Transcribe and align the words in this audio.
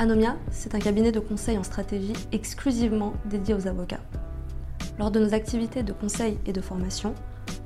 Anomia, 0.00 0.38
c'est 0.50 0.74
un 0.74 0.78
cabinet 0.78 1.12
de 1.12 1.20
conseil 1.20 1.58
en 1.58 1.62
stratégie 1.62 2.14
exclusivement 2.32 3.12
dédié 3.26 3.52
aux 3.52 3.68
avocats. 3.68 4.00
Lors 4.98 5.10
de 5.10 5.20
nos 5.20 5.34
activités 5.34 5.82
de 5.82 5.92
conseil 5.92 6.38
et 6.46 6.54
de 6.54 6.62
formation, 6.62 7.14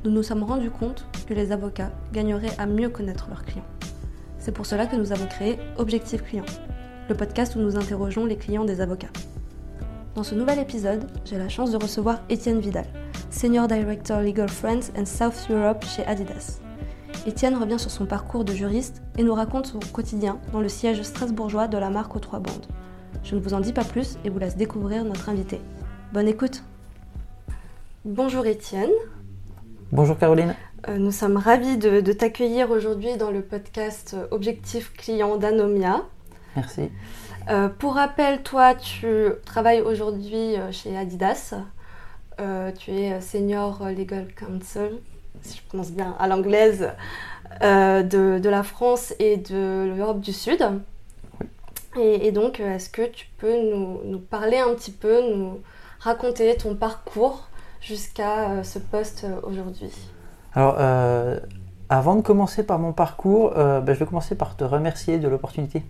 nous 0.04 0.10
nous 0.10 0.24
sommes 0.24 0.42
rendus 0.42 0.72
compte 0.72 1.06
que 1.28 1.32
les 1.32 1.52
avocats 1.52 1.92
gagneraient 2.12 2.58
à 2.58 2.66
mieux 2.66 2.88
connaître 2.88 3.28
leurs 3.28 3.44
clients. 3.44 3.64
C'est 4.40 4.50
pour 4.50 4.66
cela 4.66 4.86
que 4.86 4.96
nous 4.96 5.12
avons 5.12 5.28
créé 5.28 5.60
Objectif 5.76 6.24
Client, 6.24 6.44
le 7.08 7.14
podcast 7.14 7.54
où 7.54 7.60
nous 7.60 7.76
interrogeons 7.76 8.26
les 8.26 8.36
clients 8.36 8.64
des 8.64 8.80
avocats. 8.80 9.12
Dans 10.16 10.24
ce 10.24 10.34
nouvel 10.34 10.58
épisode, 10.58 11.06
j'ai 11.24 11.38
la 11.38 11.48
chance 11.48 11.70
de 11.70 11.76
recevoir 11.76 12.18
Étienne 12.30 12.58
Vidal, 12.58 12.86
Senior 13.30 13.68
Director 13.68 14.20
Legal 14.20 14.48
Friends 14.48 14.90
and 14.98 15.06
South 15.06 15.48
Europe 15.50 15.84
chez 15.84 16.04
Adidas. 16.04 16.63
Étienne 17.26 17.56
revient 17.56 17.78
sur 17.78 17.90
son 17.90 18.06
parcours 18.06 18.44
de 18.44 18.52
juriste 18.52 19.02
et 19.18 19.22
nous 19.22 19.34
raconte 19.34 19.66
son 19.66 19.80
quotidien 19.92 20.38
dans 20.52 20.60
le 20.60 20.68
siège 20.68 21.02
strasbourgeois 21.02 21.68
de 21.68 21.78
la 21.78 21.90
marque 21.90 22.14
aux 22.16 22.20
trois 22.20 22.38
bandes. 22.40 22.66
Je 23.22 23.34
ne 23.34 23.40
vous 23.40 23.54
en 23.54 23.60
dis 23.60 23.72
pas 23.72 23.84
plus 23.84 24.18
et 24.24 24.30
vous 24.30 24.38
laisse 24.38 24.56
découvrir 24.56 25.04
notre 25.04 25.28
invité. 25.28 25.60
Bonne 26.12 26.28
écoute 26.28 26.62
Bonjour 28.04 28.44
Étienne. 28.46 28.90
Bonjour 29.92 30.18
Caroline. 30.18 30.54
Euh, 30.88 30.98
nous 30.98 31.12
sommes 31.12 31.36
ravis 31.36 31.78
de, 31.78 32.00
de 32.00 32.12
t'accueillir 32.12 32.70
aujourd'hui 32.70 33.16
dans 33.16 33.30
le 33.30 33.42
podcast 33.42 34.16
Objectif 34.30 34.92
Client 34.92 35.36
d'Anomia. 35.36 36.02
Merci. 36.56 36.90
Euh, 37.50 37.68
pour 37.68 37.94
rappel, 37.94 38.42
toi, 38.42 38.74
tu 38.74 39.28
travailles 39.44 39.82
aujourd'hui 39.82 40.56
euh, 40.56 40.72
chez 40.72 40.96
Adidas. 40.96 41.54
Euh, 42.40 42.72
tu 42.72 42.90
es 42.90 43.20
Senior 43.20 43.90
Legal 43.90 44.28
Counsel, 44.34 44.98
si 45.44 45.58
je 45.58 45.62
prononce 45.68 45.92
bien 45.92 46.16
à 46.18 46.26
l'anglaise, 46.26 46.90
euh, 47.62 48.02
de, 48.02 48.38
de 48.38 48.48
la 48.48 48.62
France 48.62 49.14
et 49.18 49.36
de 49.36 49.94
l'Europe 49.96 50.20
du 50.20 50.32
Sud. 50.32 50.62
Et, 51.96 52.26
et 52.26 52.32
donc, 52.32 52.58
euh, 52.58 52.74
est-ce 52.74 52.90
que 52.90 53.06
tu 53.06 53.28
peux 53.38 53.54
nous, 53.70 54.00
nous 54.04 54.18
parler 54.18 54.58
un 54.58 54.74
petit 54.74 54.90
peu, 54.90 55.20
nous 55.30 55.60
raconter 56.00 56.56
ton 56.56 56.74
parcours 56.74 57.48
jusqu'à 57.80 58.50
euh, 58.50 58.62
ce 58.62 58.78
poste 58.78 59.26
aujourd'hui? 59.44 59.92
Alors, 60.54 60.76
avant 61.88 62.14
de 62.14 62.22
commencer 62.22 62.64
par 62.64 62.78
mon 62.78 62.92
parcours, 62.92 63.50
ben, 63.54 63.84
je 63.88 63.98
vais 63.98 64.06
commencer 64.06 64.36
par 64.36 64.56
te 64.56 64.62
remercier 64.62 65.18
de 65.18 65.26
l'opportunité 65.26 65.82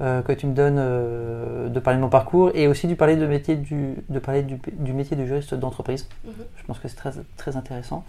que 0.00 0.32
tu 0.32 0.48
me 0.48 0.54
donnes 0.54 0.78
euh, 0.78 1.68
de 1.68 1.78
parler 1.78 1.98
de 1.98 2.02
mon 2.02 2.08
parcours 2.08 2.50
et 2.54 2.66
aussi 2.66 2.88
du 2.88 2.96
parler 2.96 3.14
de, 3.14 3.24
métier 3.26 3.54
du, 3.54 3.94
de 4.08 4.18
parler 4.18 4.42
du, 4.42 4.60
du 4.72 4.92
métier 4.92 5.16
de 5.16 5.24
juriste 5.24 5.54
d'entreprise. 5.54 6.08
Mhm. 6.24 6.32
Je 6.56 6.64
pense 6.64 6.80
que 6.80 6.88
c'est 6.88 6.96
très, 6.96 7.12
très 7.36 7.56
intéressant. 7.56 8.04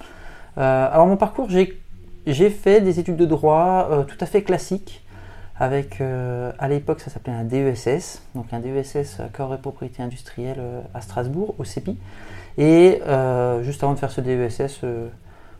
Euh, 0.58 0.90
alors, 0.92 1.08
mon 1.08 1.18
parcours, 1.18 1.50
j'ai 1.50 2.50
fait 2.50 2.82
des 2.82 3.00
études 3.00 3.18
de 3.18 3.26
droit 3.26 3.88
euh, 3.92 4.04
tout 4.04 4.18
à 4.20 4.26
fait 4.26 4.44
classiques. 4.44 5.02
Avec, 5.60 6.02
euh, 6.02 6.52
à 6.58 6.68
l'époque, 6.68 7.00
ça 7.00 7.12
s'appelait 7.12 7.34
un 7.34 7.44
DESS, 7.44 8.24
donc 8.34 8.52
un 8.54 8.60
DESS 8.60 9.22
Corps 9.34 9.54
et 9.54 9.60
Propriété 9.60 10.02
Industrielle 10.02 10.60
à 10.94 11.02
Strasbourg, 11.02 11.56
au 11.60 11.64
CEPI. 11.64 11.98
Et 12.58 13.00
juste 13.62 13.84
avant 13.84 13.94
de 13.94 14.00
faire 14.00 14.12
ce 14.12 14.22
DESS, 14.22 14.82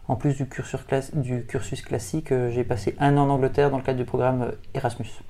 en 0.08 0.16
plus 0.16 0.36
du 0.36 0.48
cursus, 0.48 0.80
du 1.14 1.46
cursus 1.46 1.82
classique, 1.82 2.34
j'ai 2.50 2.64
passé 2.64 2.96
un 3.00 3.18
an 3.18 3.22
en 3.22 3.30
Angleterre 3.30 3.70
dans 3.70 3.78
le 3.78 3.84
cadre 3.84 4.00
du 4.00 4.06
programme 4.06 4.52
Erasmus. 4.74 5.22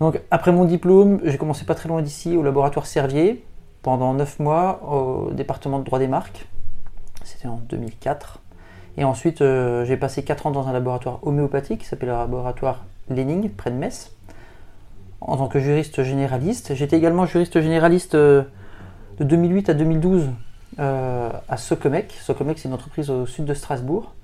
Donc 0.00 0.18
après 0.30 0.50
mon 0.50 0.64
diplôme, 0.64 1.20
j'ai 1.24 1.36
commencé 1.36 1.66
pas 1.66 1.74
très 1.74 1.90
loin 1.90 2.00
d'ici 2.00 2.36
au 2.36 2.42
laboratoire 2.42 2.86
Servier 2.86 3.44
pendant 3.82 4.14
9 4.14 4.38
mois 4.38 4.80
au 4.82 5.30
département 5.30 5.78
de 5.78 5.84
droit 5.84 5.98
des 5.98 6.08
marques. 6.08 6.46
C'était 7.32 7.48
en 7.48 7.60
2004. 7.68 8.40
Et 8.96 9.04
ensuite, 9.04 9.40
euh, 9.40 9.84
j'ai 9.84 9.96
passé 9.96 10.22
4 10.22 10.46
ans 10.46 10.50
dans 10.50 10.68
un 10.68 10.72
laboratoire 10.72 11.20
homéopathique 11.22 11.80
qui 11.80 11.86
s'appelle 11.86 12.08
le 12.08 12.14
laboratoire 12.14 12.84
Lening, 13.08 13.50
près 13.50 13.70
de 13.70 13.76
Metz, 13.76 14.12
en 15.20 15.36
tant 15.36 15.48
que 15.48 15.60
juriste 15.60 16.02
généraliste. 16.02 16.74
J'étais 16.74 16.96
également 16.96 17.26
juriste 17.26 17.60
généraliste 17.60 18.14
euh, 18.14 18.42
de 19.18 19.24
2008 19.24 19.70
à 19.70 19.74
2012 19.74 20.30
euh, 20.78 21.30
à 21.48 21.56
Socomec. 21.56 22.12
Socomec, 22.20 22.58
c'est 22.58 22.68
une 22.68 22.74
entreprise 22.74 23.10
au 23.10 23.26
sud 23.26 23.44
de 23.44 23.54
Strasbourg. 23.54 24.14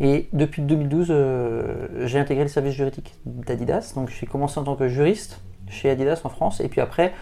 Et 0.00 0.28
depuis 0.32 0.62
2012, 0.62 1.08
euh, 1.10 2.06
j'ai 2.06 2.18
intégré 2.18 2.44
le 2.44 2.48
service 2.48 2.74
juridique 2.74 3.14
d'Adidas. 3.24 3.92
Donc 3.94 4.10
j'ai 4.10 4.26
commencé 4.26 4.58
en 4.58 4.64
tant 4.64 4.74
que 4.74 4.88
juriste 4.88 5.40
chez 5.68 5.90
Adidas 5.90 6.20
en 6.24 6.28
France. 6.28 6.60
Et 6.60 6.68
puis 6.68 6.80
après, 6.80 7.12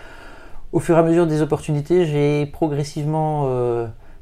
au 0.73 0.81
fur 0.81 0.97
et 0.97 0.99
à 0.99 1.03
mesure 1.03 1.27
des 1.27 1.43
opportunités, 1.43 2.07
j'ai 2.07 2.47
progressivement 2.47 3.49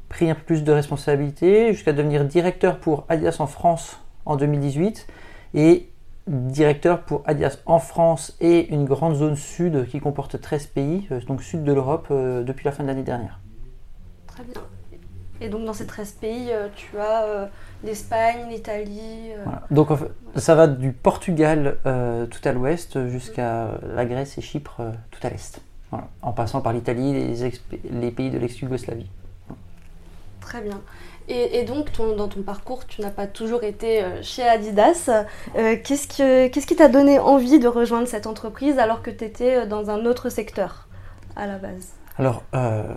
pris 0.09 0.29
un 0.29 0.35
peu 0.35 0.41
plus 0.41 0.63
de 0.63 0.71
responsabilités 0.71 1.71
jusqu'à 1.73 1.93
devenir 1.93 2.25
directeur 2.25 2.79
pour 2.79 3.05
Adidas 3.09 3.37
en 3.39 3.47
France 3.47 3.99
en 4.25 4.35
2018 4.35 5.07
et 5.53 5.89
directeur 6.27 7.01
pour 7.01 7.23
Adidas 7.25 7.57
en 7.65 7.79
France 7.79 8.35
et 8.41 8.71
une 8.73 8.85
grande 8.85 9.15
zone 9.15 9.35
sud 9.35 9.87
qui 9.87 9.99
comporte 9.99 10.39
13 10.39 10.67
pays, 10.67 11.07
euh, 11.11 11.19
donc 11.27 11.41
sud 11.41 11.63
de 11.63 11.73
l'Europe, 11.73 12.07
euh, 12.11 12.43
depuis 12.43 12.65
la 12.65 12.71
fin 12.71 12.83
de 12.83 12.87
l'année 12.89 13.03
dernière. 13.03 13.39
Très 14.27 14.43
bien. 14.43 14.61
Et 15.41 15.47
donc 15.49 15.63
dans 15.65 15.73
ces 15.73 15.87
13 15.87 16.11
pays, 16.13 16.49
euh, 16.51 16.67
tu 16.75 16.97
as 16.99 17.23
euh, 17.23 17.45
l'Espagne, 17.83 18.47
l'Italie. 18.49 19.31
euh, 19.37 19.43
Voilà. 19.45 19.63
Donc 19.71 19.89
ça 20.35 20.53
va 20.53 20.67
du 20.67 20.91
Portugal 20.91 21.77
tout 21.83 22.41
à 22.47 22.51
l'ouest 22.51 23.07
jusqu'à 23.07 23.69
la 23.95 24.05
Grèce 24.05 24.37
et 24.37 24.41
Chypre 24.41 24.81
tout 25.11 25.19
à 25.25 25.29
l'est. 25.29 25.61
Voilà. 25.91 26.07
En 26.21 26.33
passant 26.33 26.61
par 26.61 26.73
l'Italie, 26.73 27.13
les, 27.13 27.45
ex- 27.45 27.63
les 27.89 28.11
pays 28.11 28.29
de 28.29 28.37
l'ex-Yougoslavie. 28.37 29.07
Très 30.49 30.61
bien. 30.61 30.81
Et, 31.27 31.63
donc, 31.63 31.91
dans 32.17 32.27
ton 32.27 32.41
parcours, 32.41 32.87
tu 32.87 33.01
n'as 33.01 33.11
pas 33.11 33.27
toujours 33.27 33.63
été 33.63 34.01
euh, 34.03 34.23
chez 34.23 34.41
Adidas. 34.41 35.11
Euh, 35.55 35.75
Qu'est-ce 35.83 36.07
que- 36.07 36.47
qui 36.47 36.75
t'a 36.75 36.87
donné 36.89 37.19
envie 37.19 37.59
de 37.59 37.67
rejoindre 37.67 38.07
cette 38.07 38.25
entreprise 38.25 38.79
alors 38.79 39.03
que 39.03 39.11
tu 39.11 39.25
étais 39.25 39.67
dans 39.67 39.91
un 39.91 40.07
autre 40.07 40.29
secteur 40.29 40.87
à 41.35 41.45
la 41.45 41.59
base? 41.59 41.93
Alors, 42.17 42.41
euh, 42.55 42.95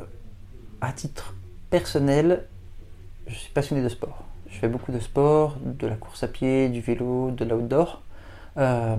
à 0.80 0.92
titre 0.92 1.34
personnel, 1.68 2.46
je 3.26 3.34
suis 3.34 3.52
passionné 3.52 3.82
de 3.82 3.90
sport. 3.90 4.22
Je 4.48 4.58
fais 4.58 4.68
beaucoup 4.68 4.92
de 4.92 5.00
sport, 5.00 5.56
de 5.62 5.86
la 5.86 5.96
course 5.96 6.22
à 6.22 6.28
pied, 6.28 6.70
du 6.70 6.80
vélo, 6.80 7.32
de 7.32 7.44
l'outdoor. 7.44 8.00
Euh, 8.56 8.96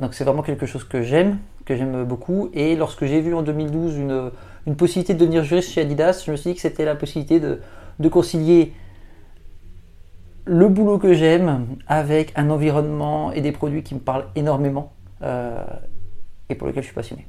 donc 0.00 0.14
c'est 0.14 0.24
vraiment 0.24 0.42
quelque 0.42 0.66
chose 0.66 0.82
que 0.82 1.00
j'aime, 1.02 1.38
que 1.64 1.76
j'aime 1.76 2.02
beaucoup. 2.02 2.50
Et 2.54 2.74
lorsque 2.74 3.04
j'ai 3.04 3.20
vu 3.20 3.34
en 3.34 3.42
2012 3.42 3.96
une, 3.96 4.32
une 4.66 4.76
possibilité 4.76 5.14
de 5.14 5.18
devenir 5.20 5.44
juriste 5.44 5.70
chez 5.70 5.82
Adidas, 5.82 6.22
je 6.26 6.30
me 6.30 6.36
suis 6.36 6.50
dit 6.50 6.56
que 6.56 6.62
c'était 6.62 6.84
la 6.84 6.96
possibilité 6.96 7.40
de, 7.40 7.60
de 7.98 8.08
concilier 8.08 8.72
le 10.44 10.68
boulot 10.68 10.98
que 10.98 11.12
j'aime 11.12 11.76
avec 11.86 12.32
un 12.36 12.50
environnement 12.50 13.32
et 13.32 13.40
des 13.40 13.52
produits 13.52 13.82
qui 13.82 13.94
me 13.94 14.00
parlent 14.00 14.26
énormément. 14.34 14.92
Euh, 15.22 15.62
et 16.48 16.54
pour 16.54 16.68
lequel 16.68 16.82
je 16.82 16.88
suis 16.88 16.94
passionné. 16.94 17.26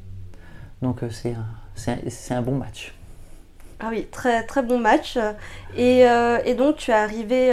Donc 0.81 0.99
c'est 1.09 1.33
un, 1.33 2.35
un, 2.37 2.41
bon 2.41 2.55
match. 2.55 2.93
Ah 3.79 3.87
oui, 3.89 4.07
très, 4.11 4.45
très 4.45 4.61
bon 4.61 4.77
match. 4.77 5.17
Et, 5.75 6.01
et 6.01 6.53
donc 6.53 6.75
tu 6.77 6.91
es 6.91 6.93
arrivé 6.93 7.51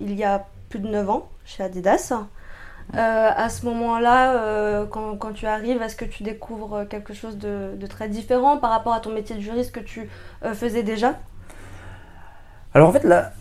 il 0.00 0.14
y 0.14 0.22
a 0.22 0.46
plus 0.68 0.78
de 0.78 0.86
9 0.86 1.10
ans 1.10 1.28
chez 1.44 1.64
Adidas. 1.64 2.12
À 2.94 3.48
ce 3.48 3.64
moment-là, 3.66 4.86
quand, 4.90 5.16
quand, 5.16 5.32
tu 5.32 5.46
arrives, 5.46 5.80
est-ce 5.82 5.96
que 5.96 6.04
tu 6.04 6.22
découvres 6.22 6.86
quelque 6.88 7.14
chose 7.14 7.38
de, 7.38 7.86
très 7.88 8.08
différent 8.08 8.58
par 8.58 8.70
rapport 8.70 8.92
à 8.92 9.00
ton 9.00 9.12
métier 9.12 9.36
de 9.36 9.40
juriste 9.40 9.72
que 9.72 9.80
tu 9.80 10.08
faisais 10.54 10.82
déjà? 10.82 11.14
Alors 12.74 12.88
en 12.88 12.92
fait, 12.92 13.04
la, 13.04 13.32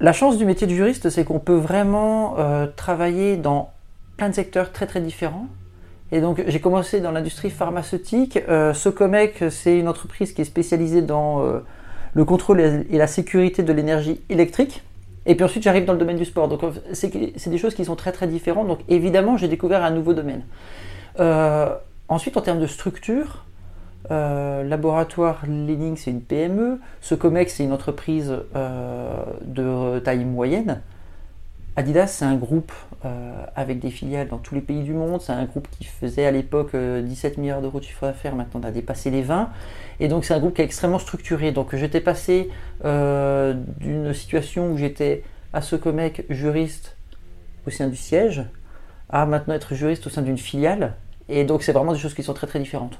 la 0.00 0.12
chance 0.12 0.36
du 0.36 0.44
métier 0.44 0.66
de 0.66 0.74
juriste, 0.74 1.08
c'est 1.08 1.24
qu'on 1.24 1.38
peut 1.38 1.56
vraiment 1.56 2.38
euh, 2.38 2.66
travailler 2.66 3.36
dans 3.36 3.70
plein 4.16 4.28
de 4.28 4.34
secteurs 4.34 4.72
très 4.72 4.86
très 4.86 5.00
différents. 5.00 5.46
Et 6.12 6.20
donc 6.20 6.42
j'ai 6.46 6.60
commencé 6.60 7.00
dans 7.00 7.12
l'industrie 7.12 7.50
pharmaceutique. 7.50 8.38
Euh, 8.48 8.74
Socomec, 8.74 9.44
c'est 9.50 9.78
une 9.78 9.88
entreprise 9.88 10.32
qui 10.32 10.42
est 10.42 10.46
spécialisée 10.46 11.02
dans 11.02 11.42
euh, 11.42 11.60
le 12.14 12.24
contrôle 12.24 12.60
et 12.60 12.98
la 12.98 13.06
sécurité 13.06 13.62
de 13.62 13.72
l'énergie 13.72 14.20
électrique. 14.28 14.84
Et 15.26 15.34
puis 15.34 15.44
ensuite 15.44 15.62
j'arrive 15.62 15.84
dans 15.84 15.92
le 15.92 15.98
domaine 15.98 16.16
du 16.16 16.24
sport. 16.24 16.48
Donc 16.48 16.60
c'est 16.92 17.10
des 17.50 17.58
choses 17.58 17.74
qui 17.74 17.84
sont 17.84 17.96
très 17.96 18.12
très 18.12 18.26
différentes. 18.26 18.68
Donc 18.68 18.80
évidemment 18.88 19.36
j'ai 19.36 19.48
découvert 19.48 19.84
un 19.84 19.90
nouveau 19.90 20.14
domaine. 20.14 20.42
ensuite 22.08 22.36
en 22.36 22.40
termes 22.40 22.60
de 22.60 22.66
structure, 22.66 23.46
euh, 24.10 24.62
laboratoire 24.62 25.40
Lening, 25.46 25.96
c'est 25.96 26.10
une 26.10 26.20
PME. 26.20 26.78
Socomex, 27.00 27.54
c'est 27.54 27.64
une 27.64 27.72
entreprise 27.72 28.34
euh, 28.54 29.14
de 29.42 29.98
taille 30.00 30.24
moyenne. 30.24 30.80
Adidas, 31.76 32.06
c'est 32.06 32.24
un 32.24 32.36
groupe 32.36 32.72
euh, 33.04 33.44
avec 33.54 33.80
des 33.80 33.90
filiales 33.90 34.28
dans 34.28 34.38
tous 34.38 34.54
les 34.54 34.60
pays 34.60 34.82
du 34.82 34.92
monde. 34.92 35.20
C'est 35.20 35.32
un 35.32 35.44
groupe 35.44 35.68
qui 35.70 35.84
faisait 35.84 36.24
à 36.24 36.30
l'époque 36.30 36.74
17 36.74 37.38
milliards 37.38 37.60
d'euros 37.60 37.80
de 37.80 37.84
chiffre 37.84 38.06
d'affaires. 38.06 38.34
Maintenant, 38.34 38.60
on 38.62 38.66
a 38.66 38.70
dépassé 38.70 39.10
les 39.10 39.22
20. 39.22 39.50
Et 40.00 40.08
donc, 40.08 40.24
c'est 40.24 40.34
un 40.34 40.38
groupe 40.38 40.54
qui 40.54 40.62
est 40.62 40.64
extrêmement 40.64 40.98
structuré. 40.98 41.52
Donc, 41.52 41.74
j'étais 41.76 42.00
passé 42.00 42.50
d'une 42.82 44.14
situation 44.14 44.72
où 44.72 44.78
j'étais 44.78 45.22
à 45.52 45.60
Socomec 45.60 46.24
juriste 46.30 46.96
au 47.66 47.70
sein 47.70 47.88
du 47.88 47.96
siège 47.96 48.44
à 49.08 49.26
maintenant 49.26 49.54
être 49.54 49.74
juriste 49.74 50.06
au 50.06 50.10
sein 50.10 50.22
d'une 50.22 50.38
filiale. 50.38 50.94
Et 51.28 51.44
donc, 51.44 51.62
c'est 51.62 51.72
vraiment 51.72 51.92
des 51.92 51.98
choses 51.98 52.14
qui 52.14 52.22
sont 52.22 52.34
très 52.34 52.46
très 52.46 52.58
différentes. 52.58 52.98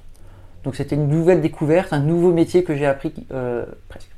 Donc 0.66 0.74
c'était 0.74 0.96
une 0.96 1.06
nouvelle 1.06 1.40
découverte, 1.40 1.92
un 1.92 2.00
nouveau 2.00 2.32
métier 2.32 2.64
que 2.64 2.74
j'ai 2.74 2.86
appris 2.86 3.14
euh, 3.30 3.64
presque. 3.88 4.10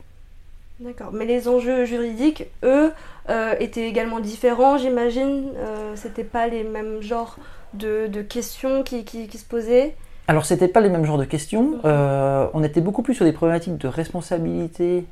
D'accord. 0.81 1.11
Mais 1.13 1.25
les 1.25 1.49
enjeux 1.49 1.85
juridiques, 1.85 2.47
eux, 2.63 2.93
euh, 3.29 3.55
étaient 3.59 3.89
également 3.89 4.21
différents, 4.21 4.79
j'imagine. 4.79 5.51
Euh, 5.57 5.97
c'était 5.97 6.25
pas 6.25 6.47
les 6.47 6.63
mêmes 6.63 7.01
genres 7.01 7.37
de, 7.75 8.23
questions 8.23 8.83
qui, 8.83 9.05
se 9.05 9.45
posaient. 9.45 9.97
Alors 10.29 10.45
c'était 10.45 10.69
pas 10.69 10.81
les 10.81 10.89
mêmes 10.89 11.05
genres 11.05 11.19
de 11.19 11.25
questions. 11.25 11.81
on 11.85 12.63
était 12.63 12.81
beaucoup 12.81 13.03
plus 13.03 13.15
sur 13.15 13.25
des 13.25 13.33
problématiques 13.33 13.79
de 13.79 13.89
responsabilité 13.89 15.05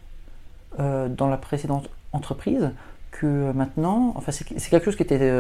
dans 0.79 1.29
la 1.29 1.37
précédente 1.37 1.89
entreprise 2.13 2.71
que 3.11 3.53
maintenant. 3.53 4.13
Enfin 4.17 4.33
c'est 4.33 4.71
quelque 4.71 4.85
chose 4.85 4.97
qui 4.97 5.03
était 5.03 5.33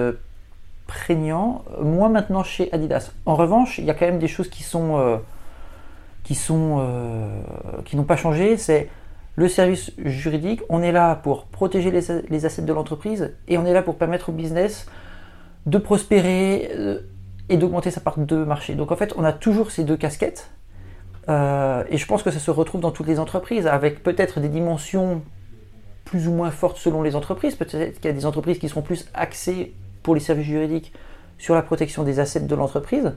prégnant. 0.87 1.64
Moi 1.82 2.08
maintenant 2.08 2.43
chez 2.43 2.73
Adidas. 2.73 3.12
En 3.26 3.34
revanche, 3.34 3.78
il 3.78 3.84
y 3.84 3.90
a 3.90 3.94
quand 3.94 4.06
même 4.06 4.19
des 4.19 4.28
choses 4.28 4.49
qui 4.49 4.62
sont 4.62 5.20
qui 6.26 6.34
sont 6.34 6.78
euh, 6.81 7.28
qui 7.84 7.96
n'ont 7.96 8.02
pas 8.02 8.17
changé, 8.17 8.56
c'est 8.56 8.88
le 9.37 9.49
service 9.49 9.93
juridique. 9.99 10.62
On 10.69 10.83
est 10.83 10.93
là 10.93 11.15
pour 11.15 11.44
protéger 11.44 11.91
les, 11.91 12.47
assets 12.47 12.62
de 12.62 12.73
l'entreprise 12.73 13.35
et 13.47 13.59
on 13.59 13.67
est 13.67 13.73
là 13.73 13.83
pour 13.83 13.97
permettre 13.97 14.31
au 14.31 14.33
business 14.33 14.87
de 15.67 15.79
prospérer 15.79 16.71
euh, 16.75 17.00
et 17.49 17.56
d'augmenter 17.59 17.91
sa 17.91 18.00
part 18.00 18.19
de 18.19 18.37
marché. 18.44 18.75
Donc 18.75 18.91
en 18.91 18.97
fait, 18.97 19.12
on 19.17 19.25
a 19.25 19.33
toujours 19.33 19.71
ces 19.71 19.85
deux 19.85 19.97
casquettes. 19.97 20.50
Euh, 21.29 21.85
et 21.91 21.99
je 21.99 22.06
pense 22.06 22.23
que 22.23 22.31
ça 22.31 22.38
se 22.38 22.50
retrouve 22.50 22.81
dans 22.81 22.93
toutes 22.93 23.09
les 23.09 23.19
entreprises, 23.19 23.67
avec 23.67 24.03
peut-être 24.03 24.41
des 24.41 24.49
dimensions 24.49 25.23
plus 26.05 26.29
ou 26.29 26.33
moins 26.33 26.50
fortes 26.50 26.79
selon 26.79 27.03
les 27.03 27.15
entreprises. 27.15 27.56
Peut-être 27.56 28.00
qu'il 28.00 28.05
y 28.06 28.15
a 28.15 28.17
des 28.17 28.27
entreprises 28.27 28.59
qui 28.59 28.69
seront 28.69 28.83
plus 28.83 29.06
axées 29.12 29.75
pour 30.03 30.15
les 30.15 30.21
services 30.21 30.47
juridiques 30.47 30.93
sur 31.37 31.55
la 31.55 31.62
protection 31.62 32.05
des 32.05 32.21
assets 32.21 32.41
de 32.41 32.55
l'entreprise. 32.55 33.12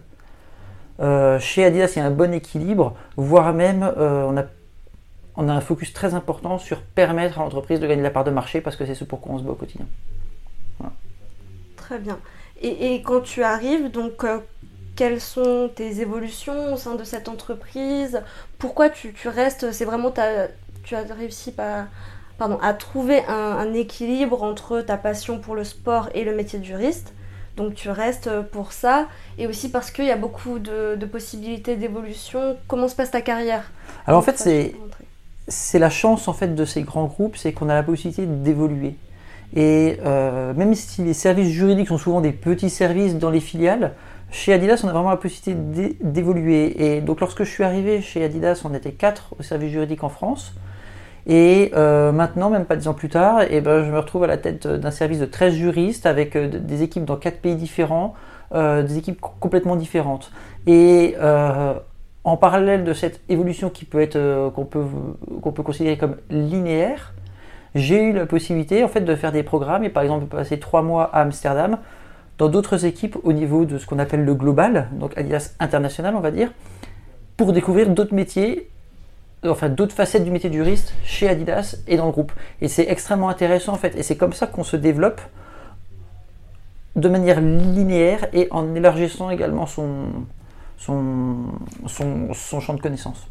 Euh, 1.00 1.40
chez 1.40 1.64
Adidas, 1.64 1.94
il 1.96 2.00
y 2.00 2.02
a 2.02 2.06
un 2.06 2.12
bon 2.12 2.34
équilibre, 2.34 2.96
voire 3.16 3.54
même 3.54 3.84
on, 3.96 4.36
a, 4.36 4.44
on, 5.40 5.50
a, 5.50 5.54
un 5.54 5.62
focus 5.62 5.94
très 5.94 6.14
important 6.14 6.58
sur 6.58 6.82
permettre 6.82 7.40
à 7.40 7.44
l'entreprise 7.44 7.80
de 7.80 7.88
gagner 7.88 8.04
la 8.04 8.10
part 8.10 8.24
de 8.24 8.32
marché 8.32 8.62
parce 8.62 8.76
que 8.76 8.86
c'est 8.86 8.96
ce 8.96 9.04
pour 9.04 9.22
quoi 9.22 9.36
on 9.36 9.40
se 9.40 9.44
bat 9.44 9.52
au 9.52 9.56
quotidien. 9.56 9.86
Très 11.76 11.98
bien. 11.98 12.20
Et, 12.62 13.02
quand 13.02 13.22
tu 13.22 13.42
arrives, 13.42 13.90
donc 13.90 14.24
euh, 14.24 14.40
quelles 14.96 15.22
sont 15.22 15.72
tes 15.74 16.02
évolutions 16.02 16.74
au 16.74 16.78
sein 16.78 16.96
de 16.96 17.04
cette 17.04 17.30
entreprise? 17.30 18.22
Pourquoi 18.58 18.90
tu, 18.90 19.14
restes 19.26 19.72
C'est 19.72 19.86
vraiment 19.86 20.12
tu 20.84 20.96
as 20.96 21.04
réussi 21.18 21.54
à, 21.58 21.86
pardon, 22.38 22.60
à 22.62 22.74
trouver 22.74 23.24
un, 23.26 23.34
un 23.34 23.74
équilibre 23.74 24.44
entre 24.44 24.82
ta 24.82 24.98
passion 24.98 25.40
pour 25.40 25.56
le 25.56 25.64
sport 25.64 26.10
et 26.14 26.24
le 26.24 26.36
métier 26.36 26.60
de 26.60 26.66
juriste? 26.66 27.14
Donc 27.60 27.76
tu 27.76 27.90
restes 27.90 28.30
pour 28.52 28.72
ça 28.72 29.08
et 29.38 29.46
aussi 29.46 29.70
parce 29.70 29.92
qu'il 29.92 30.06
y 30.06 30.12
a 30.12 30.16
beaucoup 30.16 30.60
de, 30.60 31.06
possibilités 31.12 31.76
d'évolution. 31.76 32.56
Comment 32.68 32.88
se 32.88 32.96
passe 32.96 33.12
ta 33.12 33.22
carrière? 33.22 33.70
Alors 34.08 34.20
en 34.20 34.24
fait 34.24 34.38
c'est 34.38 34.76
c'est 35.50 35.80
la 35.80 35.90
chance 35.90 36.28
en 36.28 36.34
fait 36.34 36.56
de 36.56 36.66
ces 36.66 36.84
grands 36.84 37.06
groupes, 37.06 37.36
c'est 37.36 37.52
qu'on 37.52 37.70
a 37.70 37.74
la 37.74 37.84
possibilité 37.84 38.26
d'évoluer. 38.26 38.96
Et 39.56 39.98
euh, 40.06 40.54
même 40.54 40.76
si 40.76 41.04
les 41.04 41.14
services 41.14 41.50
juridiques 41.50 41.88
sont 41.88 41.98
souvent 41.98 42.22
des 42.22 42.32
petits 42.32 42.70
services 42.70 43.16
dans 43.16 43.32
les 43.32 43.40
filiales, 43.40 43.94
chez 44.32 44.54
Adidas, 44.54 44.82
on 44.84 44.88
a 44.88 44.94
vraiment 44.94 45.10
la 45.10 45.18
possibilité 45.18 45.98
d'évoluer. 46.02 46.98
Et 46.98 47.02
donc, 47.02 47.20
lorsque 47.20 47.44
je 47.44 47.50
suis 47.50 47.64
arrivé 47.64 48.02
chez 48.02 48.24
Adidas, 48.24 48.62
on 48.64 48.76
était 48.76 48.92
quatre 48.92 49.34
au 49.40 49.44
service 49.44 49.72
juridique 49.72 50.04
en 50.04 50.10
France. 50.10 50.54
Et 51.26 51.72
euh, 51.76 52.12
maintenant, 52.12 52.52
même 52.52 52.66
pas 52.66 52.76
dix 52.76 52.88
ans 52.88 52.94
plus 52.94 53.10
tard, 53.10 53.42
et 53.42 53.48
eh 53.52 53.62
ben, 53.62 53.84
je 53.84 53.92
me 53.92 53.98
retrouve 53.98 54.24
à 54.24 54.28
la 54.28 54.38
tête 54.38 54.68
d'un 54.68 54.92
service 54.92 55.20
de 55.20 55.26
13 55.26 55.56
juristes 55.56 56.06
avec 56.06 56.36
euh, 56.36 56.48
des 56.48 56.84
équipes 56.84 57.06
dans 57.06 57.18
quatre 57.18 57.40
pays 57.40 57.56
différents, 57.56 58.14
des 58.52 58.98
équipes 58.98 59.22
complètement 59.22 59.76
différentes. 59.76 60.32
Et 60.66 61.16
en 62.24 62.38
parallèle 62.38 62.84
de 62.84 62.94
cette 62.94 63.22
évolution 63.30 63.70
qui 63.70 63.86
peut 63.86 64.02
être 64.02 64.52
qu'on 64.54 64.66
peut 64.66 64.86
qu'on 65.42 65.52
peut 65.52 65.64
considérer 65.64 65.98
comme 65.98 66.18
linéaire, 66.30 67.14
j'ai 67.76 68.02
eu 68.04 68.14
la 68.14 68.26
possibilité 68.26 68.84
en 68.84 68.88
fait 68.88 69.02
de 69.02 69.16
faire 69.16 69.32
des 69.32 69.44
programmes 69.44 69.84
et 69.84 69.90
par 69.90 70.04
exemple 70.04 70.26
passer 70.26 70.60
trois 70.60 70.82
mois 70.82 71.06
à 71.14 71.22
Amsterdam 71.22 71.78
dans 72.38 72.50
d'autres 72.50 72.86
équipes 72.86 73.18
au 73.24 73.34
niveau 73.34 73.66
de 73.66 73.78
ce 73.78 73.86
qu'on 73.86 74.00
appelle 74.00 74.26
le 74.26 74.34
global, 74.34 74.88
donc 74.94 75.18
Adidas 75.18 75.54
international 75.60 76.16
on 76.16 76.20
va 76.20 76.32
dire, 76.32 76.52
pour 77.38 77.54
découvrir 77.54 77.90
d'autres 77.90 78.14
métiers 78.14 78.70
enfin 79.46 79.70
d'autres 79.70 79.96
facettes 79.96 80.24
du 80.24 80.32
métier 80.32 80.50
de 80.50 80.56
juriste 80.56 80.94
chez 81.04 81.30
Adidas 81.30 81.78
et 81.88 81.98
dans 81.98 82.06
le 82.06 82.12
groupe. 82.12 82.32
Et 82.62 82.68
c'est 82.68 82.90
extrêmement 82.90 83.30
intéressant 83.30 83.74
en 83.74 83.78
fait. 83.78 83.96
Et 83.96 84.04
c'est 84.04 84.18
comme 84.18 84.34
ça 84.34 84.48
qu'on 84.48 84.64
se 84.64 84.76
développe 84.76 85.22
de 86.96 87.08
manière 87.08 87.40
linéaire 87.40 88.28
et 88.34 88.48
en 88.52 88.76
élargissant 88.76 89.30
également 89.30 89.66
son, 89.66 90.08
son, 90.80 91.36
son, 91.88 92.60
champ 92.60 92.74
de 92.74 92.82
connaissances. 92.82 93.28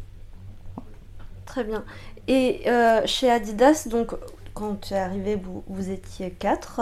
Très 1.45 1.63
bien. 1.63 1.83
Et 2.27 2.61
euh, 2.67 3.01
chez 3.05 3.29
Adidas, 3.29 3.87
donc 3.89 4.13
quand 4.53 4.79
tu 4.81 4.93
es 4.93 4.97
arrivé, 4.97 5.35
vous, 5.35 5.63
vous 5.67 5.89
étiez 5.89 6.29
quatre. 6.29 6.81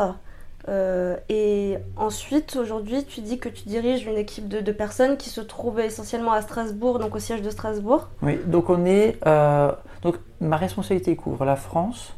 Euh, 0.68 1.16
et 1.30 1.78
ensuite, 1.96 2.58
aujourd'hui, 2.58 3.06
tu 3.06 3.22
dis 3.22 3.40
que 3.40 3.48
tu 3.48 3.64
diriges 3.70 4.06
une 4.06 4.18
équipe 4.18 4.50
de, 4.50 4.72
personnes 4.74 5.16
qui 5.16 5.30
se 5.30 5.40
trouvent 5.40 5.80
essentiellement 5.80 6.34
à 6.34 6.42
Strasbourg, 6.42 7.00
donc 7.00 7.16
au 7.16 7.20
siège 7.20 7.42
de 7.42 7.50
Strasbourg. 7.50 8.10
Oui, 8.22 8.38
donc 8.46 8.70
on 8.70 8.86
est. 8.86 9.18
Euh, 9.26 9.72
donc 10.02 10.18
ma 10.42 10.58
responsabilité 10.58 11.16
couvre 11.16 11.46
la 11.46 11.56
France, 11.56 12.14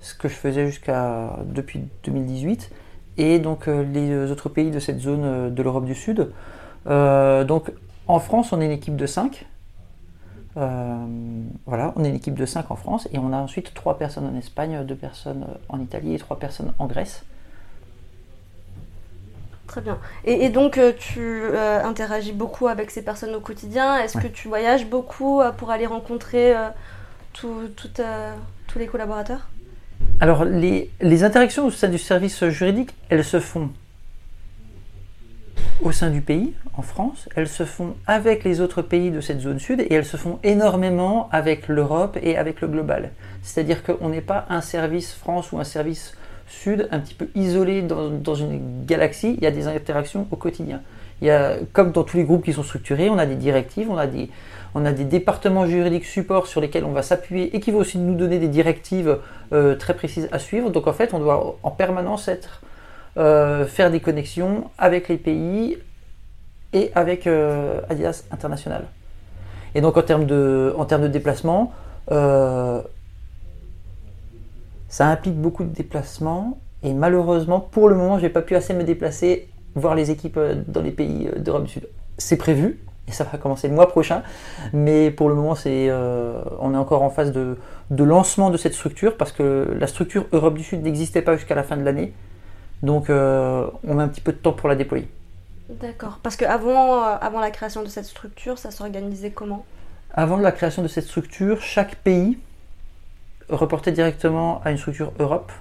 ce 0.00 0.14
que 0.14 0.28
je 0.28 0.34
faisais 0.34 0.66
jusqu'à 0.66 1.38
depuis 1.44 1.82
2018, 2.04 2.70
et 3.18 3.38
donc 3.38 3.66
les 3.66 4.30
autres 4.30 4.48
pays 4.48 4.70
de 4.70 4.78
cette 4.78 5.00
zone 5.00 5.54
de 5.54 5.62
l'Europe 5.62 5.84
du 5.84 5.94
Sud. 5.94 6.32
Donc 6.88 7.70
en 8.06 8.18
France, 8.18 8.52
on 8.52 8.60
est 8.60 8.66
une 8.66 8.72
équipe 8.72 8.96
de 8.96 9.06
5. 9.06 9.46
voilà, 10.54 11.92
on 11.96 12.04
est 12.04 12.08
une 12.08 12.16
équipe 12.16 12.34
de 12.34 12.46
5 12.46 12.70
en 12.70 12.76
France 12.76 13.08
et 13.12 13.18
on 13.18 13.32
a 13.32 13.36
ensuite 13.36 13.74
3 13.74 13.98
personnes 13.98 14.26
en 14.26 14.36
Espagne, 14.36 14.84
2 14.84 14.94
personnes 14.94 15.46
en 15.68 15.80
Italie 15.80 16.14
et 16.14 16.18
3 16.18 16.38
personnes 16.38 16.72
en 16.78 16.86
Grèce. 16.86 17.24
Très 19.68 19.82
bien. 19.82 19.98
Et, 20.24 20.48
donc, 20.48 20.78
euh, 20.78 20.92
tu 20.98 21.20
euh, 21.20 21.84
interagis 21.84 22.32
beaucoup 22.32 22.68
avec 22.68 22.90
ces 22.90 23.02
personnes 23.02 23.34
au 23.34 23.40
quotidien. 23.40 23.98
Est-ce 23.98 24.16
que 24.16 24.26
tu 24.26 24.48
voyages 24.48 24.86
beaucoup 24.86 25.42
euh, 25.42 25.52
pour 25.52 25.70
aller 25.70 25.84
rencontrer 25.84 26.54
tous 27.34 27.68
les 28.76 28.86
collaborateurs? 28.86 29.46
Alors, 30.20 30.44
les, 30.46 30.90
les, 31.02 31.22
interactions 31.22 31.66
au 31.66 31.70
sein 31.70 31.88
du 31.88 31.98
service 31.98 32.46
juridique, 32.46 32.94
elles 33.10 33.24
se 33.24 33.40
font 33.40 33.68
au 35.82 35.92
sein 35.92 36.10
du 36.10 36.20
pays, 36.20 36.54
en 36.76 36.82
France, 36.82 37.28
elles 37.36 37.48
se 37.48 37.64
font 37.64 37.94
avec 38.06 38.44
les 38.44 38.60
autres 38.60 38.82
pays 38.82 39.10
de 39.10 39.20
cette 39.20 39.40
zone 39.40 39.58
sud 39.58 39.80
et 39.80 39.94
elles 39.94 40.04
se 40.04 40.16
font 40.16 40.38
énormément 40.42 41.28
avec 41.30 41.68
l'Europe 41.68 42.18
et 42.22 42.36
avec 42.36 42.60
le 42.60 42.68
global. 42.68 43.10
C'est-à-dire 43.42 43.82
qu'on 43.82 44.08
n'est 44.08 44.20
pas 44.20 44.46
un 44.48 44.60
service 44.60 45.14
France 45.14 45.52
ou 45.52 45.58
un 45.58 45.64
service 45.64 46.14
sud, 46.48 46.88
un 46.90 46.98
petit 46.98 47.14
peu 47.14 47.28
isolé 47.34 47.82
dans, 47.82 48.34
une 48.34 48.84
galaxie, 48.86 49.34
il 49.36 49.44
y 49.44 49.46
a 49.46 49.50
des 49.50 49.68
interactions 49.68 50.26
au 50.30 50.36
quotidien. 50.36 50.80
Il 51.20 51.26
y 51.26 51.30
a, 51.30 51.56
comme 51.72 51.92
dans 51.92 52.04
tous 52.04 52.16
les 52.16 52.24
groupes 52.24 52.44
qui 52.44 52.52
sont 52.52 52.62
structurés, 52.62 53.10
on 53.10 53.18
a 53.18 53.26
des 53.26 53.34
directives, 53.34 53.90
on 53.90 53.98
a 53.98 54.06
des, 54.06 54.30
on 54.74 54.84
a 54.84 54.92
des 54.92 55.04
départements 55.04 55.66
juridiques 55.66 56.06
support 56.06 56.46
sur 56.46 56.60
lesquels 56.60 56.84
on 56.84 56.92
va 56.92 57.02
s'appuyer 57.02 57.54
et 57.54 57.60
qui 57.60 57.70
vont 57.70 57.78
aussi 57.78 57.98
nous 57.98 58.14
donner 58.14 58.38
des 58.38 58.48
directives 58.48 59.18
euh, 59.52 59.74
très 59.74 59.94
précises 59.94 60.28
à 60.32 60.38
suivre. 60.38 60.70
Donc 60.70 60.86
en 60.86 60.92
fait, 60.92 61.14
on 61.14 61.18
doit 61.18 61.58
en 61.62 61.70
permanence 61.70 62.28
être, 62.28 62.62
euh, 63.16 63.66
faire 63.66 63.90
des 63.90 64.00
connexions 64.00 64.70
avec 64.78 65.08
les 65.08 65.16
pays 65.16 65.78
et 66.72 66.90
avec 66.94 67.26
euh, 67.26 67.80
Adidas 67.88 68.24
International. 68.30 68.84
Et 69.74 69.80
donc 69.80 69.96
en 69.96 70.02
termes 70.02 70.26
de, 70.26 70.74
en 70.76 70.84
termes 70.84 71.02
de 71.02 71.08
déplacement, 71.08 71.72
ça 74.88 75.08
implique 75.08 75.36
beaucoup 75.36 75.64
de 75.64 75.74
déplacements 75.74 76.58
et 76.82 76.94
malheureusement, 76.94 77.60
pour 77.60 77.88
le 77.88 77.96
moment, 77.96 78.18
je 78.18 78.22
n'ai 78.22 78.30
pas 78.30 78.40
pu 78.40 78.56
assez 78.56 78.72
me 78.72 78.82
déplacer, 78.82 79.48
voir 79.74 79.94
les 79.94 80.10
équipes 80.10 80.38
dans 80.66 80.80
les 80.80 80.90
pays 80.90 81.28
d'Europe 81.36 81.64
du 81.64 81.70
Sud. 81.70 81.88
C'est 82.16 82.38
prévu, 82.38 82.78
et 83.08 83.12
ça 83.12 83.24
va 83.24 83.38
commencer 83.38 83.68
le 83.68 83.74
mois 83.74 83.88
prochain. 83.88 84.22
Mais 84.72 85.10
pour 85.10 85.28
le 85.28 85.34
moment, 85.34 85.54
c'est, 85.54 85.88
euh, 85.88 86.40
on 86.60 86.74
est 86.74 86.76
encore 86.76 87.02
en 87.02 87.10
phase 87.10 87.32
de, 87.32 87.56
lancement 87.90 88.50
de 88.50 88.56
cette 88.56 88.74
structure 88.74 89.16
parce 89.16 89.32
que 89.32 89.74
la 89.78 89.86
structure 89.86 90.26
Europe 90.32 90.54
du 90.54 90.62
Sud 90.62 90.82
n'existait 90.82 91.22
pas 91.22 91.36
jusqu'à 91.36 91.54
la 91.54 91.62
fin 91.62 91.76
de 91.76 91.82
l'année. 91.82 92.12
Donc 92.82 93.10
euh, 93.10 93.66
on 93.84 93.94
met 93.94 94.02
un 94.02 94.08
petit 94.08 94.20
peu 94.20 94.32
de 94.32 94.38
temps 94.38 94.52
pour 94.52 94.68
la 94.68 94.76
déployer. 94.76 95.08
D'accord. 95.68 96.18
Parce 96.22 96.36
qu'avant 96.36 97.02
euh, 97.02 97.16
avant 97.20 97.40
la 97.40 97.50
création 97.50 97.82
de 97.82 97.88
cette 97.88 98.06
structure, 98.06 98.58
ça 98.58 98.70
s'organisait 98.70 99.30
comment? 99.30 99.64
Avant 100.12 100.36
la 100.36 100.52
création 100.52 100.82
de 100.82 100.88
cette 100.88 101.04
structure, 101.04 101.60
chaque 101.60 101.96
pays 101.96 102.38
reportait 103.48 103.92
directement 103.92 104.60
à 104.64 104.70
une 104.70 104.78
structure 104.78 105.12
Europe. 105.18 105.52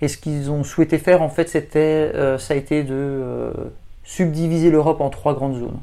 Et 0.00 0.08
ce 0.08 0.16
qu'ils 0.16 0.50
ont 0.50 0.62
souhaité 0.62 0.98
faire, 0.98 1.22
en 1.22 1.28
fait, 1.28 1.48
c'était, 1.48 2.12
ça 2.38 2.54
a 2.54 2.56
été 2.56 2.84
de 2.84 3.52
subdiviser 4.04 4.70
l'Europe 4.70 5.00
en 5.00 5.10
trois 5.10 5.34
grandes 5.34 5.58
zones. 5.58 5.80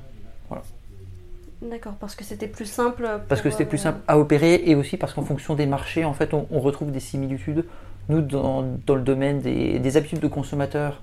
D'accord, 1.69 1.93
parce 1.99 2.15
que 2.15 2.23
c'était 2.23 2.47
plus 2.47 2.65
simple. 2.65 3.07
parce 3.27 3.41
que 3.41 3.49
c'était 3.49 3.65
plus 3.65 3.77
simple 3.77 3.99
à 4.07 4.19
opérer 4.19 4.61
et 4.65 4.75
aussi 4.75 4.97
parce 4.97 5.13
qu'en 5.13 5.23
fonction 5.23 5.55
des 5.55 5.65
marchés, 5.65 6.05
en 6.05 6.13
fait, 6.13 6.33
on, 6.33 6.59
retrouve 6.59 6.91
des 6.91 6.99
similitudes. 6.99 7.65
Nous, 8.09 8.21
dans, 8.21 8.61
le 8.61 9.01
domaine 9.01 9.39
des, 9.39 9.97
habitudes 9.97 10.19
de 10.19 10.27
consommateurs, 10.27 11.01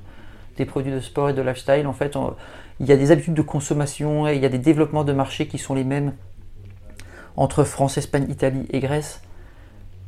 des 0.56 0.64
produits 0.64 0.92
de 0.92 1.00
sport 1.00 1.30
et 1.30 1.32
de 1.32 1.42
lifestyle, 1.42 1.86
en 1.86 1.92
fait, 1.92 2.16
il 2.80 2.86
y 2.86 2.92
a 2.92 2.96
des 2.96 3.10
habitudes 3.10 3.34
de 3.34 3.42
consommation 3.42 4.28
et 4.28 4.36
il 4.36 4.42
y 4.42 4.46
a 4.46 4.48
des 4.48 4.58
développements 4.58 5.04
de 5.04 5.12
marchés 5.12 5.48
qui 5.48 5.58
sont 5.58 5.74
les 5.74 5.84
mêmes 5.84 6.12
entre 7.36 7.64
France, 7.64 7.98
Espagne, 7.98 8.26
Italie 8.28 8.66
et 8.70 8.80
Grèce, 8.80 9.22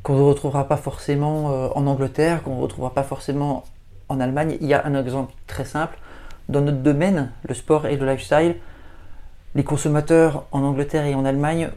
qu'on 0.02 0.16
ne 0.16 0.22
retrouvera 0.22 0.68
pas 0.68 0.76
forcément 0.76 1.50
euh, 1.50 1.68
en 1.74 1.86
Angleterre, 1.86 2.42
qu'on 2.42 2.56
ne 2.56 2.60
retrouvera 2.60 2.92
pas 2.92 3.02
forcément 3.02 3.64
en 4.08 4.20
Allemagne. 4.20 4.58
Il 4.60 4.66
y 4.66 4.74
a 4.74 4.84
un 4.86 4.94
exemple 4.94 5.32
très 5.46 5.64
simple. 5.64 5.98
Dans 6.48 6.60
notre 6.60 6.78
domaine, 6.78 7.32
le 7.48 7.54
sport 7.54 7.86
et 7.86 7.96
le 7.96 8.06
lifestyle, 8.06 8.56
les 9.54 9.64
consommateurs 9.64 10.44
en 10.52 10.62
Angleterre 10.62 11.06
et 11.06 11.14
en 11.14 11.24
Allemagne 11.24 11.70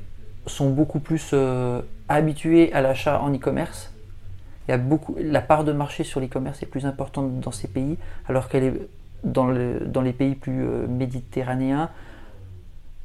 sont 0.45 0.69
beaucoup 0.69 0.99
plus 0.99 1.31
euh, 1.33 1.81
habitués 2.09 2.73
à 2.73 2.81
l'achat 2.81 3.21
en 3.21 3.33
e-commerce. 3.33 3.93
A 4.69 4.77
beaucoup, 4.77 5.15
la 5.19 5.41
part 5.41 5.63
de 5.63 5.71
marché 5.71 6.03
sur 6.03 6.19
l'e-commerce 6.19 6.61
est 6.61 6.67
plus 6.67 6.85
importante 6.85 7.39
dans 7.39 7.51
ces 7.51 7.67
pays, 7.67 7.97
alors 8.27 8.49
qu'elle 8.49 8.63
est 8.63 8.73
dans, 9.23 9.49
les 9.49 10.13
pays 10.13 10.35
plus 10.35 10.63
euh, 10.63 10.87
méditerranéens. 10.87 11.89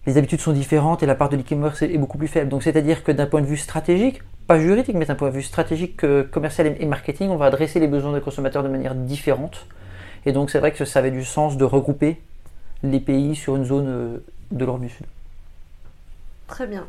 Les 0.07 0.19
habitudes 0.19 0.41
sont 0.41 0.53
différentes 0.53 1.03
et 1.03 1.07
la 1.07 1.15
part 1.15 1.29
de 1.29 1.37
l'e-commerce 1.37 1.83
est, 1.83 1.99
beaucoup 1.99 2.19
plus 2.19 2.29
faible. 2.29 2.49
Donc 2.49 2.63
c'est-à-dire 2.63 3.05
que 3.05 3.13
d'un 3.13 3.27
point 3.27 3.41
de 3.41 3.47
vue 3.47 3.57
stratégique, 3.57 4.23
pas 4.47 4.59
juridique, 4.59 4.97
mais 4.97 5.05
d'un 5.05 5.15
point 5.15 5.29
de 5.29 5.35
vue 5.35 5.43
stratégique, 5.43 6.03
euh, 6.05 6.25
commercial 6.25 6.77
et 6.79 6.87
marketing, 6.87 7.31
on 7.31 7.37
va 7.37 7.47
adresser 7.47 7.79
les 7.79 7.87
besoins 7.87 8.13
des 8.13 8.21
consommateurs 8.21 8.65
de 8.65 8.69
manière 8.69 8.95
différente. 8.95 9.67
Et 10.27 10.33
donc 10.33 10.51
c'est 10.51 10.59
vrai 10.59 10.73
que 10.73 10.85
ça 10.85 10.99
avait 10.99 11.11
du 11.11 11.25
sens 11.25 11.57
de 11.57 11.65
regrouper 11.65 12.21
les 12.83 13.01
pays 13.01 13.37
sur 13.37 13.55
une 13.55 13.65
zone 13.65 14.21
de 14.51 14.65
l'Europe 14.65 14.81
du 14.81 14.89
Sud. 14.89 15.07
Très 16.49 16.67
bien. 16.67 16.87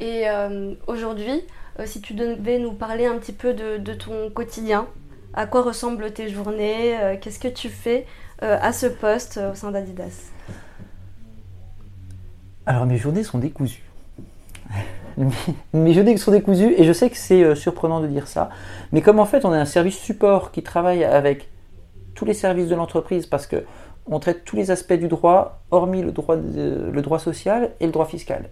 Et 0.00 0.28
euh, 0.28 0.74
aujourd'hui, 0.86 1.42
euh, 1.78 1.86
si 1.86 2.00
tu 2.00 2.14
devais 2.14 2.58
nous 2.58 2.72
parler 2.72 3.06
un 3.06 3.18
petit 3.18 3.32
peu 3.32 3.54
de, 3.54 3.94
ton 3.94 4.30
quotidien, 4.30 4.86
à 5.34 5.46
quoi 5.46 5.62
ressemblent 5.62 6.12
tes 6.12 6.28
journées, 6.28 6.98
euh, 7.00 7.16
qu'est-ce 7.20 7.38
que 7.38 7.48
tu 7.48 7.68
fais 7.68 8.06
à 8.40 8.72
ce 8.72 8.86
poste 8.86 9.38
au 9.52 9.54
sein 9.54 9.70
d'Adidas? 9.70 10.32
Alors 12.66 12.86
mes 12.86 12.96
journées 12.96 13.22
sont 13.22 13.38
décousues. 13.38 13.84
mes 15.72 15.94
journées 15.94 16.16
sont 16.16 16.32
décousues 16.32 16.74
et 16.76 16.82
je 16.82 16.92
sais 16.92 17.08
que 17.08 17.16
c'est 17.16 17.54
surprenant 17.54 18.00
de 18.00 18.08
dire 18.08 18.26
ça, 18.26 18.50
mais 18.90 19.00
comme 19.00 19.20
en 19.20 19.26
fait 19.26 19.44
on 19.44 19.54
est 19.54 19.58
un 19.58 19.64
service 19.64 19.96
support 19.96 20.50
qui 20.50 20.64
travaille 20.64 21.04
avec 21.04 21.50
tous 22.16 22.24
les 22.24 22.34
services 22.34 22.66
de 22.66 22.74
l'entreprise 22.74 23.26
parce 23.26 23.46
que 23.46 23.64
on 24.06 24.18
traite 24.18 24.44
tous 24.44 24.56
les 24.56 24.70
aspects 24.70 24.94
du 24.94 25.08
droit, 25.08 25.62
hormis 25.70 26.02
le 26.02 26.12
droit, 26.12 26.36
le 26.36 27.00
droit 27.00 27.18
social 27.18 27.70
et 27.80 27.86
le 27.86 27.92
droit 27.92 28.06
fiscal. 28.06 28.50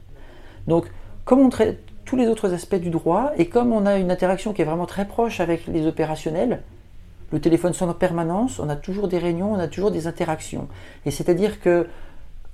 Donc, 0.67 0.87
comme 1.25 1.41
on 1.41 1.49
traite 1.49 1.83
tous 2.11 2.17
les 2.17 2.26
autres 2.26 2.52
aspects 2.55 2.75
du 2.75 2.90
droit, 2.90 3.31
et 3.38 3.47
comme 3.47 3.73
on 3.73 3.87
a 3.87 3.97
une 3.97 4.11
interaction 4.11 4.52
qui 4.52 4.62
est 4.62 4.64
vraiment 4.64 4.87
très 4.87 5.05
proche 5.05 5.38
avec 5.38 5.69
les 5.69 5.87
opérationnels, 5.87 6.61
le 7.31 7.40
téléphone 7.40 7.73
sonne 7.73 7.90
en 7.90 7.95
permanence, 7.95 8.59
on 8.59 8.69
a 8.69 8.75
toujours 8.75 9.07
des 9.07 9.19
réunions, 9.19 9.52
on 9.52 9.61
a 9.61 9.69
toujours 9.69 9.93
des 9.93 10.09
interactions. 10.09 10.67
Et 11.07 11.12
c'est-à-dire 11.12 11.61
que 11.61 11.87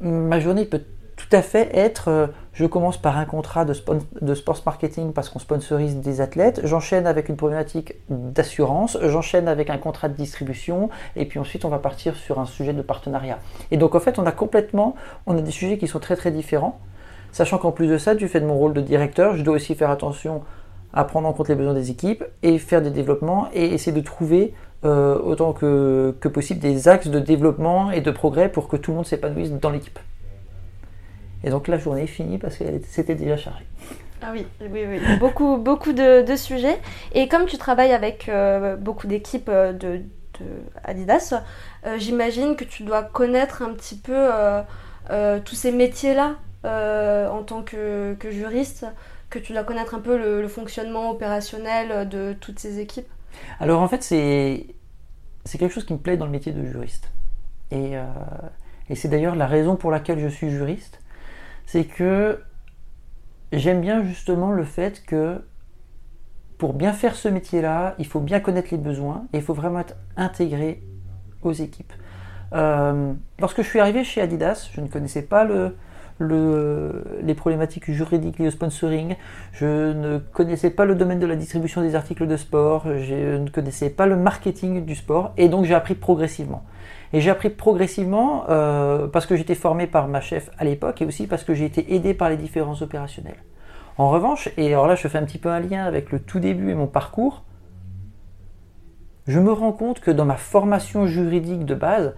ma 0.00 0.40
journée 0.40 0.66
peut 0.66 0.82
tout 1.16 1.34
à 1.34 1.40
fait 1.40 1.74
être, 1.74 2.08
euh, 2.08 2.26
je 2.52 2.66
commence 2.66 2.98
par 2.98 3.16
un 3.16 3.24
contrat 3.24 3.64
de, 3.64 3.72
de 4.20 4.34
sports 4.34 4.60
marketing 4.66 5.14
parce 5.14 5.30
qu'on 5.30 5.38
sponsorise 5.38 5.96
des 5.96 6.20
athlètes, 6.20 6.60
j'enchaîne 6.64 7.06
avec 7.06 7.30
une 7.30 7.36
problématique 7.36 7.94
d'assurance, 8.10 8.98
j'enchaîne 9.00 9.48
avec 9.48 9.70
un 9.70 9.78
contrat 9.78 10.10
de 10.10 10.14
distribution, 10.14 10.90
et 11.16 11.24
puis 11.24 11.38
ensuite 11.38 11.64
on 11.64 11.70
va 11.70 11.78
partir 11.78 12.14
sur 12.14 12.38
un 12.38 12.44
sujet 12.44 12.74
de 12.74 12.82
partenariat. 12.82 13.38
Et 13.70 13.78
donc 13.78 13.94
en 13.94 14.00
fait 14.00 14.18
on 14.18 14.26
a 14.26 14.32
complètement, 14.32 14.96
on 15.24 15.38
a 15.38 15.40
des 15.40 15.50
sujets 15.50 15.78
qui 15.78 15.88
sont 15.88 15.98
très 15.98 16.16
très 16.16 16.30
différents, 16.30 16.78
sachant 17.36 17.58
qu'en 17.58 17.70
plus 17.70 17.86
de 17.86 17.98
ça, 17.98 18.14
du 18.14 18.28
fait 18.28 18.40
de 18.40 18.46
mon 18.46 18.56
rôle 18.56 18.72
de 18.72 18.80
directeur, 18.80 19.36
je 19.36 19.42
dois 19.42 19.56
aussi 19.56 19.74
faire 19.74 19.90
attention 19.90 20.42
à 20.94 21.04
prendre 21.04 21.28
en 21.28 21.34
compte 21.34 21.50
les 21.50 21.54
besoins 21.54 21.74
des 21.74 21.90
équipes 21.90 22.24
et 22.42 22.58
faire 22.58 22.80
des 22.80 22.88
développements 22.88 23.50
et 23.52 23.74
essayer 23.74 23.92
de 23.92 24.00
trouver 24.00 24.54
euh, 24.86 25.18
autant 25.18 25.52
que, 25.52 26.14
possible 26.32 26.60
des 26.60 26.88
axes 26.88 27.08
de 27.08 27.20
développement 27.20 27.90
et 27.90 28.00
de 28.00 28.10
progrès 28.10 28.48
pour 28.50 28.68
que 28.68 28.78
tout 28.78 28.90
le 28.92 28.96
monde 28.96 29.06
s'épanouisse 29.06 29.50
dans 29.50 29.68
l'équipe. 29.68 29.98
Et 31.44 31.50
donc 31.50 31.68
la 31.68 31.76
journée 31.76 32.04
est 32.04 32.06
finie 32.06 32.38
parce 32.38 32.56
que 32.56 32.64
c'était 32.88 33.14
déjà 33.14 33.36
chargé. 33.36 33.66
Ah 34.22 34.30
oui, 34.32 34.46
oui, 34.62 34.86
oui. 34.88 35.00
beaucoup, 35.20 35.58
beaucoup 35.58 35.92
de, 35.92 36.24
sujets. 36.36 36.78
Et 37.12 37.28
comme 37.28 37.44
tu 37.44 37.58
travailles 37.58 37.92
avec 37.92 38.30
euh, 38.30 38.76
beaucoup 38.76 39.08
d'équipes 39.08 39.50
euh, 39.50 39.74
de, 39.74 40.00
Adidas, 40.84 41.34
j'imagine 41.98 42.56
que 42.56 42.64
tu 42.64 42.82
dois 42.82 43.02
connaître 43.02 43.62
un 43.62 43.74
petit 43.74 43.96
peu 43.96 44.28
tous 45.44 45.54
ces 45.54 45.72
métiers-là 45.72 46.36
en 46.66 47.42
tant 47.42 47.62
que, 47.62 48.16
juriste, 48.30 48.86
que 49.30 49.38
tu 49.38 49.52
dois 49.52 49.64
connaître 49.64 49.94
un 49.94 50.00
peu 50.00 50.16
le, 50.16 50.48
fonctionnement 50.48 51.10
opérationnel 51.10 52.08
de 52.08 52.34
toutes 52.34 52.58
ces 52.58 52.78
équipes. 52.80 53.08
Alors 53.60 53.82
en 53.82 53.88
fait, 53.88 54.02
c'est 54.02 54.66
quelque 55.58 55.72
chose 55.72 55.84
qui 55.84 55.92
me 55.92 55.98
plaît 55.98 56.16
dans 56.16 56.26
le 56.26 56.32
métier 56.32 56.52
de 56.52 56.64
juriste. 56.64 57.10
Et, 57.70 57.94
et 58.88 58.94
c'est 58.94 59.08
d'ailleurs 59.08 59.36
la 59.36 59.46
raison 59.46 59.76
pour 59.76 59.90
laquelle 59.90 60.18
je 60.20 60.28
suis 60.28 60.50
juriste 60.50 61.00
c'est 61.66 61.84
que 61.84 62.40
j'aime 63.52 63.80
bien 63.80 64.02
justement 64.04 64.52
le 64.52 64.64
fait 64.64 65.02
que 65.04 65.42
pour 66.58 66.72
bien 66.72 66.92
faire 66.92 67.16
ce 67.16 67.28
métier-là, 67.28 67.94
il 67.98 68.06
faut 68.06 68.20
bien 68.20 68.40
connaître 68.40 68.68
les 68.70 68.78
besoins 68.78 69.26
et 69.32 69.38
il 69.38 69.42
faut 69.42 69.52
vraiment 69.52 69.80
être 69.80 69.96
intégré 70.16 70.82
aux 71.42 71.52
équipes. 71.52 71.92
Euh, 72.54 73.12
lorsque 73.38 73.62
je 73.62 73.68
suis 73.68 73.80
arrivé 73.80 74.04
chez 74.04 74.22
Adidas, 74.22 74.70
je 74.72 74.80
ne 74.80 74.88
connaissais 74.88 75.22
pas 75.22 75.44
les 76.20 77.34
problématiques 77.34 77.90
juridiques 77.90 78.38
liées 78.38 78.48
au 78.48 78.50
sponsoring, 78.50 79.16
je 79.52 79.92
ne 79.92 80.18
connaissais 80.18 80.70
pas 80.70 80.84
le 80.84 80.94
domaine 80.94 81.18
de 81.18 81.26
la 81.26 81.36
distribution 81.36 81.82
des 81.82 81.94
articles 81.94 82.26
de 82.26 82.36
sport, 82.36 82.84
je 82.86 83.36
ne 83.36 83.48
connaissais 83.48 83.90
pas 83.90 84.06
le 84.06 84.16
marketing 84.16 84.84
du 84.84 84.94
sport 84.94 85.32
et 85.36 85.48
donc 85.48 85.64
j'ai 85.64 85.74
appris 85.74 85.94
progressivement. 85.94 86.62
Et 87.12 87.20
j'ai 87.20 87.30
appris 87.30 87.50
progressivement 87.50 88.44
euh, 88.48 89.06
parce 89.06 89.26
que 89.26 89.36
j'étais 89.36 89.54
formé 89.54 89.86
par 89.86 90.08
ma 90.08 90.20
chef 90.20 90.50
à 90.58 90.64
l'époque 90.64 91.02
et 91.02 91.06
aussi 91.06 91.26
parce 91.26 91.44
que 91.44 91.54
j'ai 91.54 91.64
été 91.64 91.94
aidé 91.94 92.14
par 92.14 92.30
les 92.30 92.36
différents 92.36 92.80
opérationnels. 92.82 93.42
En 93.98 94.10
revanche, 94.10 94.50
et 94.56 94.66
alors 94.68 94.86
là 94.86 94.94
je 94.94 95.06
fais 95.08 95.18
un 95.18 95.24
petit 95.24 95.38
peu 95.38 95.50
un 95.50 95.60
lien 95.60 95.84
avec 95.84 96.10
le 96.10 96.20
tout 96.20 96.40
début 96.40 96.70
et 96.70 96.74
mon 96.74 96.86
parcours, 96.86 97.44
je 99.26 99.40
me 99.40 99.52
rends 99.52 99.72
compte 99.72 100.00
que 100.00 100.10
dans 100.10 100.24
ma 100.24 100.36
formation 100.36 101.06
juridique 101.06 101.64
de 101.64 101.74
base, 101.74 102.14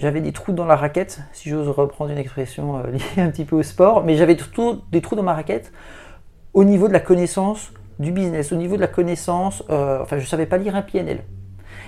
j'avais 0.00 0.22
des 0.22 0.32
trous 0.32 0.52
dans 0.52 0.64
la 0.64 0.76
raquette, 0.76 1.20
si 1.32 1.50
j'ose 1.50 1.68
reprendre 1.68 2.10
une 2.10 2.18
expression 2.18 2.78
euh, 2.78 2.90
liée 2.90 3.22
un 3.22 3.30
petit 3.30 3.44
peu 3.44 3.56
au 3.56 3.62
sport, 3.62 4.02
mais 4.02 4.16
j'avais 4.16 4.34
des 4.34 5.00
trous 5.02 5.16
dans 5.16 5.22
ma 5.22 5.34
raquette 5.34 5.72
au 6.54 6.64
niveau 6.64 6.88
de 6.88 6.92
la 6.92 7.00
connaissance 7.00 7.72
du 7.98 8.10
business, 8.10 8.50
au 8.50 8.56
niveau 8.56 8.76
de 8.76 8.80
la 8.80 8.88
connaissance, 8.88 9.62
euh, 9.68 10.00
enfin 10.00 10.16
je 10.16 10.22
ne 10.22 10.28
savais 10.28 10.46
pas 10.46 10.56
lire 10.56 10.74
un 10.74 10.82
PNL. 10.82 11.22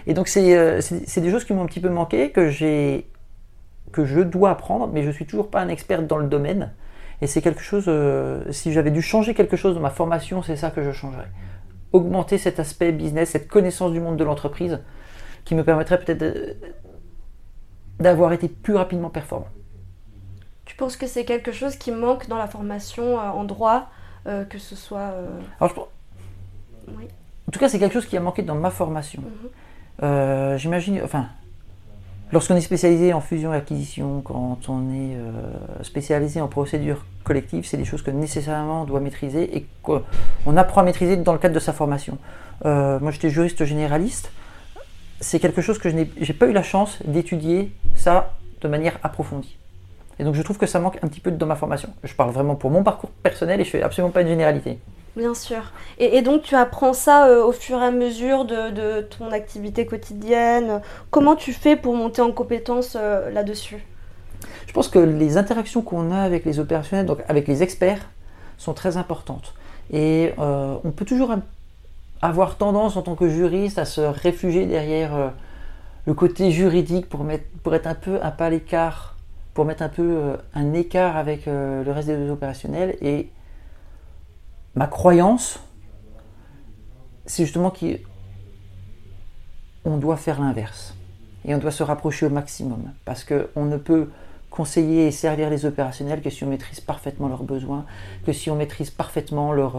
Et 0.06 0.14
donc 0.14 0.30
euh, 0.36 0.80
c'est 0.80 1.20
des 1.20 1.30
choses 1.30 1.44
qui 1.44 1.54
m'ont 1.54 1.62
un 1.62 1.66
petit 1.66 1.80
peu 1.80 1.88
manqué, 1.88 2.30
que, 2.30 2.50
que 3.92 4.04
je 4.04 4.20
dois 4.20 4.50
apprendre, 4.50 4.90
mais 4.92 5.02
je 5.02 5.08
ne 5.08 5.12
suis 5.12 5.26
toujours 5.26 5.48
pas 5.48 5.60
un 5.60 5.68
expert 5.68 6.02
dans 6.02 6.18
le 6.18 6.28
domaine. 6.28 6.72
Et 7.22 7.26
c'est 7.26 7.40
quelque 7.40 7.62
chose, 7.62 7.88
si 8.50 8.72
j'avais 8.72 8.90
dû 8.90 9.00
changer 9.00 9.32
quelque 9.32 9.56
chose 9.56 9.76
dans 9.76 9.80
ma 9.80 9.90
formation, 9.90 10.42
c'est 10.42 10.56
ça 10.56 10.70
que 10.70 10.82
je 10.82 10.90
changerais. 10.90 11.28
Augmenter 11.92 12.36
cet 12.36 12.58
aspect 12.58 12.90
business, 12.90 13.30
cette 13.30 13.46
connaissance 13.46 13.92
du 13.92 14.00
monde 14.00 14.16
de 14.16 14.24
l'entreprise, 14.24 14.80
qui 15.44 15.54
me 15.54 15.62
permettrait 15.62 16.00
peut-être 16.00 16.56
d'avoir 18.00 18.32
été 18.32 18.48
plus 18.48 18.74
rapidement 18.76 19.10
performant. 19.10 19.48
Tu 20.64 20.76
penses 20.76 20.96
que 20.96 21.06
c'est 21.06 21.24
quelque 21.24 21.52
chose 21.52 21.76
qui 21.76 21.90
manque 21.90 22.28
dans 22.28 22.38
la 22.38 22.46
formation 22.46 23.18
euh, 23.20 23.24
en 23.30 23.44
droit, 23.44 23.88
euh, 24.26 24.44
que 24.44 24.58
ce 24.58 24.74
soit... 24.76 24.98
euh, 25.00 25.26
Alors, 25.60 25.70
je 25.70 25.74
pense- 25.74 25.88
Oui. 26.96 27.04
En 27.48 27.52
tout 27.52 27.58
cas, 27.58 27.68
c'est 27.68 27.78
quelque 27.78 27.92
chose 27.92 28.06
qui 28.06 28.16
a 28.16 28.20
manqué 28.20 28.42
dans 28.42 28.54
ma 28.54 28.70
formation. 28.70 29.22
Mhm. 29.22 29.48
Euh, 30.04 30.56
J'imagine, 30.56 31.00
enfin, 31.04 31.26
lorsqu'on 32.32 32.56
est 32.56 32.60
spécialisé 32.62 33.12
en 33.12 33.20
fusion 33.20 33.52
et 33.52 33.56
acquisition, 33.56 34.22
quand 34.22 34.68
on 34.68 34.90
est 34.92 35.16
spécialisé 35.84 36.40
en 36.40 36.48
procédure 36.48 37.04
collective, 37.24 37.66
c'est 37.66 37.76
des 37.76 37.84
choses 37.84 38.02
que 38.02 38.10
nécessairement 38.10 38.82
on 38.82 38.84
doit 38.84 39.00
maîtriser 39.00 39.54
et 39.56 39.66
qu'on 39.82 40.56
apprend 40.56 40.80
à 40.80 40.84
maîtriser 40.84 41.16
dans 41.16 41.32
le 41.34 41.38
cadre 41.38 41.54
de 41.54 41.60
sa 41.60 41.72
formation. 41.72 42.16
Moi, 42.64 43.10
j'étais 43.10 43.28
juriste 43.30 43.64
généraliste. 43.64 44.30
C'est 45.22 45.40
quelque 45.40 45.62
chose 45.62 45.78
que 45.78 45.88
je 45.88 45.94
n'ai 45.94 46.10
j'ai 46.20 46.34
pas 46.34 46.46
eu 46.46 46.52
la 46.52 46.62
chance 46.62 46.98
d'étudier 47.06 47.72
ça 47.94 48.34
de 48.60 48.68
manière 48.68 48.98
approfondie. 49.02 49.56
Et 50.18 50.24
donc, 50.24 50.34
je 50.34 50.42
trouve 50.42 50.58
que 50.58 50.66
ça 50.66 50.78
manque 50.78 50.98
un 51.02 51.08
petit 51.08 51.20
peu 51.20 51.30
dans 51.30 51.46
ma 51.46 51.56
formation. 51.56 51.88
Je 52.04 52.14
parle 52.14 52.30
vraiment 52.32 52.54
pour 52.54 52.70
mon 52.70 52.82
parcours 52.84 53.10
personnel 53.22 53.60
et 53.60 53.64
je 53.64 53.70
fais 53.70 53.82
absolument 53.82 54.10
pas 54.12 54.20
une 54.20 54.28
généralité. 54.28 54.78
Bien 55.16 55.34
sûr. 55.34 55.72
Et, 55.98 56.16
et 56.16 56.22
donc 56.22 56.42
tu 56.42 56.54
apprends 56.54 56.92
ça 56.92 57.28
euh, 57.28 57.44
au 57.44 57.52
fur 57.52 57.78
et 57.80 57.84
à 57.84 57.90
mesure 57.90 58.44
de, 58.44 58.70
de 58.70 59.02
ton 59.02 59.30
activité 59.30 59.86
quotidienne? 59.86 60.80
Comment 61.10 61.36
tu 61.36 61.52
fais 61.52 61.76
pour 61.76 61.94
monter 61.94 62.20
en 62.22 62.32
compétence 62.32 62.96
euh, 62.98 63.30
là-dessus? 63.30 63.84
Je 64.66 64.72
pense 64.72 64.88
que 64.88 64.98
les 64.98 65.36
interactions 65.36 65.82
qu'on 65.82 66.12
a 66.12 66.20
avec 66.20 66.44
les 66.44 66.58
opérationnels, 66.58 67.06
donc 67.06 67.18
avec 67.28 67.46
les 67.46 67.62
experts, 67.62 68.08
sont 68.58 68.74
très 68.74 68.96
importantes. 68.96 69.54
Et 69.92 70.32
euh, 70.38 70.76
on 70.82 70.90
peut 70.90 71.04
toujours 71.04 71.30
un- 71.30 71.42
avoir 72.22 72.56
tendance 72.56 72.96
en 72.96 73.02
tant 73.02 73.16
que 73.16 73.28
juriste 73.28 73.78
à 73.78 73.84
se 73.84 74.00
réfugier 74.00 74.66
derrière 74.66 75.14
euh, 75.14 75.28
le 76.06 76.14
côté 76.14 76.52
juridique 76.52 77.08
pour, 77.08 77.28
être 77.30 77.86
un 77.86 77.94
peu 77.94 78.20
un 78.22 78.30
pas 78.30 78.48
l'écart, 78.48 79.16
pour 79.54 79.64
mettre 79.64 79.82
un 79.82 79.88
peu 79.88 80.02
euh, 80.02 80.36
un 80.54 80.72
écart 80.72 81.16
avec 81.16 81.48
euh, 81.48 81.82
le 81.82 81.90
reste 81.90 82.08
des 82.08 82.30
opérationnels. 82.30 82.96
Et 83.02 83.28
ma 84.76 84.86
croyance, 84.86 85.58
c'est 87.26 87.44
justement 87.44 87.72
qu'on 87.72 89.96
doit 89.96 90.16
faire 90.16 90.40
l'inverse. 90.40 90.94
Et 91.44 91.56
on 91.56 91.58
doit 91.58 91.72
se 91.72 91.82
rapprocher 91.82 92.26
au 92.26 92.30
maximum. 92.30 92.92
Parce 93.04 93.24
qu'on 93.24 93.64
ne 93.64 93.76
peut 93.76 94.10
conseiller 94.48 95.08
et 95.08 95.10
servir 95.10 95.50
les 95.50 95.66
opérationnels 95.66 96.22
que 96.22 96.30
si 96.30 96.44
on 96.44 96.46
maîtrise 96.46 96.80
parfaitement 96.80 97.26
leurs 97.26 97.42
besoins, 97.42 97.84
que 98.24 98.32
si 98.32 98.48
on 98.48 98.54
maîtrise 98.54 98.90
parfaitement 98.90 99.52
leur, 99.52 99.76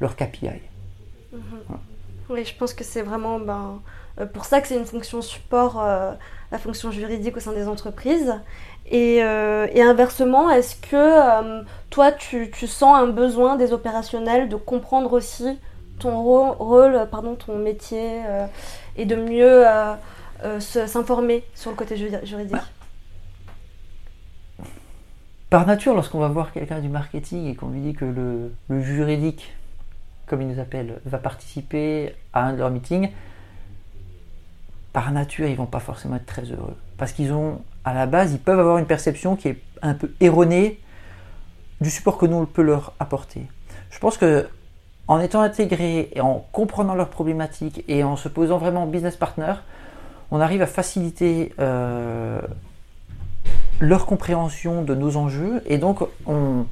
leur 0.00 0.16
KPI. 0.16 0.67
Oui, 2.30 2.44
je 2.44 2.54
pense 2.54 2.74
que 2.74 2.84
c'est 2.84 3.02
vraiment 3.02 3.38
ben, 3.38 3.80
euh, 4.20 4.26
pour 4.26 4.44
ça 4.44 4.60
que 4.60 4.68
c'est 4.68 4.76
une 4.76 4.84
fonction 4.84 5.22
support, 5.22 5.82
euh, 5.82 6.12
la 6.52 6.58
fonction 6.58 6.90
juridique 6.90 7.36
au 7.36 7.40
sein 7.40 7.52
des 7.52 7.68
entreprises. 7.68 8.34
Et, 8.90 9.22
euh, 9.22 9.66
inversement, 9.76 10.50
est-ce 10.50 10.76
que 10.76 11.64
toi, 11.90 12.12
tu, 12.12 12.50
sens 12.66 12.96
un 12.96 13.06
besoin 13.06 13.56
des 13.56 13.72
opérationnels 13.72 14.48
de 14.48 14.56
comprendre 14.56 15.12
aussi 15.12 15.58
ton 15.98 16.22
rôle, 16.22 17.06
pardon, 17.10 17.34
ton 17.34 17.56
métier, 17.56 18.22
et 18.96 19.04
de 19.04 19.16
mieux 19.16 19.64
s'informer 20.58 21.44
sur 21.54 21.70
le 21.70 21.76
côté 21.76 21.96
juri- 21.96 22.24
juridique? 22.24 22.56
Par 25.50 25.66
nature, 25.66 25.94
lorsqu'on 25.94 26.20
va 26.20 26.28
voir 26.28 26.52
quelqu'un 26.52 26.78
du 26.78 26.88
marketing 26.88 27.46
et 27.46 27.54
qu'on 27.54 27.68
lui 27.68 27.80
dit 27.80 27.92
que 27.92 28.06
le 28.06 28.82
juridique, 28.82 29.52
comme 30.28 30.42
il 30.42 30.48
nous 30.48 30.60
appelle, 30.60 31.00
va 31.04 31.18
participer 31.18 32.14
à 32.32 32.44
un 32.44 32.52
de 32.52 32.58
leurs 32.58 32.70
meetings, 32.70 33.10
par 34.92 35.10
nature, 35.12 35.46
ils 35.46 35.56
vont 35.56 35.66
pas 35.66 35.80
forcément 35.80 36.16
être 36.16 36.26
très 36.26 36.44
heureux. 36.44 36.76
Parce 36.96 37.12
qu'ils 37.12 37.32
ont, 37.32 37.60
à 37.84 37.94
la 37.94 38.06
base, 38.06 38.32
ils 38.32 38.38
peuvent 38.38 38.58
avoir 38.58 38.78
une 38.78 38.86
perception 38.86 39.36
qui 39.36 39.48
est 39.48 39.58
un 39.82 39.94
peu 39.94 40.10
erronée 40.20 40.80
du 41.80 41.90
support 41.90 42.18
que 42.18 42.26
nous 42.26 42.36
on 42.36 42.46
peut 42.46 42.62
leur 42.62 42.92
apporter. 42.98 43.42
Je 43.90 43.98
pense 43.98 44.16
que 44.16 44.48
en 45.06 45.20
étant 45.20 45.40
intégré 45.40 46.10
et 46.12 46.20
en 46.20 46.44
comprenant 46.52 46.94
leurs 46.94 47.08
problématiques 47.08 47.84
et 47.88 48.04
en 48.04 48.16
se 48.16 48.28
posant 48.28 48.58
vraiment 48.58 48.82
en 48.82 48.86
business 48.86 49.16
partner, 49.16 49.54
on 50.30 50.40
arrive 50.40 50.60
à 50.60 50.66
faciliter 50.66 51.54
euh, 51.58 52.40
leur 53.80 54.04
compréhension 54.04 54.82
de 54.82 54.94
nos 54.94 55.16
enjeux 55.16 55.62
et 55.66 55.78
donc 55.78 56.00
on, 56.26 56.66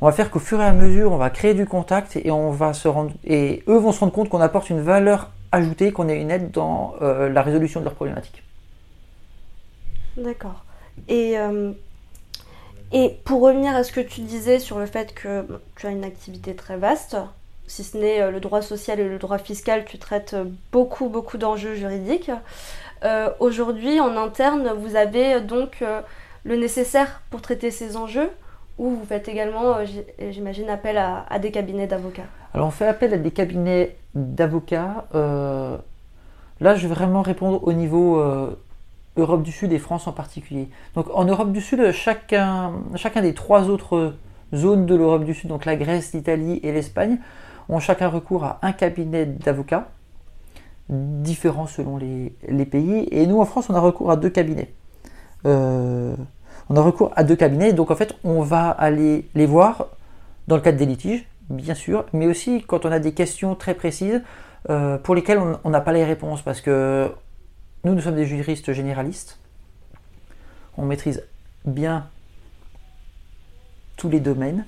on 0.00 0.06
va 0.06 0.12
faire 0.12 0.30
qu'au 0.30 0.38
fur 0.38 0.60
et 0.60 0.64
à 0.64 0.72
mesure 0.72 1.12
on 1.12 1.16
va 1.16 1.30
créer 1.30 1.54
du 1.54 1.66
contact 1.66 2.16
et 2.16 2.30
on 2.30 2.50
va 2.50 2.72
se 2.72 2.88
rendre 2.88 3.12
et 3.24 3.62
eux 3.68 3.78
vont 3.78 3.92
se 3.92 4.00
rendre 4.00 4.12
compte 4.12 4.28
qu'on 4.28 4.40
apporte 4.40 4.70
une 4.70 4.80
valeur 4.80 5.30
ajoutée, 5.52 5.92
qu'on 5.92 6.08
est 6.08 6.20
une 6.20 6.30
aide 6.30 6.50
dans 6.50 6.94
euh, 7.02 7.28
la 7.28 7.42
résolution 7.42 7.80
de 7.80 7.84
leurs 7.84 7.94
problématiques. 7.94 8.42
D'accord. 10.16 10.64
Et, 11.08 11.38
euh, 11.38 11.72
et 12.92 13.18
pour 13.24 13.42
revenir 13.42 13.74
à 13.74 13.84
ce 13.84 13.92
que 13.92 14.00
tu 14.00 14.22
disais 14.22 14.58
sur 14.58 14.78
le 14.78 14.86
fait 14.86 15.14
que 15.14 15.46
tu 15.76 15.86
as 15.86 15.90
une 15.90 16.04
activité 16.04 16.54
très 16.54 16.76
vaste, 16.76 17.16
si 17.66 17.84
ce 17.84 17.96
n'est 17.96 18.22
euh, 18.22 18.30
le 18.30 18.40
droit 18.40 18.62
social 18.62 19.00
et 19.00 19.08
le 19.08 19.18
droit 19.18 19.38
fiscal, 19.38 19.84
tu 19.84 19.98
traites 19.98 20.36
beaucoup, 20.72 21.08
beaucoup 21.08 21.38
d'enjeux 21.38 21.74
juridiques. 21.74 22.30
Aujourd'hui, 23.38 24.00
en 24.00 24.16
interne, 24.16 24.72
vous 24.76 24.96
avez 24.96 25.40
donc 25.40 25.84
le 26.42 26.56
nécessaire 26.56 27.22
pour 27.30 27.40
traiter 27.40 27.70
ces 27.70 27.96
enjeux 27.96 28.30
ou 28.78 28.90
vous 28.90 29.04
faites 29.06 29.28
également, 29.28 29.76
euh, 29.76 29.84
j'- 29.86 30.04
j'imagine, 30.32 30.68
appel 30.68 30.96
à, 30.98 31.26
des 31.40 31.50
cabinets 31.50 31.86
d'avocats 31.86 32.26
Alors 32.54 32.68
on 32.68 32.70
fait 32.70 32.86
appel 32.86 33.14
à 33.14 33.18
des 33.18 33.30
cabinets 33.30 33.96
d'avocats. 34.14 35.06
euh, 35.14 35.76
là 36.60 36.74
je 36.74 36.86
vais 36.86 36.94
vraiment 36.94 37.22
répondre 37.22 37.60
au 37.66 37.72
niveau 37.72 38.18
euh, 38.20 38.56
Europe 39.16 39.42
du 39.42 39.52
Sud 39.52 39.72
et 39.72 39.78
France 39.78 40.06
en 40.06 40.12
particulier. 40.12 40.68
Donc 40.94 41.06
en 41.14 41.24
Europe 41.24 41.52
du 41.52 41.60
Sud, 41.60 41.90
chacun, 41.92 42.72
chacun 42.96 43.22
des 43.22 43.32
trois 43.34 43.68
autres 43.70 44.14
zones 44.54 44.84
de 44.86 44.94
l'Europe 44.94 45.24
du 45.24 45.34
Sud, 45.34 45.48
donc 45.48 45.64
la 45.64 45.76
Grèce, 45.76 46.12
l'Italie 46.12 46.60
et 46.62 46.70
l'Espagne, 46.72 47.18
ont 47.68 47.78
chacun 47.80 48.08
recours 48.08 48.44
à 48.44 48.58
un 48.62 48.72
cabinet 48.72 49.26
d'avocats, 49.26 49.88
différents 50.88 51.66
selon 51.66 51.96
les, 51.96 52.34
les 52.48 52.64
pays. 52.66 53.08
Et 53.10 53.26
nous 53.26 53.40
en 53.40 53.44
France, 53.44 53.68
on 53.70 53.74
a 53.74 53.80
recours 53.80 54.10
à 54.10 54.16
deux 54.16 54.30
cabinets. 54.30 54.72
Euh, 55.46 56.14
on 56.68 56.76
a 56.76 56.80
recours 56.80 57.12
à 57.16 57.24
deux 57.24 57.36
cabinets, 57.36 57.72
donc 57.72 57.90
en 57.90 57.96
fait, 57.96 58.14
on 58.24 58.42
va 58.42 58.70
aller 58.70 59.28
les 59.34 59.46
voir 59.46 59.86
dans 60.48 60.56
le 60.56 60.62
cadre 60.62 60.78
des 60.78 60.86
litiges, 60.86 61.24
bien 61.48 61.74
sûr, 61.74 62.04
mais 62.12 62.26
aussi 62.26 62.62
quand 62.66 62.84
on 62.84 62.92
a 62.92 62.98
des 62.98 63.12
questions 63.12 63.54
très 63.54 63.74
précises 63.74 64.22
euh, 64.68 64.98
pour 64.98 65.14
lesquelles 65.14 65.38
on- 65.38 65.58
on 65.62 65.70
n'a 65.70 65.80
pas 65.80 65.92
les 65.92 66.04
réponses, 66.04 66.42
parce 66.42 66.60
que 66.60 67.10
nous, 67.84 67.94
nous 67.94 68.00
sommes 68.00 68.16
des 68.16 68.26
juristes 68.26 68.72
généralistes, 68.72 69.38
on 70.76 70.84
maîtrise 70.84 71.22
bien 71.64 72.06
tous 73.96 74.08
les 74.08 74.20
domaines. 74.20 74.64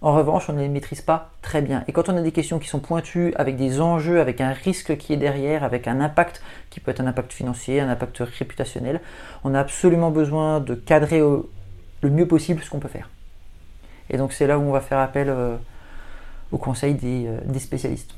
En 0.00 0.14
revanche, 0.14 0.48
on 0.48 0.52
ne 0.52 0.60
les 0.60 0.68
maîtrise 0.68 1.00
pas 1.00 1.30
très 1.42 1.60
bien. 1.60 1.82
Et 1.88 1.92
quand 1.92 2.08
on 2.08 2.16
a 2.16 2.22
des 2.22 2.30
questions 2.30 2.60
qui 2.60 2.68
sont 2.68 2.78
pointues, 2.78 3.32
avec 3.36 3.56
des 3.56 3.80
enjeux, 3.80 4.20
avec 4.20 4.40
un 4.40 4.52
risque 4.52 4.96
qui 4.96 5.12
est 5.12 5.16
derrière, 5.16 5.64
avec 5.64 5.88
un 5.88 6.00
impact 6.00 6.40
qui 6.70 6.78
peut 6.78 6.92
être 6.92 7.00
un 7.00 7.06
impact 7.08 7.32
financier, 7.32 7.80
un 7.80 7.88
impact 7.88 8.18
réputationnel, 8.18 9.00
on 9.42 9.54
a 9.54 9.60
absolument 9.60 10.10
besoin 10.12 10.60
de 10.60 10.74
cadrer 10.74 11.20
au- 11.20 11.50
le 12.02 12.10
mieux 12.10 12.28
possible 12.28 12.62
ce 12.62 12.70
qu'on 12.70 12.78
peut 12.78 12.88
faire. 12.88 13.10
Et 14.08 14.18
donc 14.18 14.32
c'est 14.32 14.46
là 14.46 14.58
où 14.58 14.62
on 14.62 14.70
va 14.70 14.80
faire 14.80 14.98
appel 14.98 15.28
euh, 15.28 15.56
au 16.52 16.58
conseil 16.58 16.94
des, 16.94 17.26
euh, 17.26 17.38
des 17.44 17.58
spécialistes. 17.58 18.14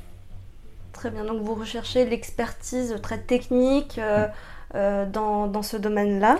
Très 0.93 1.11
bien, 1.11 1.25
donc 1.25 1.40
vous 1.40 1.55
recherchez 1.55 2.05
l'expertise 2.05 2.95
très 3.03 3.19
technique 3.19 3.99
euh, 3.99 5.07
dans, 5.07 5.47
dans 5.47 5.62
ce 5.62 5.79
domaine-là? 5.79 6.38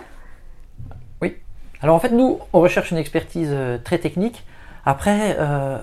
Alors 1.83 1.97
en 1.97 1.99
fait, 1.99 2.11
nous, 2.11 2.39
on 2.53 2.61
recherche 2.61 2.91
une 2.91 2.99
expertise 2.99 3.57
très 3.85 3.97
technique. 3.97 4.45
Après, 4.85 5.37
euh, 5.39 5.79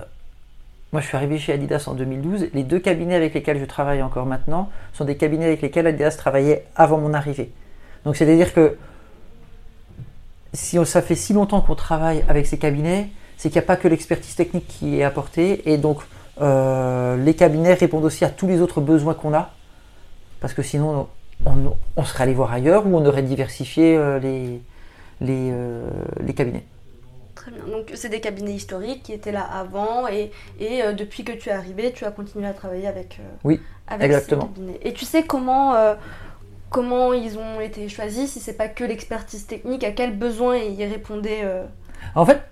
moi 0.92 1.00
je 1.00 1.06
suis 1.06 1.16
arrivé 1.16 1.38
chez 1.38 1.52
Adidas 1.52 1.84
en 1.86 1.94
2012. 1.94 2.48
Les 2.54 2.62
deux 2.64 2.78
cabinets 2.78 3.14
avec 3.14 3.34
lesquels 3.34 3.58
je 3.58 3.64
travaille 3.64 4.02
encore 4.02 4.26
maintenant 4.26 4.70
sont 4.92 5.04
des 5.04 5.16
cabinets 5.16 5.46
avec 5.46 5.62
lesquels 5.62 5.86
Adidas 5.86 6.16
travaillait 6.16 6.64
avant 6.76 6.98
mon 6.98 7.14
arrivée. 7.14 7.50
Donc 8.04 8.16
c'est-à-dire 8.16 8.52
que 8.52 8.76
si 10.52 10.78
on- 10.78 10.84
ça 10.84 11.02
fait 11.02 11.14
si 11.14 11.32
longtemps 11.32 11.60
qu'on 11.60 11.74
travaille 11.74 12.24
avec 12.28 12.46
ces 12.46 12.58
cabinets, 12.58 13.08
c'est 13.36 13.50
qu'il 13.50 13.60
n'y 13.60 13.64
a 13.64 13.66
pas 13.66 13.76
que 13.76 13.86
l'expertise 13.88 14.34
technique 14.34 14.66
qui 14.66 14.98
est 14.98 15.04
apportée. 15.04 15.70
Et 15.70 15.76
donc 15.78 15.98
euh, 16.40 17.16
les 17.16 17.34
cabinets 17.34 17.74
répondent 17.74 18.04
aussi 18.04 18.24
à 18.24 18.30
tous 18.30 18.46
les 18.46 18.60
autres 18.60 18.80
besoins 18.80 19.14
qu'on 19.14 19.34
a. 19.34 19.50
Parce 20.40 20.54
que 20.54 20.62
sinon, 20.62 21.08
on, 21.96 22.04
serait 22.04 22.24
allé 22.24 22.34
voir 22.34 22.52
ailleurs 22.52 22.86
ou 22.86 22.96
on 22.96 23.04
aurait 23.04 23.22
diversifié 23.22 23.96
euh, 23.96 24.18
les, 24.20 24.60
les 25.20 26.34
cabinets. 26.34 26.64
Très 27.38 27.52
bien, 27.52 27.62
donc 27.70 27.92
c'est 27.94 28.08
des 28.08 28.20
cabinets 28.20 28.54
historiques 28.54 29.04
qui 29.04 29.12
étaient 29.12 29.30
là 29.30 29.42
avant 29.42 30.08
et, 30.08 30.32
et 30.58 30.82
euh, 30.82 30.92
depuis 30.92 31.22
que 31.22 31.30
tu 31.30 31.50
es 31.50 31.52
arrivé, 31.52 31.92
tu 31.92 32.04
as 32.04 32.10
continué 32.10 32.48
à 32.48 32.52
travailler 32.52 32.88
avec, 32.88 33.20
euh, 33.20 33.28
Oui, 33.44 33.60
avec 33.86 34.06
exactement. 34.06 34.42
ces 34.42 34.60
cabinets. 34.60 34.80
Et 34.82 34.92
tu 34.92 35.04
sais 35.04 35.22
comment, 35.22 35.76
euh, 35.76 35.94
comment 36.68 37.12
ils 37.12 37.38
ont 37.38 37.60
été 37.60 37.88
choisis, 37.88 38.32
si 38.32 38.40
c'est 38.40 38.54
pas 38.54 38.66
que 38.66 38.82
l'expertise 38.82 39.46
technique, 39.46 39.84
à 39.84 39.92
quels 39.92 40.18
besoins 40.18 40.56
ils 40.56 40.82
répondaient 40.82 41.44
En 42.16 42.26
fait, 42.26 42.42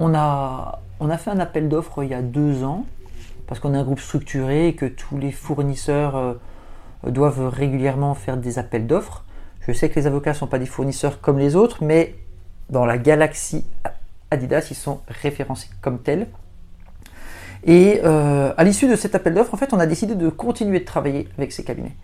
on 0.00 0.12
a, 0.12 0.82
on 0.98 1.10
a 1.10 1.16
fait 1.16 1.30
un 1.30 1.38
appel 1.38 1.68
d'offres 1.68 2.02
il 2.02 2.10
y 2.10 2.14
a 2.14 2.22
deux 2.22 2.64
ans, 2.64 2.86
parce 3.46 3.60
qu'on 3.60 3.72
est 3.72 3.78
un 3.78 3.84
groupe 3.84 4.00
structuré 4.00 4.66
et 4.66 4.74
que 4.74 4.86
tous 4.86 5.16
les 5.16 5.30
fournisseurs 5.30 6.40
doivent 7.06 7.46
régulièrement 7.46 8.14
faire 8.14 8.36
des 8.36 8.58
appels 8.58 8.88
d'offres. 8.88 9.24
Je 9.60 9.70
sais 9.70 9.88
que 9.88 9.94
les 9.94 10.08
avocats 10.08 10.32
ne 10.32 10.36
sont 10.36 10.48
pas 10.48 10.58
des 10.58 10.66
fournisseurs 10.66 11.20
comme 11.20 11.38
les 11.38 11.54
autres, 11.54 11.84
mais 11.84 12.16
dans 12.70 12.86
la 12.86 12.98
galaxie 12.98 13.64
Adidas, 14.30 14.68
ils 14.70 14.76
sont 14.76 15.00
référencés 15.08 15.68
comme 15.80 16.00
tels. 16.00 16.28
Et 17.64 18.00
euh, 18.04 18.54
à 18.56 18.64
l'issue 18.64 18.88
de 18.88 18.96
cet 18.96 19.14
appel 19.14 19.34
d'offres, 19.34 19.52
en 19.52 19.56
fait, 19.56 19.74
on 19.74 19.80
a 19.80 19.86
décidé 19.86 20.14
de 20.14 20.28
continuer 20.28 20.80
de 20.80 20.84
travailler 20.84 21.28
avec 21.36 21.52
ces 21.52 21.64
cabinets. 21.64 21.96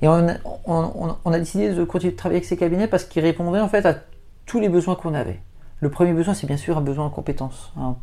Et 0.00 0.08
on, 0.08 1.32
a 1.32 1.38
décidé 1.38 1.72
de 1.72 1.84
continuer 1.84 2.12
de 2.12 2.16
travailler 2.16 2.38
avec 2.38 2.48
ces 2.48 2.56
cabinets 2.56 2.86
parce 2.86 3.04
qu'ils 3.04 3.22
répondaient 3.22 3.60
en 3.60 3.68
fait 3.68 3.84
à 3.84 3.96
tous 4.46 4.60
les 4.60 4.68
besoins 4.68 4.94
qu'on 4.94 5.14
avait. 5.14 5.40
Le 5.80 5.90
premier 5.90 6.12
besoin, 6.12 6.34
c'est 6.34 6.46
bien 6.46 6.56
sûr 6.56 6.78
un 6.78 6.80
besoin 6.80 7.06
en 7.06 7.10
compétence. 7.10 7.72
Hein. 7.76 7.96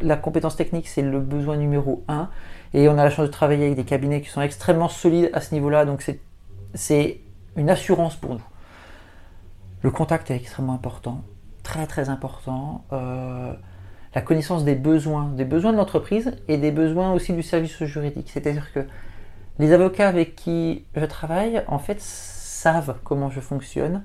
La 0.00 0.16
compétence 0.16 0.56
technique, 0.56 0.88
c'est 0.88 1.02
le 1.02 1.20
besoin 1.20 1.56
numéro 1.56 2.04
un. 2.08 2.28
Et 2.72 2.88
on 2.88 2.98
a 2.98 3.04
la 3.04 3.10
chance 3.10 3.26
de 3.26 3.32
travailler 3.32 3.64
avec 3.64 3.76
des 3.76 3.84
cabinets 3.84 4.20
qui 4.20 4.28
sont 4.28 4.40
extrêmement 4.40 4.88
solides 4.88 5.30
à 5.32 5.40
ce 5.40 5.54
niveau-là. 5.54 5.84
Donc 5.84 6.08
c'est 6.74 7.20
une 7.56 7.70
assurance 7.70 8.16
pour 8.16 8.34
nous. 8.34 8.42
Le 9.82 9.90
contact 9.90 10.30
est 10.30 10.36
extrêmement 10.36 10.74
important, 10.74 11.22
très 11.70 11.86
très 11.86 12.08
important. 12.08 12.84
Euh, 12.92 13.52
la 14.14 14.20
connaissance 14.22 14.64
des 14.64 14.74
besoins, 14.74 15.28
des 15.36 15.44
besoins 15.44 15.72
de 15.72 15.76
l'entreprise 15.76 16.36
et 16.48 16.56
des 16.56 16.72
besoins 16.72 17.12
aussi 17.12 17.32
du 17.32 17.44
service 17.44 17.84
juridique. 17.84 18.28
C'est-à-dire 18.32 18.72
que 18.72 18.80
les 19.60 19.72
avocats 19.72 20.08
avec 20.08 20.34
qui 20.34 20.84
je 20.96 21.04
travaille, 21.04 21.62
en 21.68 21.78
fait, 21.78 22.00
savent 22.00 22.96
comment 23.04 23.30
je 23.30 23.38
fonctionne. 23.38 24.02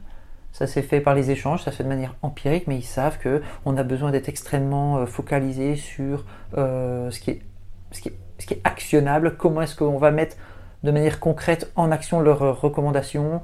Ça 0.51 0.67
s'est 0.67 0.83
fait 0.83 1.01
par 1.01 1.15
les 1.15 1.31
échanges, 1.31 1.63
ça 1.63 1.71
se 1.71 1.77
fait 1.77 1.83
de 1.83 1.89
manière 1.89 2.15
empirique, 2.21 2.67
mais 2.67 2.77
ils 2.77 2.83
savent 2.83 3.17
que 3.17 3.41
on 3.65 3.75
a 3.77 3.83
besoin 3.83 4.11
d'être 4.11 4.29
extrêmement 4.29 4.97
euh, 4.97 5.05
focalisé 5.07 5.75
sur 5.75 6.23
euh, 6.57 7.09
ce, 7.09 7.19
qui 7.19 7.31
est, 7.31 7.41
ce, 7.91 7.99
qui 7.99 8.09
est, 8.09 8.17
ce 8.37 8.45
qui 8.45 8.53
est 8.53 8.61
actionnable, 8.63 9.35
comment 9.37 9.63
est-ce 9.63 9.75
qu'on 9.75 9.97
va 9.97 10.11
mettre 10.11 10.37
de 10.83 10.91
manière 10.91 11.19
concrète 11.19 11.71
en 11.75 11.91
action 11.91 12.21
leurs 12.21 12.61
recommandations, 12.61 13.41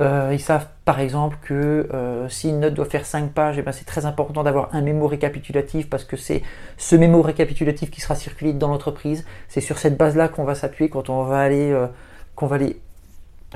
euh, 0.00 0.30
ils 0.32 0.40
savent 0.40 0.68
par 0.84 1.00
exemple 1.00 1.36
que 1.42 1.88
euh, 1.92 2.28
si 2.28 2.48
une 2.48 2.60
note 2.60 2.74
doit 2.74 2.86
faire 2.86 3.04
5 3.04 3.32
pages, 3.32 3.58
eh 3.58 3.62
ben, 3.62 3.72
c'est 3.72 3.84
très 3.84 4.06
important 4.06 4.42
d'avoir 4.42 4.74
un 4.74 4.80
mémo 4.80 5.06
récapitulatif 5.06 5.88
parce 5.88 6.04
que 6.04 6.16
c'est 6.16 6.42
ce 6.78 6.96
mémo 6.96 7.22
récapitulatif 7.22 7.90
qui 7.90 8.00
sera 8.00 8.14
circulé 8.14 8.52
dans 8.52 8.68
l'entreprise. 8.68 9.24
C'est 9.48 9.60
sur 9.60 9.78
cette 9.78 9.96
base-là 9.96 10.28
qu'on 10.28 10.44
va 10.44 10.54
s'appuyer 10.54 10.90
quand 10.90 11.10
on 11.10 11.24
va 11.24 11.40
aller, 11.40 11.70
euh, 11.70 11.86
qu'on 12.34 12.46
va 12.46 12.56
aller 12.56 12.80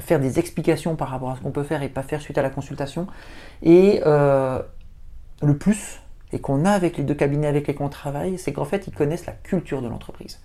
faire 0.01 0.21
des 0.21 0.39
explications 0.39 0.95
par 0.95 1.09
rapport 1.09 1.31
à 1.31 1.37
ce 1.37 1.41
qu'on 1.41 1.53
peut 1.53 1.63
faire 1.63 1.83
et 1.83 1.89
pas 1.89 2.03
faire 2.03 2.21
suite 2.21 2.37
à 2.37 2.43
la 2.43 2.51
consultation. 2.51 3.07
Et 3.63 4.03
le 4.05 5.59
plus, 5.59 6.01
et 6.33 6.39
qu'on 6.39 6.65
a 6.65 6.71
avec 6.71 6.97
les 6.97 7.05
deux 7.05 7.15
cabinets 7.15 7.47
avec 7.47 7.67
lesquels 7.67 7.85
on 7.85 7.89
travaille, 7.89 8.39
c'est 8.39 8.53
qu'en 8.53 8.65
fait 8.65 8.87
ils 8.87 8.93
connaissent 8.93 9.27
la 9.27 9.33
culture 9.33 9.81
de 9.81 9.89
l'entreprise. 9.89 10.41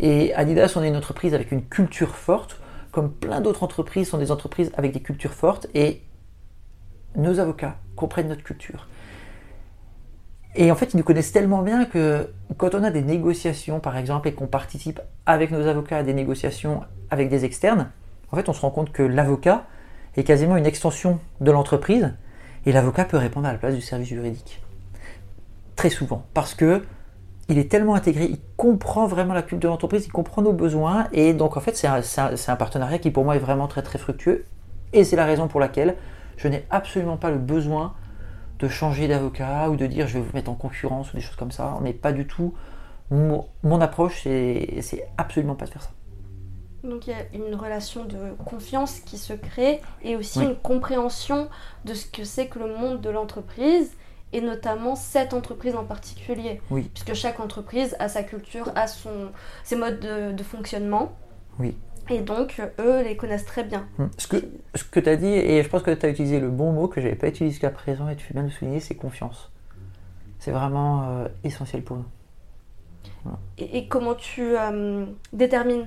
Et 0.00 0.34
Adidas, 0.34 0.72
on 0.76 0.82
est 0.82 0.88
une 0.88 0.96
entreprise 0.96 1.34
avec 1.34 1.52
une 1.52 1.62
culture 1.62 2.16
forte 2.16 2.61
comme 2.92 3.10
plein 3.10 3.40
d'autres 3.40 3.64
entreprises, 3.64 4.08
sont 4.08 4.18
des 4.18 4.30
entreprises 4.30 4.70
avec 4.76 4.92
des 4.92 5.00
cultures 5.00 5.32
fortes 5.32 5.66
et 5.74 6.02
nos 7.16 7.40
avocats 7.40 7.76
comprennent 7.96 8.28
notre 8.28 8.44
culture. 8.44 8.86
Et 10.54 10.70
en 10.70 10.74
fait, 10.74 10.92
ils 10.92 10.98
nous 10.98 11.02
connaissent 11.02 11.32
tellement 11.32 11.62
bien 11.62 11.86
que 11.86 12.28
quand 12.58 12.74
on 12.74 12.84
a 12.84 12.90
des 12.90 13.02
négociations, 13.02 13.80
par 13.80 13.96
exemple, 13.96 14.28
et 14.28 14.34
qu'on 14.34 14.46
participe 14.46 15.00
avec 15.24 15.50
nos 15.50 15.66
avocats 15.66 15.98
à 15.98 16.02
des 16.02 16.12
négociations 16.12 16.82
avec 17.10 17.30
des 17.30 17.46
externes, 17.46 17.90
en 18.30 18.36
fait, 18.36 18.48
on 18.48 18.52
se 18.52 18.60
rend 18.60 18.70
compte 18.70 18.92
que 18.92 19.02
l'avocat 19.02 19.64
est 20.16 20.24
quasiment 20.24 20.56
une 20.58 20.66
extension 20.66 21.20
de 21.40 21.50
l'entreprise 21.50 22.12
et 22.66 22.72
l'avocat 22.72 23.06
peut 23.06 23.16
répondre 23.16 23.46
à 23.48 23.52
la 23.52 23.58
place 23.58 23.74
du 23.74 23.80
service 23.80 24.08
juridique. 24.08 24.62
Très 25.74 25.90
souvent. 25.90 26.26
Parce 26.34 26.54
que 26.54 26.82
il 27.52 27.58
est 27.58 27.70
tellement 27.70 27.94
intégré, 27.94 28.24
il 28.24 28.38
comprend 28.56 29.06
vraiment 29.06 29.34
la 29.34 29.42
culture 29.42 29.60
de 29.60 29.68
l'entreprise, 29.68 30.06
il 30.06 30.12
comprend 30.12 30.42
nos 30.42 30.52
besoins, 30.52 31.06
et 31.12 31.34
donc 31.34 31.56
en 31.56 31.60
fait 31.60 31.76
c'est 31.76 31.86
un, 31.86 32.56
partenariat 32.56 32.98
qui 32.98 33.10
pour 33.10 33.24
moi 33.24 33.36
est 33.36 33.40
vraiment 33.40 33.68
très 33.68 33.82
très 33.82 33.98
fructueux, 33.98 34.44
et 34.92 35.04
c'est 35.04 35.16
la 35.16 35.26
raison 35.26 35.48
pour 35.48 35.60
laquelle 35.60 35.96
je 36.36 36.48
n'ai 36.48 36.64
absolument 36.70 37.16
pas 37.16 37.30
le 37.30 37.38
besoin 37.38 37.94
de 38.58 38.68
changer 38.68 39.08
d'avocat 39.08 39.70
ou 39.70 39.76
de 39.76 39.86
dire 39.86 40.06
je 40.06 40.14
vais 40.14 40.20
vous 40.20 40.32
mettre 40.34 40.50
en 40.50 40.54
concurrence 40.54 41.12
ou 41.12 41.16
des 41.16 41.22
choses 41.22 41.36
comme 41.36 41.52
ça, 41.52 41.78
mais 41.82 41.92
pas 41.92 42.12
du 42.12 42.26
tout. 42.26 42.54
Mon, 43.10 43.80
approche, 43.82 44.22
c'est 44.22 45.06
absolument 45.18 45.54
pas 45.54 45.66
de 45.66 45.70
faire 45.70 45.82
ça. 45.82 45.90
Donc 46.82 47.06
il 47.06 47.10
y 47.10 47.12
a 47.12 47.24
une 47.34 47.54
relation 47.54 48.04
de 48.04 48.32
confiance 48.44 49.00
qui 49.00 49.18
se 49.18 49.34
crée 49.34 49.80
et 50.02 50.16
aussi 50.16 50.42
une 50.42 50.56
compréhension 50.56 51.48
de 51.84 51.94
ce 51.94 52.06
que 52.06 52.24
c'est 52.24 52.46
que 52.46 52.58
le 52.58 52.74
monde 52.76 53.00
de 53.00 53.10
l'entreprise 53.10 53.92
et 54.32 54.40
notamment 54.40 54.96
cette 54.96 55.34
entreprise 55.34 55.74
en 55.74 55.84
particulier. 55.84 56.60
Oui. 56.70 56.90
Puisque 56.94 57.14
chaque 57.14 57.40
entreprise 57.40 57.96
a 57.98 58.08
sa 58.08 58.22
culture, 58.22 58.70
a 58.74 58.86
son, 58.86 59.30
ses 59.64 59.76
modes 59.76 60.00
de, 60.00 60.42
fonctionnement. 60.42 61.12
Oui. 61.58 61.76
Et 62.10 62.20
donc, 62.20 62.60
eux 62.80 63.02
les 63.02 63.16
connaissent 63.16 63.44
très 63.44 63.64
bien. 63.64 63.86
Hum. 63.98 64.10
Ce 64.18 64.26
que, 64.26 64.36
ce 64.74 64.84
que 64.84 65.00
tu 65.00 65.08
as 65.08 65.16
dit, 65.16 65.26
et 65.26 65.62
je 65.62 65.68
pense 65.68 65.82
que 65.82 65.90
tu 65.90 66.06
as 66.06 66.08
utilisé 66.08 66.40
le 66.40 66.48
bon 66.48 66.72
mot 66.72 66.88
que 66.88 67.00
je 67.00 67.06
n'avais 67.06 67.18
pas 67.18 67.28
utilisé 67.28 67.52
jusqu'à 67.52 67.70
présent, 67.70 68.08
et 68.08 68.16
tu 68.16 68.24
fais 68.24 68.34
bien 68.34 68.42
de 68.42 68.48
le 68.48 68.52
souligner, 68.52 68.80
c'est 68.80 68.94
confiance. 68.94 69.52
C'est 70.38 70.50
vraiment 70.50 71.04
euh, 71.04 71.28
essentiel 71.44 71.82
pour 71.82 71.98
nous. 71.98 72.04
Et, 73.58 73.86
comment 73.86 74.14
tu 74.14 74.56
euh, 74.56 75.06
détermines 75.32 75.86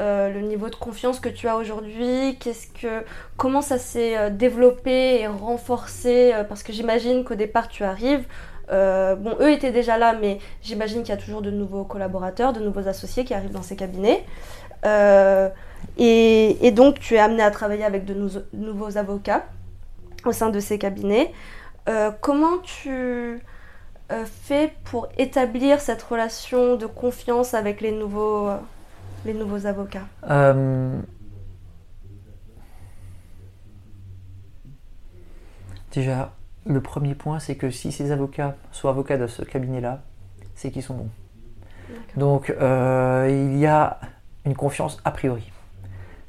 euh, 0.00 0.28
le 0.32 0.40
niveau 0.40 0.70
de 0.70 0.74
confiance 0.74 1.20
que 1.20 1.28
tu 1.28 1.46
as 1.46 1.56
aujourd'hui 1.56 2.36
Qu'est-ce 2.40 2.66
que, 2.66 3.04
comment 3.36 3.62
ça 3.62 3.78
s'est 3.78 4.18
euh, 4.18 4.28
développé 4.28 5.20
et 5.20 5.28
renforcé 5.28 6.32
euh, 6.34 6.42
Parce 6.42 6.64
que 6.64 6.72
j'imagine 6.72 7.22
qu'au 7.22 7.36
départ 7.36 7.68
tu 7.68 7.84
arrives. 7.84 8.24
bon, 8.68 9.36
eux 9.40 9.52
étaient 9.52 9.70
déjà 9.70 9.96
là, 9.96 10.16
mais 10.20 10.38
j'imagine 10.62 11.02
qu'il 11.02 11.14
y 11.14 11.18
a 11.18 11.20
toujours 11.20 11.42
de 11.42 11.52
nouveaux 11.52 11.84
collaborateurs, 11.84 12.52
de 12.52 12.58
nouveaux 12.58 12.88
associés 12.88 13.24
qui 13.24 13.34
arrivent 13.34 13.52
dans 13.52 13.62
ces 13.62 13.76
cabinets. 13.76 14.24
Et, 15.98 16.70
donc 16.72 16.98
tu 16.98 17.14
es 17.14 17.18
amené 17.18 17.42
à 17.44 17.52
travailler 17.52 17.84
avec 17.84 18.04
de 18.04 18.14
nouveaux 18.52 18.96
avocats 18.98 19.44
au 20.24 20.32
sein 20.32 20.50
de 20.50 20.58
ces 20.58 20.78
cabinets. 20.78 21.32
comment 22.20 22.58
tu 22.64 23.40
fais 24.42 24.72
pour 24.84 25.08
établir 25.18 25.80
cette 25.80 26.02
relation 26.02 26.76
de 26.76 26.86
confiance 26.86 27.54
avec 27.54 27.80
les 27.80 27.92
nouveaux 27.92 28.50
les 29.24 29.34
nouveaux 29.34 29.66
avocats 29.66 30.06
euh, 30.28 30.98
Déjà, 35.92 36.32
le 36.66 36.80
premier 36.80 37.14
point, 37.14 37.38
c'est 37.38 37.54
que 37.54 37.70
si 37.70 37.92
ces 37.92 38.10
avocats 38.10 38.56
sont 38.72 38.88
avocats 38.88 39.16
de 39.16 39.28
ce 39.28 39.42
cabinet-là, 39.42 40.02
c'est 40.56 40.72
qu'ils 40.72 40.82
sont 40.82 40.94
bons. 40.94 41.08
Donc, 42.16 42.50
euh, 42.50 43.28
il 43.30 43.58
y 43.58 43.66
a 43.66 44.00
une 44.44 44.56
confiance 44.56 45.00
a 45.04 45.12
priori. 45.12 45.52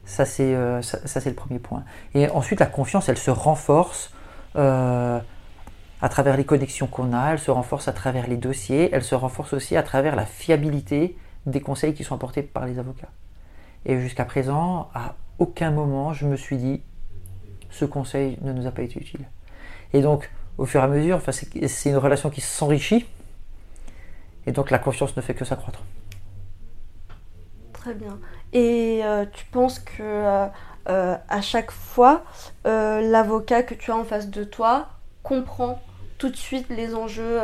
Ça, 0.06 0.24
c'est 0.24 0.54
euh, 0.54 0.84
ça, 0.84 1.00
c'est 1.08 1.30
le 1.30 1.36
premier 1.36 1.58
point. 1.58 1.84
Et 2.14 2.30
ensuite, 2.30 2.60
la 2.60 2.68
confiance, 2.68 3.10
elle 3.10 3.18
se 3.18 3.32
renforce 3.32 4.14
à 4.54 6.10
travers 6.10 6.38
les 6.38 6.46
connexions 6.46 6.88
qu'on 6.88 7.14
a, 7.14 7.32
elle 7.32 7.40
se 7.40 7.52
renforce 7.52 7.88
à 7.88 7.92
travers 7.92 8.28
les 8.28 8.38
dossiers, 8.38 8.90
elle 8.94 9.04
se 9.04 9.16
renforce 9.16 9.54
aussi 9.54 9.76
à 9.76 9.84
travers 9.84 10.16
la 10.16 10.26
fiabilité 10.26 11.18
des 11.46 11.62
conseils 11.62 11.94
qui 11.94 12.04
sont 12.04 12.16
apportés 12.16 12.42
par 12.42 12.66
les 12.66 12.80
avocats. 12.80 13.12
Et 13.86 14.00
jusqu'à 14.00 14.26
présent, 14.26 14.90
à 14.94 15.16
aucun 15.40 15.72
moment, 15.72 16.14
je 16.14 16.26
me 16.26 16.36
suis 16.36 16.58
dit, 16.58 16.82
ce 17.70 17.86
conseil 17.86 18.38
ne 18.42 18.54
nous 18.54 18.68
a 18.68 18.72
pas 18.72 18.82
été 18.82 19.00
utile. 19.00 19.26
Et 19.94 20.02
donc, 20.02 20.30
au 20.58 20.66
fur 20.66 20.82
et 20.82 20.84
à 20.84 20.88
mesure, 20.88 21.22
c'est 21.32 21.90
une 21.90 21.98
relation 21.98 22.30
qui 22.30 22.42
s'enrichit, 22.42 23.06
et 24.48 24.52
donc 24.52 24.72
la 24.72 24.80
confiance 24.80 25.16
ne 25.18 25.22
fait 25.22 25.34
que 25.34 25.46
s'accroître. 25.46 25.82
Très 27.74 27.94
bien. 27.94 28.20
Et 28.54 29.02
euh, 29.04 29.26
tu 29.32 29.46
penses 29.46 29.80
que 29.80 30.02
euh, 30.02 30.48
euh, 30.90 31.18
à 31.28 31.42
chaque 31.42 31.72
fois, 31.72 32.24
l'avocat 32.64 33.64
que 33.64 33.74
tu 33.74 33.92
as 33.92 33.98
en 33.98 34.04
face 34.04 34.30
de 34.30 34.44
toi 34.44 34.90
comprend 35.24 35.82
tout 36.18 36.30
de 36.30 36.36
suite 36.36 36.68
les 36.70 36.96
enjeux 36.96 37.40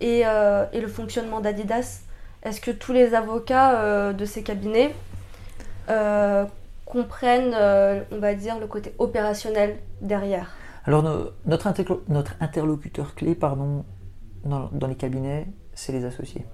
et, 0.00 0.24
le 0.24 0.88
fonctionnement 0.88 1.40
d'Adidas? 1.40 2.05
Est-ce 2.46 2.60
que 2.60 2.70
tous 2.70 2.92
les 2.92 3.14
avocats 3.14 3.80
euh, 3.80 4.12
de 4.12 4.24
ces 4.24 4.44
cabinets 4.44 4.94
euh, 5.88 6.44
comprennent, 6.84 7.54
euh, 7.54 8.04
on 8.12 8.18
va 8.18 8.34
dire, 8.34 8.60
le 8.60 8.68
côté 8.68 8.94
opérationnel 8.98 9.78
derrière? 10.00 10.52
Alors, 10.84 11.02
notre, 11.44 11.66
interlocuteur 11.66 13.16
clé 13.16 13.34
pardon, 13.34 13.84
dans, 14.44 14.86
les 14.86 14.94
cabinets, 14.94 15.48
c'est 15.74 15.90
les 15.90 16.04
associés. 16.04 16.46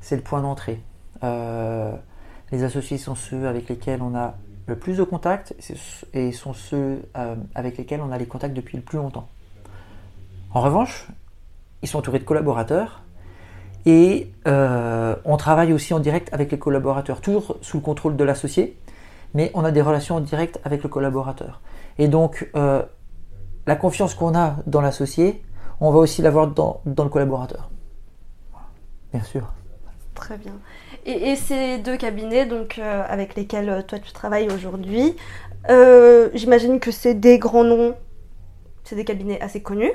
C'est 0.00 0.16
le 0.16 0.22
point 0.22 0.42
d'entrée. 0.42 0.80
les 1.22 2.64
associés 2.64 2.98
sont 2.98 3.14
ceux 3.14 3.46
avec 3.46 3.68
lesquels 3.68 4.02
on 4.02 4.16
a 4.16 4.34
le 4.66 4.76
plus 4.76 4.96
de 4.96 5.04
contacts 5.04 5.54
et 6.12 6.32
sont 6.32 6.52
ceux 6.52 7.02
avec 7.54 7.78
lesquels 7.78 8.00
on 8.00 8.10
a 8.10 8.18
les 8.18 8.26
contacts 8.26 8.54
depuis 8.54 8.76
le 8.76 8.82
plus 8.82 8.98
longtemps. 8.98 9.28
En 10.52 10.60
revanche, 10.60 11.06
ils 11.82 11.88
sont 11.88 11.98
entourés 11.98 12.18
de 12.18 12.24
collaborateurs 12.24 13.02
et 13.88 14.30
euh, 14.46 15.16
on 15.24 15.38
travaille 15.38 15.72
aussi 15.72 15.94
en 15.94 15.98
direct 15.98 16.28
avec 16.34 16.52
les 16.52 16.58
collaborateurs, 16.58 17.22
toujours 17.22 17.56
sous 17.62 17.78
le 17.78 17.82
contrôle 17.82 18.16
de 18.16 18.24
l'associé, 18.24 18.76
mais 19.32 19.50
on 19.54 19.64
a 19.64 19.70
des 19.70 19.80
relations 19.80 20.16
en 20.16 20.20
direct 20.20 20.60
avec 20.62 20.82
le 20.82 20.90
collaborateur. 20.90 21.62
Et 21.96 22.06
donc, 22.06 22.50
euh, 22.54 22.82
la 23.66 23.76
confiance 23.76 24.12
qu'on 24.12 24.36
a 24.36 24.56
dans 24.66 24.82
l'associé, 24.82 25.42
on 25.80 25.90
va 25.90 26.00
aussi 26.00 26.20
l'avoir 26.20 26.48
dans, 26.48 26.82
le 26.84 27.08
collaborateur. 27.08 27.70
Bien 29.14 29.22
sûr. 29.22 29.50
Très 30.14 30.36
bien. 30.36 30.52
Et, 31.06 31.34
ces 31.36 31.78
deux 31.78 31.96
cabinets 31.96 32.44
donc, 32.44 32.78
euh, 32.78 33.04
avec 33.08 33.36
lesquels 33.36 33.86
toi 33.88 33.98
tu 33.98 34.12
travailles 34.12 34.50
aujourd'hui, 34.50 35.16
j'imagine 36.34 36.78
que 36.78 36.90
c'est 36.90 37.14
des 37.14 37.38
grands 37.38 37.64
noms, 37.64 37.94
c'est 38.84 38.96
des 38.96 39.06
cabinets 39.06 39.40
assez 39.40 39.62
connus. 39.62 39.92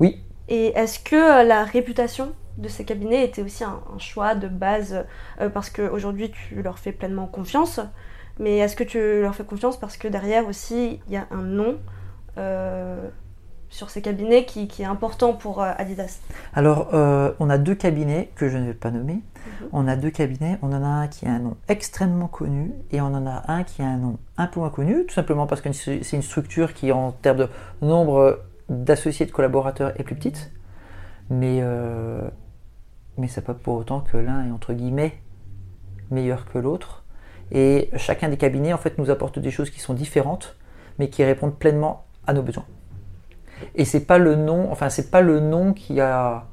Oui. 0.00 0.25
Et 0.48 0.68
est-ce 0.68 0.98
que 1.00 1.46
la 1.46 1.64
réputation 1.64 2.32
de 2.58 2.68
ces 2.68 2.84
cabinets 2.84 3.24
était 3.24 3.42
aussi 3.42 3.64
un, 3.64 3.80
choix 3.98 4.34
de 4.34 4.48
base 4.48 5.04
parce 5.52 5.68
qu'aujourd'hui 5.68 6.30
tu 6.30 6.62
leur 6.62 6.78
fais 6.78 6.92
pleinement 6.92 7.26
confiance 7.26 7.80
mais 8.38 8.56
est-ce 8.58 8.76
que 8.76 8.84
tu 8.84 9.20
leur 9.20 9.34
fais 9.34 9.44
confiance 9.44 9.78
parce 9.78 9.98
que 9.98 10.08
derrière 10.08 10.46
aussi 10.46 11.00
il 11.06 11.12
y 11.12 11.16
a 11.18 11.26
un 11.30 11.42
nom 11.42 11.76
sur 13.68 13.90
ces 13.90 14.00
cabinets 14.00 14.44
qui, 14.44 14.68
est 14.80 14.84
important 14.84 15.32
pour 15.32 15.62
euh, 15.62 15.72
Adidas? 15.76 16.20
Alors, 16.54 16.94
euh, 16.94 17.32
on 17.40 17.50
a 17.50 17.58
deux 17.58 17.74
cabinets 17.74 18.30
que 18.34 18.48
je 18.48 18.56
ne 18.56 18.66
vais 18.66 18.74
pas 18.74 18.90
nommer. 18.90 19.14
Mhm. 19.14 19.68
On 19.72 19.88
a 19.88 19.96
deux 19.96 20.10
cabinets. 20.10 20.58
On 20.62 20.72
en 20.72 20.82
a 20.82 20.86
un 20.86 21.08
qui 21.08 21.26
a 21.26 21.30
un 21.30 21.38
nom 21.40 21.56
extrêmement 21.68 22.28
connu 22.28 22.72
et 22.92 23.00
on 23.00 23.06
en 23.06 23.26
a 23.26 23.42
un 23.48 23.64
qui 23.64 23.82
a 23.82 23.86
un 23.86 23.96
nom 23.96 24.18
un 24.36 24.46
peu 24.46 24.60
moins 24.60 24.70
connu, 24.70 25.04
tout 25.06 25.14
simplement 25.14 25.46
parce 25.46 25.60
que 25.60 25.72
c'est 25.72 26.12
une 26.12 26.22
structure 26.22 26.74
qui, 26.74 26.92
en 26.92 27.12
termes 27.12 27.38
de 27.38 27.48
nombre 27.82 28.40
d'associés, 28.68 29.26
de 29.26 29.32
collaborateurs, 29.32 29.98
est 29.98 30.02
plus 30.02 30.14
petite. 30.14 30.52
Mais, 31.30 31.58
euh, 31.60 32.28
mais 33.16 33.28
ça 33.28 33.42
pas 33.42 33.54
pour 33.54 33.74
autant 33.74 34.00
que 34.00 34.16
l'un 34.16 34.46
est 34.46 34.50
entre 34.50 34.72
guillemets 34.72 35.20
meilleur 36.10 36.46
que 36.46 36.58
l'autre. 36.58 37.04
Et 37.52 37.90
chacun 37.96 38.28
des 38.28 38.36
cabinets, 38.36 38.72
en 38.72 38.78
fait, 38.78 38.98
nous 38.98 39.10
apporte 39.10 39.38
des 39.38 39.50
choses 39.50 39.70
qui 39.70 39.80
sont 39.80 39.94
différentes, 39.94 40.56
mais 40.98 41.08
qui 41.08 41.24
répondent 41.24 41.56
pleinement 41.56 42.04
à 42.26 42.32
nos 42.32 42.42
besoins. 42.42 42.66
Et 43.74 43.84
c'est 43.84 44.04
pas 44.04 44.18
le 44.18 44.34
nom, 44.34 44.70
enfin 44.70 44.90
c'est 44.90 45.10
pas 45.10 45.20
le 45.20 45.40
nom 45.40 45.72
qui 45.72 46.00
a, 46.00 46.46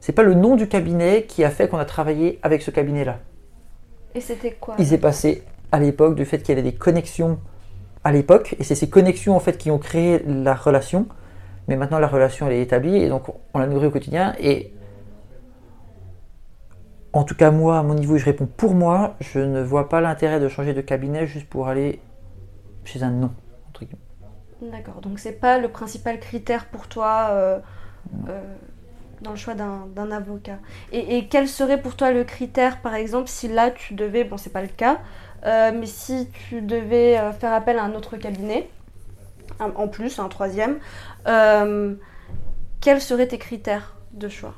c'est 0.00 0.12
pas 0.12 0.22
le 0.22 0.34
nom 0.34 0.56
du 0.56 0.68
cabinet 0.68 1.24
qui 1.24 1.44
a 1.44 1.50
fait 1.50 1.68
qu'on 1.68 1.78
a 1.78 1.84
travaillé 1.84 2.38
avec 2.42 2.62
ce 2.62 2.70
cabinet-là. 2.70 3.18
Et 4.14 4.20
c'était 4.20 4.52
quoi? 4.52 4.76
Il 4.78 4.86
s'est 4.86 4.98
passé 4.98 5.42
à 5.72 5.80
l'époque 5.80 6.14
du 6.14 6.24
fait 6.24 6.38
qu'il 6.38 6.50
y 6.50 6.52
avait 6.58 6.70
des 6.70 6.76
connexions 6.76 7.38
à 8.04 8.12
l'époque, 8.12 8.54
et 8.58 8.64
c'est 8.64 8.74
ces 8.74 8.88
connexions 8.88 9.36
en 9.36 9.40
fait 9.40 9.58
qui 9.58 9.70
ont 9.70 9.78
créé 9.78 10.22
la 10.26 10.54
relation. 10.54 11.06
Mais 11.68 11.76
maintenant 11.76 11.98
la 11.98 12.08
relation 12.08 12.46
elle 12.46 12.54
est 12.54 12.62
établie 12.62 12.96
et 12.96 13.08
donc 13.08 13.24
on 13.54 13.58
la 13.58 13.66
nourrit 13.66 13.86
au 13.86 13.90
quotidien. 13.90 14.34
Et 14.38 14.72
en 17.12 17.24
tout 17.24 17.34
cas 17.34 17.50
moi, 17.50 17.78
à 17.78 17.82
mon 17.82 17.94
niveau, 17.94 18.18
je 18.18 18.24
réponds 18.24 18.46
pour 18.46 18.74
moi, 18.74 19.14
je 19.20 19.38
ne 19.38 19.62
vois 19.62 19.88
pas 19.88 20.00
l'intérêt 20.00 20.40
de 20.40 20.48
changer 20.48 20.74
de 20.74 20.80
cabinet 20.80 21.26
juste 21.26 21.48
pour 21.48 21.68
aller 21.68 22.00
chez 22.84 23.02
un 23.02 23.10
nom. 23.10 23.30
D'accord, 24.70 25.00
donc 25.00 25.18
c'est 25.18 25.32
pas 25.32 25.58
le 25.58 25.68
principal 25.68 26.18
critère 26.20 26.66
pour 26.66 26.86
toi 26.86 27.28
euh, 27.30 27.58
euh, 28.28 28.40
dans 29.20 29.30
le 29.30 29.36
choix 29.36 29.54
d'un 29.54 30.10
avocat. 30.10 30.58
Et, 30.92 31.28
quel 31.28 31.48
serait 31.48 31.80
pour 31.80 31.96
toi 31.96 32.12
le 32.12 32.24
critère, 32.24 32.80
par 32.80 32.94
exemple, 32.94 33.28
si 33.28 33.48
là 33.48 33.70
tu 33.70 33.94
devais, 33.94 34.24
bon 34.24 34.36
c'est 34.36 34.52
pas 34.52 34.62
le 34.62 34.68
cas, 34.68 34.98
euh, 35.44 35.72
mais 35.74 35.86
si 35.86 36.28
tu 36.48 36.62
devais 36.62 37.18
faire 37.38 37.52
appel 37.52 37.78
à 37.78 37.84
un 37.84 37.94
autre 37.94 38.16
cabinet, 38.16 38.70
en 39.60 39.88
plus, 39.88 40.18
un 40.18 40.28
troisième, 40.28 40.78
quels 41.24 43.00
seraient 43.00 43.28
tes 43.28 43.38
critères 43.38 43.96
de 44.12 44.28
choix? 44.28 44.54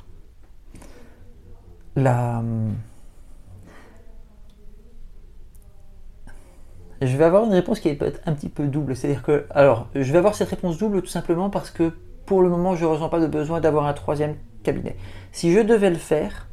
Je 7.01 7.15
vais 7.15 7.23
avoir 7.23 7.43
une 7.45 7.53
réponse 7.53 7.79
qui 7.79 7.93
peut 7.93 8.05
être 8.05 8.21
un 8.25 8.33
petit 8.33 8.49
peu 8.49 8.67
double. 8.67 8.95
C'est-à-dire 8.95 9.23
que, 9.23 9.45
alors, 9.51 9.87
je 9.93 10.11
vais 10.11 10.17
avoir 10.17 10.35
cette 10.35 10.49
réponse 10.49 10.77
double 10.77 11.01
tout 11.01 11.07
simplement 11.07 11.49
parce 11.49 11.69
que 11.69 11.93
pour 12.25 12.41
le 12.41 12.49
moment, 12.49 12.75
je 12.75 12.85
ne 12.85 12.89
ressens 12.89 13.09
pas 13.09 13.19
de 13.19 13.27
besoin 13.27 13.61
d'avoir 13.61 13.85
un 13.85 13.93
troisième 13.93 14.35
cabinet. 14.63 14.97
Si 15.31 15.53
je 15.53 15.59
devais 15.59 15.89
le 15.89 15.95
faire, 15.95 16.47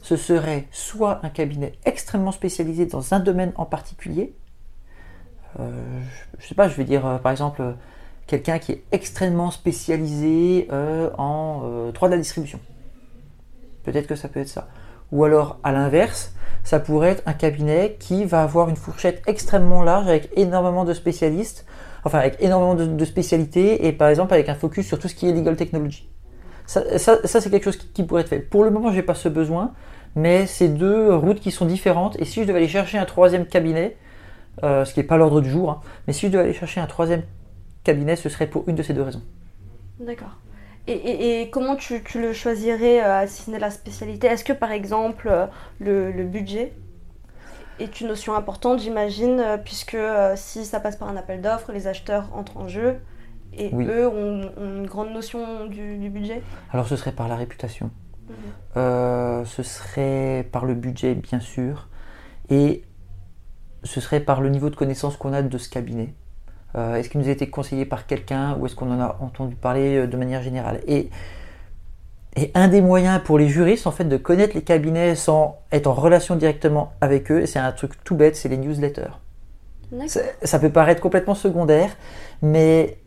ce 0.00 0.16
serait 0.16 0.66
soit 0.70 1.20
un 1.24 1.28
cabinet 1.28 1.72
extrêmement 1.84 2.32
spécialisé 2.32 2.86
dans 2.86 3.12
un 3.12 3.20
domaine 3.20 3.52
en 3.56 3.66
particulier. 3.66 4.34
Euh, 5.58 6.00
je 6.38 6.46
sais 6.46 6.54
pas, 6.54 6.68
je 6.68 6.76
vais 6.76 6.84
dire 6.84 7.06
euh, 7.06 7.18
par 7.18 7.32
exemple 7.32 7.62
quelqu'un 8.26 8.58
qui 8.58 8.72
est 8.72 8.84
extrêmement 8.92 9.50
spécialisé 9.50 10.68
euh, 10.70 11.10
en 11.18 11.90
droit 11.92 12.08
de 12.08 12.14
la 12.14 12.20
distribution. 12.20 12.60
Peut-être 13.82 14.06
que 14.06 14.14
ça 14.14 14.28
peut 14.28 14.40
être 14.40 14.48
ça. 14.48 14.68
Ou 15.10 15.24
alors 15.24 15.58
à 15.64 15.72
l'inverse, 15.72 16.32
ça 16.62 16.78
pourrait 16.78 17.10
être 17.10 17.22
un 17.26 17.32
cabinet 17.32 17.96
qui 17.98 18.24
va 18.24 18.42
avoir 18.42 18.68
une 18.68 18.76
fourchette 18.76 19.22
extrêmement 19.26 19.82
large 19.82 20.06
avec 20.06 20.30
énormément 20.36 20.84
de 20.84 20.94
spécialistes, 20.94 21.66
enfin 22.04 22.18
avec 22.18 22.36
énormément 22.40 22.74
de, 22.74 23.04
spécialités 23.04 23.86
et 23.86 23.92
par 23.92 24.08
exemple 24.08 24.34
avec 24.34 24.48
un 24.48 24.54
focus 24.54 24.86
sur 24.86 24.98
tout 24.98 25.08
ce 25.08 25.14
qui 25.14 25.28
est 25.28 25.32
legal 25.32 25.56
technology. 25.56 26.08
Ça, 26.66 26.84
c'est 26.96 27.50
quelque 27.50 27.64
chose 27.64 27.78
qui, 27.78 28.04
pourrait 28.04 28.20
être 28.20 28.28
fait. 28.28 28.38
Pour 28.38 28.62
le 28.62 28.70
moment, 28.70 28.90
je 28.90 28.96
n'ai 28.96 29.02
pas 29.02 29.16
ce 29.16 29.28
besoin, 29.28 29.72
mais 30.14 30.46
c'est 30.46 30.68
deux 30.68 31.12
routes 31.12 31.40
qui 31.40 31.50
sont 31.50 31.66
différentes. 31.66 32.16
Et 32.20 32.24
si 32.24 32.42
je 32.42 32.46
devais 32.46 32.58
aller 32.58 32.68
chercher 32.68 32.96
un 32.96 33.06
troisième 33.06 33.44
cabinet, 33.44 33.96
euh, 34.62 34.84
ce 34.84 34.94
qui 34.94 35.00
n'est 35.00 35.06
pas 35.06 35.16
l'ordre 35.16 35.40
du 35.40 35.50
jour, 35.50 35.70
hein, 35.70 35.80
mais 36.06 36.12
si 36.12 36.26
je 36.26 36.32
devais 36.32 36.44
aller 36.44 36.52
chercher 36.52 36.80
un 36.80 36.86
troisième 36.86 37.22
cabinet, 37.84 38.16
ce 38.16 38.28
serait 38.28 38.46
pour 38.46 38.68
une 38.68 38.76
de 38.76 38.82
ces 38.82 38.92
deux 38.92 39.02
raisons. 39.02 39.22
D'accord. 40.00 40.36
Et, 40.86 41.50
comment 41.52 41.76
tu, 41.76 42.02
le 42.16 42.32
choisirais 42.32 43.00
euh, 43.00 43.12
à 43.12 43.18
assigner 43.18 43.58
la 43.58 43.70
spécialité? 43.70 44.26
Est-ce 44.26 44.44
que 44.44 44.52
par 44.52 44.72
exemple 44.72 45.28
euh, 45.28 45.46
le, 45.78 46.24
budget 46.24 46.72
est 47.78 48.00
une 48.00 48.08
notion 48.08 48.34
importante, 48.34 48.80
j'imagine, 48.80 49.40
euh, 49.40 49.56
puisque 49.56 49.96
si 50.34 50.64
ça 50.64 50.80
passe 50.80 50.96
par 50.96 51.08
un 51.08 51.16
appel 51.16 51.42
d'offres, 51.42 51.72
les 51.72 51.86
acheteurs 51.86 52.28
entrent 52.34 52.56
en 52.56 52.66
jeu 52.66 52.96
et 53.52 53.70
eux 53.74 54.08
ont, 54.08 54.50
une 54.58 54.86
grande 54.86 55.12
notion 55.12 55.66
du, 55.66 56.08
budget? 56.08 56.42
Alors 56.72 56.88
ce 56.88 56.96
serait 56.96 57.12
par 57.12 57.28
la 57.28 57.36
réputation, 57.36 57.90
mhm. 58.28 59.44
ce 59.44 59.62
serait 59.62 60.48
par 60.50 60.64
le 60.64 60.74
budget 60.74 61.14
bien 61.14 61.40
sûr, 61.40 61.88
et 62.48 62.84
ce 63.84 64.00
serait 64.00 64.20
par 64.20 64.40
le 64.40 64.48
niveau 64.48 64.70
de 64.70 64.76
connaissance 64.76 65.16
qu'on 65.16 65.32
a 65.32 65.42
de 65.42 65.58
ce 65.58 65.68
cabinet. 65.68 66.14
Euh, 66.76 66.96
est-ce 66.96 67.08
qu'il 67.08 67.20
nous 67.20 67.28
a 67.28 67.32
été 67.32 67.48
conseillé 67.48 67.84
par 67.84 68.06
quelqu'un 68.06 68.56
ou 68.58 68.66
est-ce 68.66 68.76
qu'on 68.76 68.90
en 68.92 69.00
a 69.00 69.16
entendu 69.20 69.56
parler 69.56 69.96
euh, 69.96 70.06
de 70.06 70.16
manière 70.16 70.42
générale? 70.42 70.80
Et, 70.86 71.10
un 72.54 72.68
des 72.68 72.80
moyens 72.80 73.20
pour 73.24 73.38
les 73.40 73.48
juristes 73.48 73.88
en 73.88 73.90
fait 73.90 74.04
de 74.04 74.16
connaître 74.16 74.54
les 74.54 74.62
cabinets 74.62 75.16
sans 75.16 75.58
être 75.72 75.88
en 75.88 75.94
relation 75.94 76.36
directement 76.36 76.92
avec 77.00 77.30
eux, 77.32 77.44
c'est 77.44 77.58
un 77.58 77.72
truc 77.72 77.92
tout 78.04 78.14
bête, 78.14 78.36
c'est 78.36 78.48
les 78.48 78.56
newsletters. 78.56 79.10
Ça, 80.06 80.58
peut 80.60 80.70
paraître 80.70 81.00
complètement 81.00 81.34
secondaire, 81.34 81.90
mais 82.40 82.98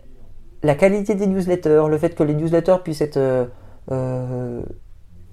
la 0.62 0.76
qualité 0.76 1.16
des 1.16 1.26
newsletters, 1.26 1.86
le 1.90 1.98
fait 1.98 2.16
que 2.16 2.24
les 2.24 2.34
newsletters 2.34 2.80
puissent 2.84 3.00
être 3.00 3.48
euh, 3.92 4.62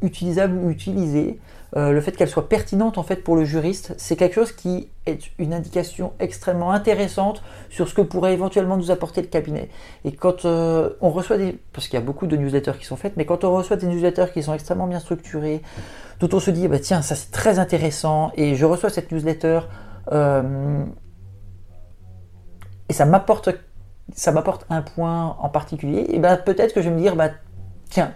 utilisables 0.03 0.57
ou 0.57 0.71
utilisés, 0.71 1.39
euh, 1.77 1.93
le 1.93 2.01
fait 2.01 2.13
qu'elle 2.13 2.29
soit 2.29 2.49
pertinente 2.49 2.99
en 2.99 3.05
fait 3.05 3.17
pour 3.17 3.37
le 3.37 3.45
juriste, 3.45 3.95
c'est 3.97 4.17
quelque 4.17 4.35
chose 4.35 4.51
qui 4.51 4.89
est 5.07 5.31
une 5.39 5.55
indication 5.55 6.13
extrêmement 6.19 6.73
intéressante 6.73 7.43
sur 7.69 7.89
ce 7.89 7.95
que 7.95 8.03
pourrait 8.03 8.33
éventuellement 8.33 8.77
nous 8.77 8.91
apporter 8.91 9.21
le 9.23 9.29
cabinet. 9.29 9.69
Et 10.05 10.13
quand 10.13 10.45
euh, 10.45 10.91
on 11.01 11.11
reçoit 11.11 11.39
des, 11.39 11.59
parce 11.73 11.87
qu'il 11.87 11.99
y 11.99 12.03
a 12.03 12.05
beaucoup 12.05 12.27
de 12.27 12.37
newsletters 12.37 12.77
qui 12.79 12.87
sont 12.87 12.97
faites, 12.97 13.17
mais 13.17 13.25
quand 13.25 13.45
on 13.45 13.55
reçoit 13.55 13.77
des 13.77 13.87
newsletters 13.87 14.33
qui 14.35 14.43
sont 14.43 14.55
extrêmement 14.55 14.89
bien 14.89 14.99
structurés, 14.99 15.63
dont 16.19 16.29
on 16.33 16.41
se 16.41 16.51
dit 16.51 16.67
bah 16.67 16.81
tiens 16.81 17.03
ça 17.03 17.15
c'est 17.15 17.31
très 17.31 17.59
intéressant 17.61 18.33
et 18.35 18.57
je 18.57 18.65
reçois 18.67 18.91
cette 18.91 19.13
newsletter 19.13 19.61
euh, 20.11 20.85
et 22.89 22.93
ça 22.93 23.05
m'apporte 23.05 23.49
ça 24.13 24.33
m'apporte 24.33 24.67
un 24.71 24.83
point 24.83 25.37
en 25.39 25.49
particulier, 25.49 26.07
et 26.09 26.19
ben 26.19 26.37
peut-être 26.37 26.75
que 26.75 26.83
je 26.83 26.89
vais 26.89 26.95
me 26.97 27.01
dire 27.01 27.15
bah 27.15 27.31
tiens 27.91 28.13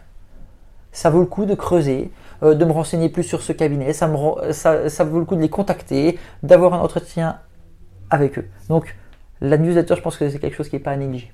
ça 0.94 1.10
vaut 1.10 1.20
le 1.20 1.26
coup 1.26 1.44
de 1.44 1.54
creuser. 1.54 2.10
Euh, 2.42 2.54
de 2.54 2.64
me 2.64 2.72
renseigner 2.72 3.08
plus 3.08 3.22
sur 3.22 3.42
ce 3.42 3.52
cabinet, 3.52 3.92
ça, 3.92 4.08
me, 4.08 4.52
ça, 4.52 5.04
vaut 5.04 5.20
le 5.20 5.24
coup 5.24 5.36
de 5.36 5.40
les 5.40 5.48
contacter, 5.48 6.18
d'avoir 6.42 6.74
un 6.74 6.80
entretien 6.80 7.38
avec 8.10 8.38
eux. 8.38 8.48
Donc 8.68 8.96
la 9.40 9.56
newsletter, 9.56 9.94
je 9.96 10.00
pense 10.02 10.16
que 10.16 10.28
c'est 10.28 10.38
quelque 10.38 10.56
chose 10.56 10.68
qui 10.68 10.76
n'est 10.76 10.82
pas 10.82 10.90
à 10.90 10.96
négliger. 10.96 11.32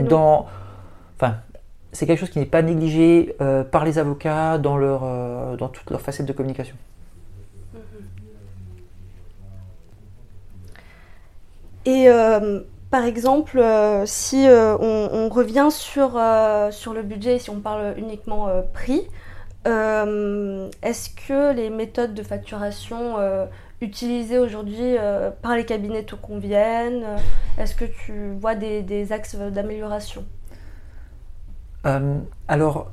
Dans, 0.00 0.46
enfin, 1.16 1.36
c'est 1.92 2.06
quelque 2.06 2.18
chose 2.18 2.30
qui 2.30 2.38
n'est 2.38 2.46
pas 2.46 2.62
négligé 2.62 3.36
euh, 3.40 3.64
par 3.64 3.84
les 3.84 3.98
avocats 3.98 4.58
dans, 4.58 4.76
leur, 4.76 5.02
euh, 5.04 5.56
dans 5.56 5.68
toutes 5.68 5.90
leurs 5.90 6.00
facettes 6.00 6.26
de 6.26 6.32
communication. 6.32 6.76
Et 11.86 12.08
par 12.90 13.04
exemple, 13.04 13.62
si 14.06 14.46
on, 14.48 15.08
on, 15.12 15.28
revient 15.28 15.68
sur, 15.70 16.20
sur 16.70 16.92
le 16.92 17.02
budget, 17.02 17.38
si 17.38 17.50
on 17.50 17.60
parle 17.60 17.94
uniquement 17.96 18.48
prix, 18.72 19.06
euh, 19.66 20.70
est-ce 20.82 21.10
que 21.10 21.52
les 21.52 21.68
méthodes 21.68 22.14
de 22.14 22.22
facturation 22.22 23.18
euh, 23.18 23.44
utilisées 23.82 24.38
aujourd'hui 24.38 24.96
euh, 24.96 25.30
par 25.30 25.54
les 25.54 25.64
cabinets 25.64 26.04
te 26.04 26.14
conviennent? 26.14 27.04
Est-ce 27.58 27.74
que 27.74 27.84
tu 27.84 28.32
vois 28.40 28.54
des, 28.54 29.12
axes 29.12 29.36
d'amélioration? 29.36 30.24
Alors, 32.48 32.90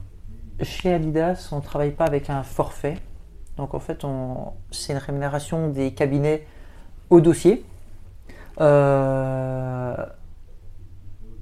chez 0.62 0.94
Adidas, 0.94 1.50
on 1.52 1.58
ne 1.58 1.62
travaille 1.62 1.92
pas 1.92 2.06
avec 2.06 2.30
un 2.30 2.44
forfait. 2.44 2.98
Donc 3.58 3.74
en 3.74 3.80
fait, 3.80 4.06
c'est 4.72 4.94
une 4.94 5.00
rémunération 5.00 5.70
des 5.70 5.94
cabinets 5.94 6.46
au 7.10 7.22
dossier. 7.22 7.66
Et 8.60 8.64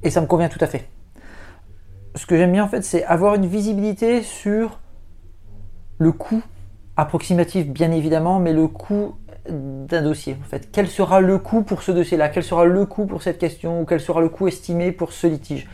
ça 0.09 0.21
me 0.21 0.25
convient 0.27 0.49
tout 0.49 0.59
à 0.61 0.67
fait. 0.67 0.87
Ce 2.15 2.25
que 2.25 2.37
j'aime 2.37 2.51
bien 2.51 2.63
en 2.63 2.67
fait, 2.67 2.83
c'est 2.83 3.03
avoir 3.05 3.35
une 3.35 3.45
visibilité 3.45 4.21
sur 4.21 4.79
le 5.97 6.11
coût 6.11 6.43
approximatif 6.97 7.67
bien 7.67 7.91
évidemment, 7.91 8.39
mais 8.39 8.53
le 8.53 8.67
coût 8.67 9.15
d'un 9.49 10.01
dossier 10.01 10.37
en 10.41 10.45
fait. 10.45 10.69
Quel 10.71 10.87
sera 10.87 11.19
le 11.21 11.37
coût 11.37 11.61
pour 11.61 11.83
ce 11.83 11.91
dossier-là? 11.91 12.29
Quel 12.29 12.43
sera 12.43 12.65
le 12.65 12.85
coût 12.85 13.05
pour 13.05 13.21
cette 13.21 13.37
question? 13.37 13.81
Ou 13.81 13.85
quel 13.85 13.99
sera 13.99 14.21
le 14.21 14.29
coût 14.29 14.47
estimé 14.47 14.91
pour 14.91 15.11
ce 15.11 15.27
litige? 15.27 15.67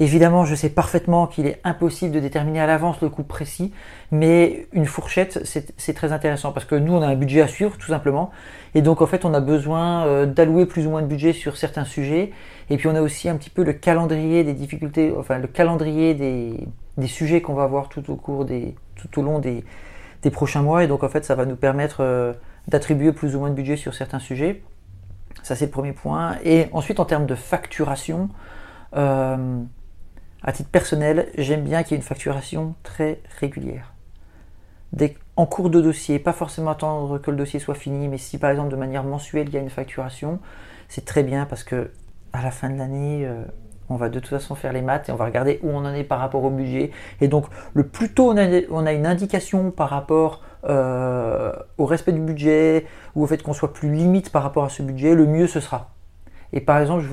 Évidemment, 0.00 0.46
je 0.46 0.54
sais 0.54 0.70
parfaitement 0.70 1.26
qu'il 1.26 1.46
est 1.46 1.60
impossible 1.62 2.14
de 2.14 2.20
déterminer 2.20 2.58
à 2.58 2.66
l'avance 2.66 3.02
le 3.02 3.10
coût 3.10 3.22
précis, 3.22 3.70
mais 4.10 4.66
une 4.72 4.86
fourchette, 4.86 5.42
c'est 5.44 5.92
très 5.92 6.12
intéressant 6.12 6.52
parce 6.52 6.64
que 6.64 6.74
nous, 6.74 6.94
on 6.94 7.02
a 7.02 7.06
un 7.06 7.16
budget 7.16 7.42
à 7.42 7.46
suivre, 7.46 7.76
tout 7.76 7.88
simplement. 7.88 8.30
Et 8.74 8.80
donc, 8.80 9.02
en 9.02 9.06
fait, 9.06 9.26
on 9.26 9.34
a 9.34 9.40
besoin 9.40 10.06
euh, 10.06 10.24
d'allouer 10.24 10.64
plus 10.64 10.86
ou 10.86 10.90
moins 10.90 11.02
de 11.02 11.06
budget 11.06 11.34
sur 11.34 11.58
certains 11.58 11.84
sujets. 11.84 12.32
Et 12.70 12.78
puis, 12.78 12.88
on 12.88 12.94
a 12.94 13.02
aussi 13.02 13.28
un 13.28 13.36
petit 13.36 13.50
peu 13.50 13.62
le 13.62 13.74
calendrier 13.74 14.42
des 14.42 14.54
difficultés, 14.54 15.12
enfin, 15.18 15.36
le 15.36 15.48
calendrier 15.48 16.14
des, 16.14 17.06
sujets 17.06 17.42
qu'on 17.42 17.54
va 17.54 17.64
avoir 17.64 17.90
tout 17.90 18.10
au 18.10 18.16
cours 18.16 18.46
des, 18.46 18.74
tout 18.96 19.20
au 19.20 19.22
long 19.22 19.38
des, 19.38 19.62
prochains 20.32 20.62
mois. 20.62 20.82
Et 20.82 20.86
donc, 20.86 21.02
en 21.02 21.10
fait, 21.10 21.26
ça 21.26 21.34
va 21.34 21.44
nous 21.44 21.56
permettre 21.56 21.98
euh, 22.00 22.32
d'attribuer 22.68 23.12
plus 23.12 23.36
ou 23.36 23.40
moins 23.40 23.50
de 23.50 23.54
budget 23.54 23.76
sur 23.76 23.92
certains 23.92 24.18
sujets. 24.18 24.62
Ça, 25.42 25.56
c'est 25.56 25.66
le 25.66 25.70
premier 25.70 25.92
point. 25.92 26.36
Et 26.42 26.68
ensuite, 26.72 27.00
en 27.00 27.04
termes 27.04 27.26
de 27.26 27.34
facturation, 27.34 28.30
euh, 28.96 29.62
à 30.42 30.52
titre 30.52 30.70
personnel, 30.70 31.28
j'aime 31.36 31.62
bien 31.62 31.82
qu'il 31.82 31.92
y 31.92 31.94
ait 31.94 31.98
une 31.98 32.02
facturation 32.02 32.74
très 32.82 33.20
régulière. 33.40 33.92
en 35.36 35.46
cours 35.46 35.70
de 35.70 35.80
dossier, 35.80 36.18
pas 36.18 36.32
forcément 36.32 36.70
attendre 36.70 37.18
que 37.18 37.30
le 37.30 37.36
dossier 37.36 37.60
soit 37.60 37.74
fini, 37.74 38.08
mais 38.08 38.18
si 38.18 38.38
par 38.38 38.50
exemple 38.50 38.70
de 38.70 38.76
manière 38.76 39.04
mensuelle 39.04 39.48
il 39.48 39.54
y 39.54 39.58
a 39.58 39.60
une 39.60 39.70
facturation, 39.70 40.40
c'est 40.88 41.04
très 41.04 41.22
bien 41.22 41.46
parce 41.46 41.64
que 41.64 41.90
à 42.32 42.42
la 42.42 42.50
fin 42.50 42.70
de 42.70 42.78
l'année, 42.78 43.26
euh, 43.26 43.42
on 43.88 43.96
va 43.96 44.08
de 44.08 44.20
toute 44.20 44.30
façon 44.30 44.54
faire 44.54 44.72
les 44.72 44.82
maths 44.82 45.08
et 45.08 45.12
on 45.12 45.16
va 45.16 45.24
regarder 45.24 45.58
où 45.62 45.70
on 45.70 45.78
en 45.78 45.92
est 45.92 46.04
par 46.04 46.20
rapport 46.20 46.44
au 46.44 46.50
budget. 46.50 46.90
Et 47.20 47.28
donc 47.28 47.46
le 47.74 47.86
plus 47.86 48.12
tôt 48.12 48.32
on 48.32 48.86
a, 48.86 48.92
une 48.92 49.06
indication 49.06 49.70
par 49.70 49.90
rapport 49.90 50.42
euh, 50.64 51.52
au 51.76 51.86
respect 51.86 52.12
du 52.12 52.20
budget 52.20 52.86
ou 53.14 53.24
au 53.24 53.26
fait 53.26 53.42
qu'on 53.42 53.52
soit 53.52 53.72
plus 53.72 53.92
limite 53.92 54.30
par 54.30 54.42
rapport 54.42 54.64
à 54.64 54.68
ce 54.68 54.82
budget, 54.82 55.14
le 55.14 55.26
mieux 55.26 55.46
ce 55.46 55.60
sera. 55.60 55.90
Et 56.52 56.60
par 56.60 56.78
exemple, 56.78 57.04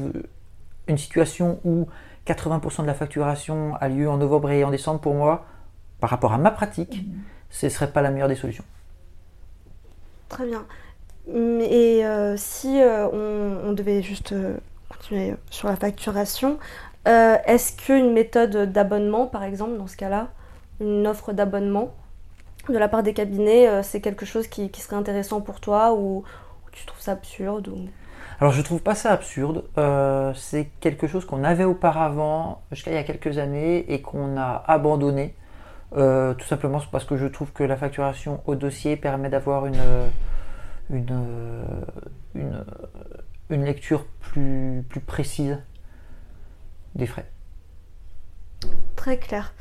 une 0.87 0.97
situation 0.97 1.59
où 1.63 1.87
80% 2.27 2.81
de 2.81 2.87
la 2.87 2.93
facturation 2.93 3.75
a 3.79 3.89
lieu 3.89 4.09
en 4.09 4.17
novembre 4.17 4.51
et 4.51 4.63
en 4.63 4.71
décembre, 4.71 4.99
pour 4.99 5.13
moi, 5.13 5.45
par 5.99 6.09
rapport 6.09 6.33
à 6.33 6.37
ma 6.37 6.51
pratique, 6.51 7.03
mhm. 7.07 7.21
ce 7.49 7.65
ne 7.67 7.71
serait 7.71 7.91
pas 7.91 8.01
la 8.01 8.11
meilleure 8.11 8.27
des 8.27 8.35
solutions. 8.35 8.65
Très 10.29 10.45
bien. 10.45 10.65
Et 11.29 12.05
euh, 12.05 12.35
si 12.37 12.81
euh, 12.81 13.07
on, 13.65 13.73
devait 13.73 14.01
juste 14.01 14.31
euh, 14.31 14.57
continuer 14.89 15.35
sur 15.49 15.67
la 15.67 15.75
facturation, 15.75 16.57
est-ce 17.05 17.77
qu'une 17.77 18.11
méthode 18.11 18.73
d'abonnement, 18.73 19.27
par 19.27 19.43
exemple, 19.43 19.77
dans 19.77 19.87
ce 19.87 19.95
cas-là, 19.95 20.27
une 20.81 21.07
offre 21.07 21.31
d'abonnement 21.31 21.93
de 22.67 22.77
la 22.77 22.89
part 22.89 23.01
des 23.01 23.13
cabinets, 23.13 23.81
c'est 23.81 24.01
quelque 24.01 24.25
chose 24.25 24.47
qui, 24.47 24.69
serait 24.73 24.97
intéressant 24.97 25.39
pour 25.39 25.61
toi 25.61 25.93
ou, 25.93 26.25
tu 26.73 26.85
trouves 26.85 26.99
ça 26.99 27.13
absurde 27.13 27.69
ou... 27.69 27.87
Alors 28.39 28.53
je 28.53 28.61
trouve 28.61 28.81
pas 28.81 28.95
ça 28.95 29.11
absurde. 29.11 29.63
Euh, 29.77 30.33
c'est 30.35 30.65
quelque 30.79 31.07
chose 31.07 31.25
qu'on 31.25 31.43
avait 31.43 31.63
auparavant 31.63 32.61
jusqu'à 32.71 32.91
il 32.91 32.93
y 32.93 32.97
a 32.97 33.03
quelques 33.03 33.39
années 33.39 33.91
et 33.91 34.01
qu'on 34.01 34.37
a 34.37 34.63
abandonné. 34.67 35.35
Euh, 35.95 36.33
tout 36.33 36.45
simplement 36.45 36.81
parce 36.91 37.05
que 37.05 37.15
je 37.15 37.25
trouve 37.25 37.53
que 37.53 37.63
la 37.63 37.77
facturation 37.77 38.41
au 38.45 38.55
dossier 38.55 38.97
permet 38.97 39.29
d'avoir 39.29 39.65
une, 39.65 39.79
une, 40.89 41.23
une, 43.49 43.63
lecture 43.63 44.05
plus, 44.19 44.83
plus 44.89 44.99
précise 44.99 45.63
des 46.95 47.07
frais. 47.07 47.31
Très 49.07 49.19
clair. 49.19 49.53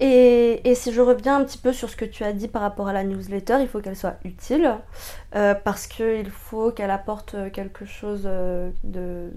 Et, 0.00 0.74
si 0.74 0.90
je 0.90 1.02
reviens 1.02 1.36
un 1.36 1.44
petit 1.44 1.58
peu 1.58 1.74
sur 1.74 1.90
ce 1.90 1.94
que 1.94 2.06
tu 2.06 2.24
as 2.24 2.32
dit 2.32 2.48
par 2.48 2.62
rapport 2.62 2.88
à 2.88 2.94
la 2.94 3.04
newsletter, 3.04 3.58
il 3.60 3.68
faut 3.68 3.82
qu'elle 3.82 3.96
soit 3.96 4.16
utile 4.24 4.76
euh, 5.36 5.52
parce 5.52 5.86
qu'il 5.86 6.30
faut 6.30 6.70
qu'elle 6.70 6.90
apporte 6.90 7.36
quelque 7.52 7.84
chose 7.84 8.22
euh, 8.24 8.70
de 8.82 9.30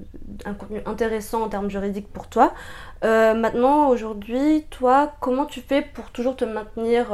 un 0.45 0.53
contenu 0.53 0.79
intéressant 0.85 1.41
en 1.43 1.49
termes 1.49 1.69
juridiques 1.69 2.07
pour 2.13 2.29
toi. 2.29 2.53
Euh, 3.03 3.33
maintenant, 3.33 3.89
aujourd'hui, 3.89 4.63
toi, 4.69 5.11
comment 5.19 5.45
tu 5.45 5.59
fais 5.59 5.81
pour 5.81 6.11
toujours 6.11 6.37
te 6.37 6.45
maintenir 6.45 7.11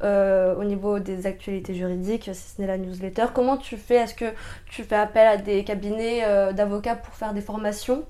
au 0.00 0.64
niveau 0.64 1.00
des 1.00 1.26
actualités 1.26 1.74
juridiques, 1.74 2.30
si 2.32 2.54
ce 2.54 2.62
n'est 2.62 2.66
la 2.66 2.78
newsletter? 2.78 3.26
Comment 3.34 3.58
tu 3.58 3.76
fais? 3.76 3.96
Est-ce 3.96 4.14
que 4.14 4.32
tu 4.70 4.84
fais 4.84 4.96
appel 4.96 5.26
à 5.26 5.36
des 5.36 5.64
cabinets 5.64 6.22
d'avocats 6.54 6.96
pour 6.96 7.12
faire 7.12 7.34
des 7.34 7.42
formations? 7.42 8.06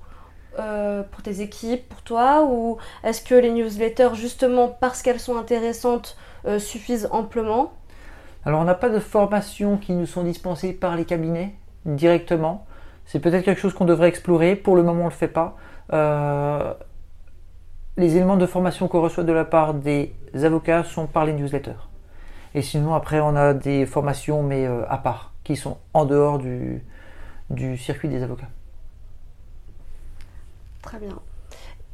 Euh, 0.59 1.03
pour 1.03 1.21
tes 1.21 1.41
équipes, 1.41 1.87
pour 1.89 2.01
toi 2.01 2.45
Ou 2.49 2.77
est-ce 3.03 3.21
que 3.21 3.35
les 3.35 3.51
newsletters, 3.51 4.15
justement 4.15 4.67
parce 4.67 5.01
qu'elles 5.01 5.19
sont 5.19 5.37
intéressantes, 5.37 6.17
euh, 6.45 6.59
suffisent 6.59 7.07
amplement? 7.11 7.73
Alors 8.45 8.61
on 8.61 8.63
n'a 8.63 8.75
pas 8.75 8.89
de 8.89 8.99
formations 8.99 9.77
qui 9.77 9.93
nous 9.93 10.05
sont 10.05 10.23
dispensées 10.23 10.73
par 10.73 10.95
les 10.95 11.05
cabinets 11.05 11.55
directement. 11.85 12.65
C'est 13.05 13.19
peut-être 13.19 13.43
quelque 13.43 13.59
chose 13.59 13.73
qu'on 13.73 13.85
devrait 13.85 14.07
explorer. 14.07 14.55
Pour 14.55 14.75
le 14.75 14.83
moment, 14.83 15.01
on 15.01 15.05
ne 15.05 15.09
le 15.09 15.15
fait 15.15 15.27
pas. 15.27 15.55
Euh, 15.93 16.73
les 17.97 18.15
éléments 18.15 18.37
de 18.37 18.45
formation 18.45 18.87
qu'on 18.87 19.01
reçoit 19.01 19.23
de 19.23 19.33
la 19.33 19.45
part 19.45 19.73
des 19.73 20.15
avocats 20.43 20.83
sont 20.83 21.07
par 21.07 21.25
les 21.25 21.33
newsletters. 21.33 21.89
Et 22.53 22.61
sinon, 22.61 22.93
après, 22.93 23.19
on 23.19 23.35
a 23.35 23.53
des 23.53 23.85
formations, 23.85 24.41
mais 24.41 24.65
à 24.65 24.97
part, 24.97 25.33
qui 25.43 25.55
sont 25.55 25.77
en 25.93 26.05
dehors 26.05 26.39
du 26.39 27.77
circuit 27.77 28.09
des 28.09 28.23
avocats. 28.23 28.49
Très 30.85 30.99
bien. 30.99 31.19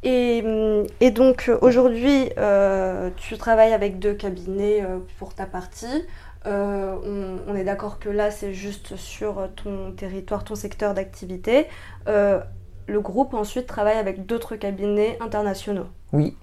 Et, 0.04 1.12
donc 1.12 1.51
aujourd'hui, 1.62 2.30
euh, 2.38 3.10
tu 3.17 3.38
travailles 3.38 3.73
avec 3.73 3.99
deux 3.99 4.13
cabinets 4.13 4.84
euh, 4.84 4.99
pour 5.17 5.34
ta 5.34 5.45
partie. 5.45 6.06
Euh, 6.47 7.38
on, 7.47 7.56
est 7.56 7.63
d'accord 7.63 7.99
que 7.99 8.10
là, 8.10 8.32
c'est 8.32 8.54
juste 8.54 8.95
sur 8.95 9.47
ton 9.56 9.91
territoire, 9.91 10.43
ton 10.43 10.56
secteur 10.56 10.93
d'activité. 10.93 11.67
le 12.08 12.99
groupe 12.99 13.34
ensuite 13.34 13.67
travaille 13.67 13.97
avec 13.97 14.25
d'autres 14.25 14.56
cabinets 14.56 15.17
internationaux. 15.21 15.88
Oui. 16.12 16.36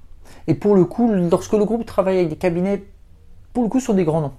Et 0.47 0.55
pour 0.55 0.75
le 0.75 0.85
coup, 0.85 1.13
lorsque 1.13 1.53
le 1.53 1.65
groupe 1.65 1.85
travaille 1.85 2.19
avec 2.19 2.29
des 2.29 2.37
cabinets, 2.37 2.85
pour 3.53 3.65
le 3.65 3.69
coup, 3.69 3.81
sont 3.81 3.95
des 3.95 4.05
grands 4.05 4.21
noms. 4.21 4.35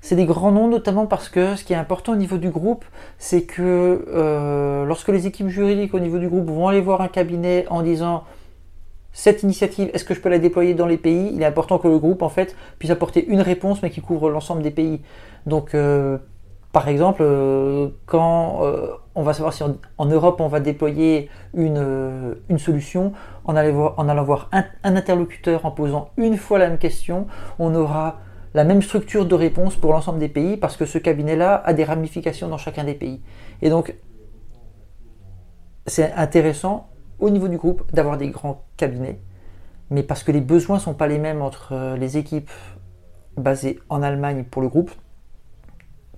C'est 0.00 0.16
des 0.16 0.26
grands 0.26 0.52
noms, 0.52 0.68
notamment 0.68 1.06
parce 1.06 1.28
que 1.28 1.56
ce 1.56 1.64
qui 1.64 1.72
est 1.72 1.76
important 1.76 2.12
au 2.12 2.16
niveau 2.16 2.38
du 2.38 2.50
groupe, 2.50 2.84
c'est 3.18 3.42
que 3.42 4.04
euh, 4.08 4.84
lorsque 4.84 5.08
les 5.08 5.26
équipes 5.26 5.48
juridiques 5.48 5.94
au 5.94 5.98
niveau 5.98 6.18
du 6.18 6.28
groupe 6.28 6.48
vont 6.48 6.68
aller 6.68 6.80
voir 6.80 7.00
un 7.00 7.08
cabinet 7.08 7.66
en 7.68 7.82
disant 7.82 8.24
cette 9.12 9.42
initiative, 9.42 9.90
est-ce 9.92 10.04
que 10.04 10.14
je 10.14 10.20
peux 10.20 10.28
la 10.28 10.38
déployer 10.38 10.74
dans 10.74 10.86
les 10.86 10.98
pays? 10.98 11.32
Il 11.34 11.42
est 11.42 11.46
important 11.46 11.78
que 11.78 11.88
le 11.88 11.98
groupe 11.98 12.22
en 12.22 12.28
fait 12.28 12.54
puisse 12.78 12.90
apporter 12.90 13.26
une 13.26 13.40
réponse, 13.40 13.82
mais 13.82 13.90
qui 13.90 14.00
couvre 14.00 14.30
l'ensemble 14.30 14.62
des 14.62 14.70
pays. 14.70 15.00
Donc, 15.46 15.74
euh, 15.74 16.18
par 16.72 16.88
exemple, 16.88 17.22
euh, 17.22 17.88
quand 18.06 18.60
on 19.16 19.22
va 19.22 19.32
savoir 19.32 19.52
si 19.52 19.64
en, 19.64 20.04
Europe 20.04 20.40
on 20.40 20.46
va 20.46 20.60
déployer 20.60 21.28
une, 21.54 22.36
une 22.48 22.58
solution, 22.58 23.12
en, 23.46 23.56
allant 23.56 24.22
voir 24.22 24.48
un 24.52 24.96
interlocuteur 24.96 25.66
en 25.66 25.72
posant 25.72 26.10
une 26.16 26.36
fois 26.36 26.58
la 26.58 26.68
même 26.68 26.78
question, 26.78 27.26
on 27.58 27.74
aura 27.74 28.20
la 28.54 28.64
même 28.64 28.82
structure 28.82 29.26
de 29.26 29.34
réponse 29.34 29.76
pour 29.76 29.92
l'ensemble 29.92 30.18
des 30.18 30.28
pays 30.28 30.56
parce 30.56 30.76
que 30.76 30.86
ce 30.86 30.98
cabinet-là 30.98 31.62
a 31.64 31.72
des 31.72 31.84
ramifications 31.84 32.48
dans 32.48 32.58
chacun 32.58 32.84
des 32.84 32.94
pays. 32.94 33.20
Et 33.62 33.70
donc, 33.70 33.94
c'est 35.86 36.12
intéressant 36.12 36.88
au 37.18 37.30
niveau 37.30 37.48
du 37.48 37.56
groupe 37.56 37.84
d'avoir 37.92 38.16
des 38.16 38.28
grands 38.28 38.64
cabinets, 38.76 39.20
mais 39.90 40.02
parce 40.02 40.22
que 40.22 40.32
les 40.32 40.40
besoins 40.40 40.76
ne 40.76 40.82
sont 40.82 40.94
pas 40.94 41.08
les 41.08 41.18
mêmes 41.18 41.42
entre 41.42 41.72
euh, 41.72 41.96
les 41.96 42.16
équipes 42.16 42.50
basées 43.36 43.80
en 43.88 44.02
Allemagne 44.02 44.44
pour 44.44 44.62
le 44.62 44.68
groupe 44.68 44.92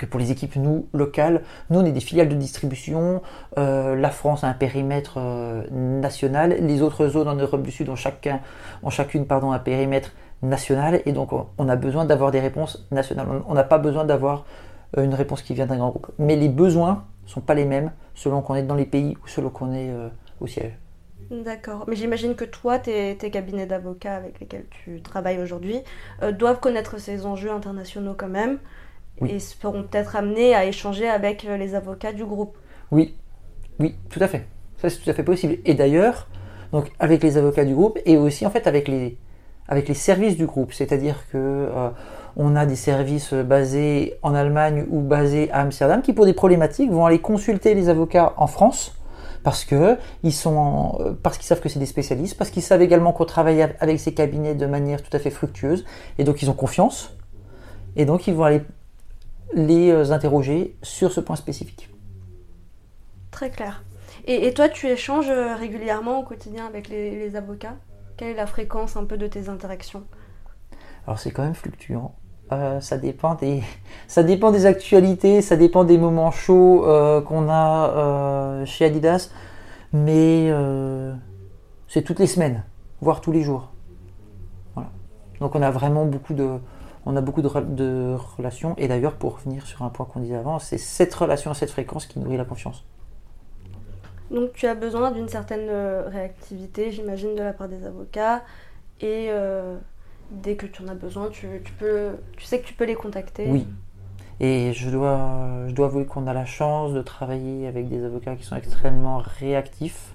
que 0.01 0.07
pour 0.07 0.19
les 0.19 0.33
équipes 0.33 0.57
nous 0.57 0.89
locales. 0.95 1.43
Nous 1.69 1.79
on 1.79 1.85
est 1.85 1.93
des 1.93 2.01
filiales 2.01 2.29
de 2.29 2.35
distribution. 2.35 3.21
Euh, 3.59 3.95
la 3.95 4.11
France 4.11 4.43
a 4.43 4.49
un 4.49 4.55
périmètre 4.55 5.19
euh, 5.19 5.63
national. 5.71 6.57
Les 6.61 6.81
autres 6.81 7.07
zones 7.09 7.29
en 7.29 7.37
Europe 7.37 7.63
du 7.63 7.71
Sud 7.71 7.89
ont 7.91 7.97
chacun, 7.97 8.41
ont 8.83 8.91
chacune 8.91 9.27
pardon 9.27 9.53
un 9.53 9.59
périmètre 9.59 10.13
nationale 10.43 11.03
et 11.07 11.13
donc 11.13 11.31
on 11.33 11.69
a 11.69 11.77
besoin 11.77 12.05
d'avoir 12.05 12.31
des 12.31 12.41
réponses 12.41 12.87
nationales. 12.91 13.27
On 13.47 13.55
n'a 13.55 13.65
pas 13.65 13.79
besoin 13.79 14.05
d'avoir 14.05 14.45
euh, 14.97 15.05
une 15.05 15.15
réponse 15.15 15.43
qui 15.43 15.55
vient 15.55 15.67
d'un 15.67 15.77
grand 15.77 15.91
groupe. 15.91 16.11
Mais 16.19 16.37
les 16.37 16.49
besoins 16.49 17.05
ne 17.25 17.29
sont 17.29 17.41
pas 17.41 17.55
les 17.55 17.65
mêmes 17.65 17.93
selon 18.15 18.43
qu'on 18.43 18.55
est 18.55 18.63
dans 18.63 18.75
les 18.75 18.87
pays 18.87 19.17
ou 19.23 19.29
selon 19.29 19.51
qu'on 19.51 19.73
est 19.73 19.91
euh, 19.91 20.09
au 20.41 20.47
siège. 20.47 20.73
D'accord. 21.31 21.85
Mais 21.87 21.95
j'imagine 21.95 22.35
que 22.35 22.45
toi, 22.45 22.79
tes, 22.79 23.17
cabinets 23.17 23.67
d'avocats 23.67 24.17
avec 24.17 24.41
lesquels 24.41 24.67
tu 24.85 25.01
travailles 25.01 25.41
aujourd'hui 25.41 25.79
euh, 26.23 26.33
doivent 26.33 26.59
connaître 26.59 26.99
ces 26.99 27.25
enjeux 27.25 27.53
internationaux 27.53 28.15
quand 28.17 28.29
même 28.29 28.59
et 29.27 29.39
seront 29.39 29.83
peut-être 29.83 30.17
amenés 30.17 30.55
à 30.55 30.65
échanger 30.65 31.07
avec 31.07 31.43
les 31.43 31.75
avocats 31.75 32.15
du 32.15 32.25
groupe. 32.25 32.57
Oui, 32.91 33.15
oui, 33.79 33.95
tout 34.09 34.19
à 34.23 34.29
fait. 34.29 34.47
Ça, 34.79 34.89
c'est 34.89 34.99
tout 34.99 35.11
à 35.11 35.13
fait 35.13 35.23
possible. 35.23 35.59
Et 35.67 35.75
d'ailleurs, 35.75 36.27
donc 36.73 36.91
avec 36.99 37.23
les 37.23 37.37
avocats 37.37 37.67
du 37.67 37.75
groupe 37.75 37.99
et 38.07 38.17
aussi 38.17 38.47
en 38.47 38.51
fait 38.51 38.67
avec 38.67 38.89
les, 38.89 39.19
avec 39.71 39.89
les 39.89 39.95
services 39.95 40.37
du 40.37 40.47
groupe, 40.47 40.73
c'est-à-dire 40.73 41.25
que 41.33 41.39
euh, 41.39 41.89
on 42.37 42.57
a 42.57 42.67
des 42.67 42.77
services 42.77 43.33
basés 43.33 44.19
en 44.23 44.35
Allemagne 44.35 44.85
ou 44.91 45.01
basés 45.01 45.51
à 45.53 45.61
Amsterdam 45.61 46.03
qui 46.03 46.13
pour 46.13 46.27
des 46.27 46.33
problématiques 46.33 46.91
vont 46.91 47.07
aller 47.07 47.21
consulter 47.21 47.75
les 47.75 47.89
avocats 47.89 48.35
en 48.37 48.49
France 48.49 48.97
parce 49.45 49.65
que 49.65 49.97
sont 50.31 50.99
euh, 51.01 51.13
parce 51.23 51.39
qu'ils 51.39 51.47
savent 51.47 51.61
que 51.61 51.69
c'est 51.69 51.79
des 51.79 51.87
spécialistes, 51.87 52.37
parce 52.37 52.51
qu'ils 52.51 52.65
savent 52.65 52.83
également 52.83 53.13
qu'on 53.13 53.25
travaille 53.25 53.63
avec 53.79 54.01
ces 54.01 54.13
cabinets 54.13 54.57
de 54.57 54.67
manière 54.67 55.03
tout 55.03 55.17
à 55.17 55.21
fait 55.21 55.31
fructueuse 55.31 55.87
et 56.19 56.25
donc 56.25 56.43
ils 56.43 56.51
ont 56.51 56.55
confiance. 56.55 57.17
Et 57.97 58.05
donc, 58.05 58.29
ils 58.29 58.35
vont 58.35 58.45
aller 58.45 58.63
les 59.53 59.91
euh, 59.91 60.13
interroger 60.13 60.77
sur 60.81 61.13
ce 61.13 61.21
point 61.21 61.35
spécifique. 61.35 61.91
Très 63.33 63.51
clair. 63.51 63.83
Et, 64.27 64.53
toi, 64.55 64.69
tu 64.69 64.87
échanges 64.87 65.31
régulièrement 65.59 66.21
au 66.21 66.23
quotidien 66.23 66.67
avec 66.67 66.89
les 66.89 67.35
avocats? 67.35 67.75
Quelle 68.21 68.33
est 68.33 68.35
la 68.35 68.47
fréquence 68.47 68.99
un 68.99 69.07
peu 69.07 69.17
de 69.17 69.27
tes 69.27 69.49
interactions? 69.49 70.03
Alors, 71.07 71.19
c'est 71.19 71.31
quand 71.31 71.43
même 71.43 71.55
fluctuant. 71.55 72.15
Euh, 72.53 72.79
ça, 72.83 72.99
dépend 72.99 73.35
des, 73.35 74.67
actualités, 74.67 75.41
ça 75.41 75.57
dépend 75.57 75.85
des 75.85 75.97
moments 75.97 76.31
chauds 76.31 76.87
euh, 76.87 77.23
qu'on 77.23 77.49
a 77.49 77.89
euh, 77.89 78.67
chez 78.67 78.85
Adidas, 78.85 79.31
mais 79.95 80.53
c'est 81.89 82.03
toutes 82.03 82.19
les 82.19 82.27
semaines, 82.27 82.63
voire 83.01 83.23
tous 83.23 83.33
les 83.33 83.41
jours. 83.41 83.73
Donc 85.41 85.55
on 85.55 85.63
a 85.63 85.71
vraiment 85.71 86.05
beaucoup 86.05 86.35
de, 86.35 86.59
on 87.07 87.17
a 87.17 87.23
beaucoup 87.23 87.41
de 87.41 87.49
relations, 88.37 88.75
et 88.77 88.87
d'ailleurs 88.87 89.15
pour 89.15 89.37
revenir 89.37 89.67
sur 89.67 89.83
un 89.83 89.89
point 89.89 90.05
qu'on 90.05 90.21
disait 90.21 90.37
avant, 90.37 90.59
c'est 90.59 90.77
cette 90.77 91.15
relation, 91.15 91.55
cette 91.55 91.71
fréquence 91.71 92.05
qui 92.05 92.19
nourrit 92.19 92.37
la 92.37 92.45
confiance. 92.45 92.85
Donc 94.31 94.53
tu 94.53 94.67
as 94.67 94.75
besoin 94.75 95.11
d'une 95.11 95.29
certaine 95.29 95.69
euh, 95.69 96.09
réactivité, 96.09 96.93
j'imagine, 96.93 97.35
de 97.35 97.43
la 97.43 97.53
part 97.53 97.69
des 97.69 97.85
avocats. 97.85 98.43
Et 99.01 99.29
euh, 99.31 99.77
dès 100.31 100.57
que 100.57 100.67
tu 100.67 100.83
en 100.83 100.89
as 100.89 100.95
besoin, 100.95 101.29
tu, 101.31 101.49
tu 101.65 102.45
sais 102.45 102.61
que 102.61 102.67
tu 102.67 102.75
peux 102.75 102.85
les 102.85 102.95
contacter. 102.95 103.47
Oui. 103.49 103.67
Et 104.39 104.73
je 104.73 104.89
dois, 104.89 105.67
je 105.69 105.83
avouer 105.83 106.07
qu'on 106.07 106.27
a 106.27 106.33
la 106.33 106.47
chance 106.47 106.95
de 106.95 107.03
travailler 107.03 107.67
avec 107.67 107.89
des 107.89 108.05
avocats 108.05 108.37
qui 108.37 108.45
sont 108.45 108.57
extrêmement 108.57 109.19
réactifs. 109.19 110.15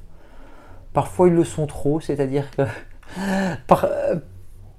Parfois, 0.94 1.28
ils 1.28 1.34
le 1.34 1.44
sont 1.44 1.68
trop, 1.68 2.00
c'est-à-dire 2.00 2.50
que 2.52 2.64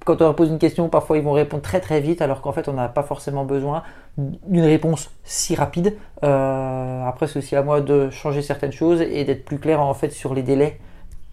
quand 0.07 0.21
on 0.21 0.23
leur 0.23 0.35
pose 0.35 0.49
une 0.49 0.57
question, 0.57 0.87
parfois 0.87 1.17
ils 1.17 1.23
vont 1.23 1.33
répondre 1.33 1.61
très 1.61 1.81
très 1.81 1.99
vite, 1.99 2.21
alors 2.21 2.41
qu'en 2.41 2.53
fait, 2.53 2.69
on 2.69 2.73
n'a 2.73 2.87
pas 2.87 3.03
forcément 3.03 3.43
besoin 3.43 3.83
d'une 4.17 4.63
réponse 4.63 5.11
si 5.25 5.53
rapide. 5.53 5.97
Euh, 6.23 7.03
après, 7.03 7.27
c'est 7.27 7.39
aussi 7.39 7.57
à 7.57 7.61
moi 7.61 7.81
de 7.81 8.09
changer 8.09 8.41
certaines 8.41 8.71
choses 8.71 9.01
et 9.01 9.25
d'être 9.25 9.43
plus 9.43 9.59
clair 9.59 9.81
en 9.81 9.93
fait 9.93 10.11
sur 10.11 10.33
les 10.33 10.43
délais 10.43 10.79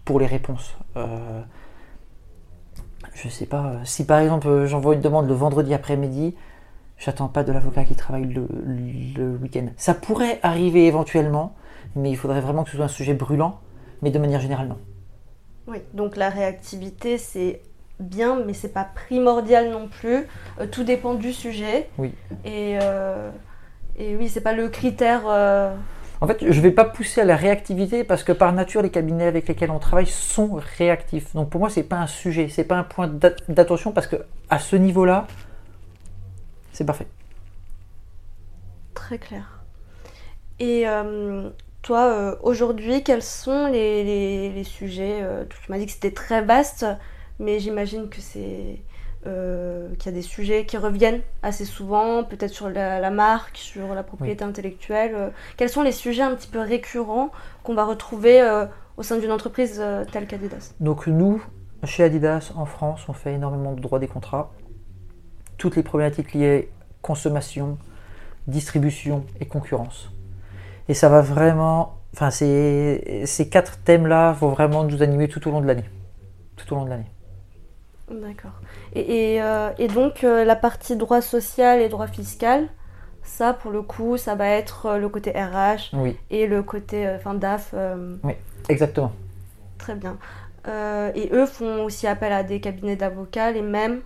pour 0.03 0.19
les 0.19 0.25
réponses. 0.25 0.75
Euh, 0.97 1.41
je 3.13 3.29
sais 3.29 3.45
pas, 3.45 3.75
si 3.85 4.05
par 4.05 4.19
exemple 4.19 4.65
j'envoie 4.65 4.93
une 4.93 5.01
demande 5.01 5.29
le 5.29 5.33
vendredi 5.33 5.73
après-midi, 5.73 6.35
j'attends 6.97 7.29
pas 7.29 7.45
de 7.45 7.53
l'avocat 7.53 7.85
qui 7.85 7.95
travaille 7.95 8.25
le, 8.25 8.45
le 9.15 9.37
week-end. 9.37 9.67
Ça 9.77 9.93
pourrait 9.93 10.39
arriver 10.43 10.85
éventuellement, 10.85 11.55
mais 11.95 12.11
il 12.11 12.17
faudrait 12.17 12.41
vraiment 12.41 12.65
que 12.65 12.71
ce 12.71 12.75
soit 12.75 12.85
un 12.85 12.89
sujet 12.89 13.13
brûlant, 13.13 13.61
mais 14.01 14.11
de 14.11 14.19
manière 14.19 14.41
générale, 14.41 14.67
non. 14.67 14.79
Oui, 15.67 15.77
donc 15.93 16.17
la 16.17 16.29
réactivité, 16.29 17.17
c'est 17.17 17.61
bien, 17.99 18.39
mais 18.45 18.53
c'est 18.53 18.73
pas 18.73 18.83
primordial 18.93 19.69
non 19.71 19.87
plus. 19.87 20.27
Euh, 20.59 20.67
tout 20.71 20.83
dépend 20.83 21.13
du 21.13 21.33
sujet. 21.33 21.89
Oui. 21.97 22.13
Et, 22.43 22.77
euh, 22.81 23.29
et 23.97 24.15
oui, 24.15 24.29
c'est 24.29 24.41
pas 24.41 24.53
le 24.53 24.69
critère. 24.69 25.21
euh, 25.27 25.73
En 26.21 26.27
fait, 26.27 26.37
je 26.51 26.61
vais 26.61 26.71
pas 26.71 26.85
pousser 26.85 27.21
à 27.21 27.25
la 27.25 27.35
réactivité 27.35 28.03
parce 28.03 28.23
que 28.23 28.31
par 28.31 28.51
nature, 28.53 28.81
les 28.81 28.89
cabinets 28.89 29.27
avec 29.27 29.47
lesquels 29.47 29.71
on 29.71 29.79
travaille 29.79 30.07
sont 30.07 30.59
réactifs. 30.77 31.33
Donc 31.33 31.49
pour 31.49 31.59
moi, 31.59 31.69
c'est 31.69 31.83
pas 31.83 31.97
un 31.97 32.07
sujet, 32.07 32.49
c'est 32.49 32.63
pas 32.65 32.75
un 32.77 32.83
point 32.83 33.07
d'at- 33.07 33.35
d'attention 33.49 33.91
parce 33.91 34.07
que 34.07 34.17
à 34.49 34.59
ce 34.59 34.75
niveau-là, 34.75 35.27
c'est 36.73 36.85
parfait. 36.85 37.07
Très 38.93 39.17
clair. 39.17 39.61
Et 40.59 40.87
euh, 40.87 41.49
toi, 41.81 42.37
aujourd'hui, 42.43 43.03
quels 43.03 43.21
sont 43.21 43.67
les, 43.67 44.03
les- 44.03 44.49
les 44.51 44.63
sujets 44.63 45.21
Tu 45.49 45.71
m'as 45.71 45.77
dit 45.77 45.85
que 45.85 45.91
c'était 45.91 46.11
très 46.13 46.41
vaste, 46.41 46.85
mais 47.39 47.59
j'imagine 47.59 48.09
que 48.09 48.21
c'est 48.21 48.81
euh, 49.27 49.93
qu'il 49.95 50.11
y 50.11 50.15
a 50.15 50.17
des 50.17 50.21
sujets 50.21 50.65
qui 50.65 50.77
reviennent 50.77 51.21
assez 51.41 51.65
souvent, 51.65 52.23
peut-être 52.23 52.53
sur 52.53 52.69
la, 52.69 52.99
la 52.99 53.09
marque, 53.09 53.57
sur 53.57 53.95
la 53.95 54.03
propriété 54.03 54.43
intellectuelle. 54.43 55.15
euh. 55.15 55.29
quels 55.57 55.69
sont 55.69 55.81
les 55.81 55.91
sujets 55.91 56.21
un 56.21 56.35
petit 56.35 56.47
peu 56.47 56.59
récurrents 56.59 57.31
qu'on 57.63 57.73
va 57.73 57.85
retrouver 57.85 58.41
euh, 58.41 58.65
au 58.97 59.03
sein 59.03 59.17
d'une 59.17 59.31
entreprise 59.31 59.79
euh, 59.79 60.05
telle 60.11 60.27
qu'Adidas? 60.27 60.73
Donc 60.79 61.07
nous, 61.07 61.43
chez 61.83 62.03
Adidas 62.03 62.51
en 62.55 62.65
France, 62.65 63.09
on 63.09 63.13
fait 63.13 63.33
énormément 63.33 63.73
de 63.73 63.81
droits 63.81 63.99
des 63.99 64.07
contrats. 64.07 64.51
Toutes 65.57 65.75
les 65.75 65.83
problématiques 65.83 66.33
liées 66.33 66.69
consommation, 67.01 67.77
distribution 68.47 69.25
et 69.39 69.45
concurrence. 69.45 70.11
Et 70.87 70.93
ça 70.93 71.09
va 71.09 71.21
vraiment, 71.21 71.97
enfin 72.13 72.29
ces, 72.29 73.23
ces 73.25 73.49
quatre 73.49 73.77
thèmes-là 73.79 74.33
vont 74.33 74.49
vraiment 74.49 74.83
nous 74.83 75.01
animer 75.01 75.27
tout 75.27 75.47
au 75.47 75.51
long 75.51 75.61
de 75.61 75.67
l'année. 75.67 75.89
Tout 76.55 76.73
au 76.73 76.77
long 76.77 76.85
de 76.85 76.89
l'année. 76.89 77.09
D'accord. 78.11 78.51
Et, 78.93 79.33
et, 79.35 79.41
euh, 79.41 79.69
et 79.79 79.87
donc, 79.87 80.23
euh, 80.23 80.45
la 80.45 80.55
partie 80.55 80.95
droit 80.95 81.21
social 81.21 81.81
et 81.81 81.89
droit 81.89 82.07
fiscal, 82.07 82.67
ça, 83.23 83.53
pour 83.53 83.71
le 83.71 83.81
coup, 83.81 84.17
ça 84.17 84.35
va 84.35 84.47
être 84.47 84.85
euh, 84.85 84.97
le 84.99 85.09
côté 85.09 85.31
RH 85.31 85.89
Oui, 85.93 86.15
et 86.29 86.45
le 86.45 86.61
côté 86.61 87.09
enfin, 87.15 87.33
DAF. 87.33 87.71
euh, 87.73 88.15
exactement. 88.69 89.11
très 89.79 89.95
bien. 89.95 90.17
Et 91.15 91.29
eux 91.31 91.45
font 91.45 91.83
aussi 91.83 92.07
appel 92.07 92.31
à 92.33 92.41
des 92.43 92.59
cabinets 92.59 92.95
d'avocats, 92.95 93.51
les 93.51 93.61
mêmes 93.61 94.01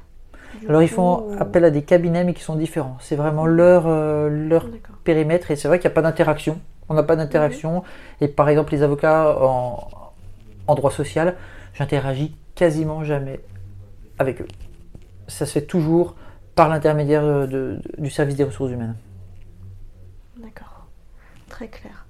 Alors 0.68 0.82
ils 0.82 0.90
font 0.90 1.22
ou- 1.30 1.36
appel 1.40 1.64
à 1.64 1.70
des 1.72 1.84
cabinets 1.84 2.26
mais 2.26 2.34
qui 2.34 2.44
sont 2.44 2.56
différents. 2.56 2.98
C'est 3.00 3.16
vraiment 3.16 3.46
leur, 3.46 3.88
leur 4.30 4.66
périmètre 5.06 5.52
et 5.52 5.56
c'est 5.56 5.70
vrai 5.70 5.80
qu'il 5.80 5.88
n'y 5.90 5.94
a 5.94 5.96
pas 5.96 6.02
d'interaction. 6.02 6.60
On 6.90 6.96
n'a 6.96 7.04
pas 7.04 7.16
d'interaction. 7.16 7.84
Et 8.20 8.28
par 8.28 8.50
exemple, 8.50 8.74
les 8.74 8.84
avocats 8.84 9.38
en, 9.42 9.88
en 10.68 10.76
droit 10.76 10.92
social, 10.92 11.36
j'interagis 11.76 12.36
quasiment 12.56 13.06
jamais 13.06 13.40
avec 14.20 14.42
eux. 14.42 14.48
Ça 15.28 15.46
se 15.46 15.54
fait 15.54 15.66
toujours 15.66 16.16
par 16.56 16.70
l'intermédiaire 16.70 17.24
de- 17.24 17.46
de- 17.48 17.80
du 17.98 18.10
service 18.10 18.36
des 18.36 18.44
ressources 18.44 18.72
humaines. 18.72 18.96
D'accord. 20.38 20.88
Très 21.50 21.68
clair. 21.68 22.06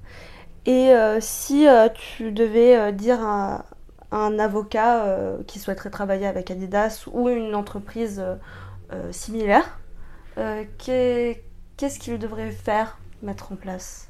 Et 0.66 0.92
euh, 0.92 1.20
si 1.22 1.68
euh, 1.68 1.88
tu 1.94 2.32
devais 2.32 2.76
euh, 2.76 2.92
dire 2.92 3.20
à, 3.22 3.66
un 4.12 4.40
avocat 4.40 5.06
euh, 5.06 5.38
qui 5.46 5.60
souhaiterait 5.60 5.90
travailler 5.92 6.26
avec 6.26 6.52
Adidas 6.52 7.06
ou 7.12 7.30
une 7.30 7.54
entreprise 7.56 8.20
euh, 8.20 8.36
euh, 8.92 9.12
similaire, 9.12 9.80
euh, 10.38 10.64
qu'est- 10.78 11.44
qu'est-ce 11.78 12.00
qu'il 12.00 12.18
devrait 12.18 12.52
faire, 12.52 12.98
mettre 13.22 13.52
en 13.52 13.56
place? 13.56 14.10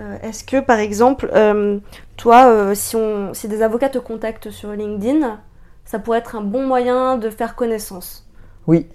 Euh, 0.00 0.18
Est-ce 0.22 0.44
que, 0.44 0.60
par 0.60 0.78
exemple, 0.78 1.30
euh, 1.34 1.80
toi, 2.16 2.46
euh, 2.48 2.74
si, 2.74 2.96
si 3.32 3.48
des 3.48 3.62
avocats 3.62 3.88
te 3.88 3.98
contactent 3.98 4.50
sur 4.50 4.72
LinkedIn, 4.72 5.40
ça 5.86 5.98
pourrait 5.98 6.18
être 6.18 6.36
un 6.36 6.42
bon 6.42 6.66
moyen 6.66 7.16
de 7.16 7.30
faire 7.30 7.54
connaissance 7.54 8.28
Oui. 8.66 8.86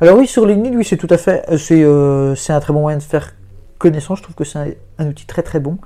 Alors 0.00 0.18
oui, 0.18 0.26
sur 0.26 0.44
LinkedIn, 0.46 0.76
oui, 0.76 0.84
c'est 0.84 0.96
tout 0.96 1.06
à 1.10 1.18
fait, 1.18 1.44
euh, 1.50 1.56
c'est 1.58 1.84
euh, 1.84 2.34
c'est 2.34 2.52
un 2.52 2.58
très 2.60 2.72
bon 2.72 2.80
moyen 2.80 2.98
de 2.98 3.02
faire 3.02 3.34
connaissance. 3.78 4.18
Je 4.18 4.22
trouve 4.24 4.34
que 4.34 4.44
c'est 4.44 4.58
un, 4.58 4.68
un 4.98 5.06
outil 5.08 5.26
très 5.26 5.42
très 5.42 5.60
bon. 5.60 5.78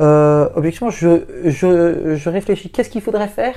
Euh, 0.00 0.48
objectivement, 0.56 0.90
je, 0.90 1.24
je, 1.44 2.14
je 2.16 2.30
réfléchis. 2.30 2.70
Qu'est-ce 2.70 2.88
qu'il 2.90 3.02
faudrait 3.02 3.28
faire? 3.28 3.54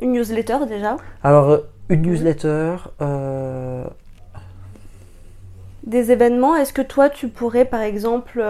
Une 0.00 0.12
newsletter 0.12 0.58
déjà 0.68 0.96
Alors, 1.22 1.50
euh, 1.50 1.58
une 1.88 2.02
newsletter. 2.02 2.76
euh, 3.00 3.84
Des 5.84 6.12
événements, 6.12 6.56
est-ce 6.56 6.72
que 6.72 6.82
toi 6.82 7.10
tu 7.10 7.28
pourrais 7.28 7.64
par 7.64 7.80
exemple, 7.80 8.40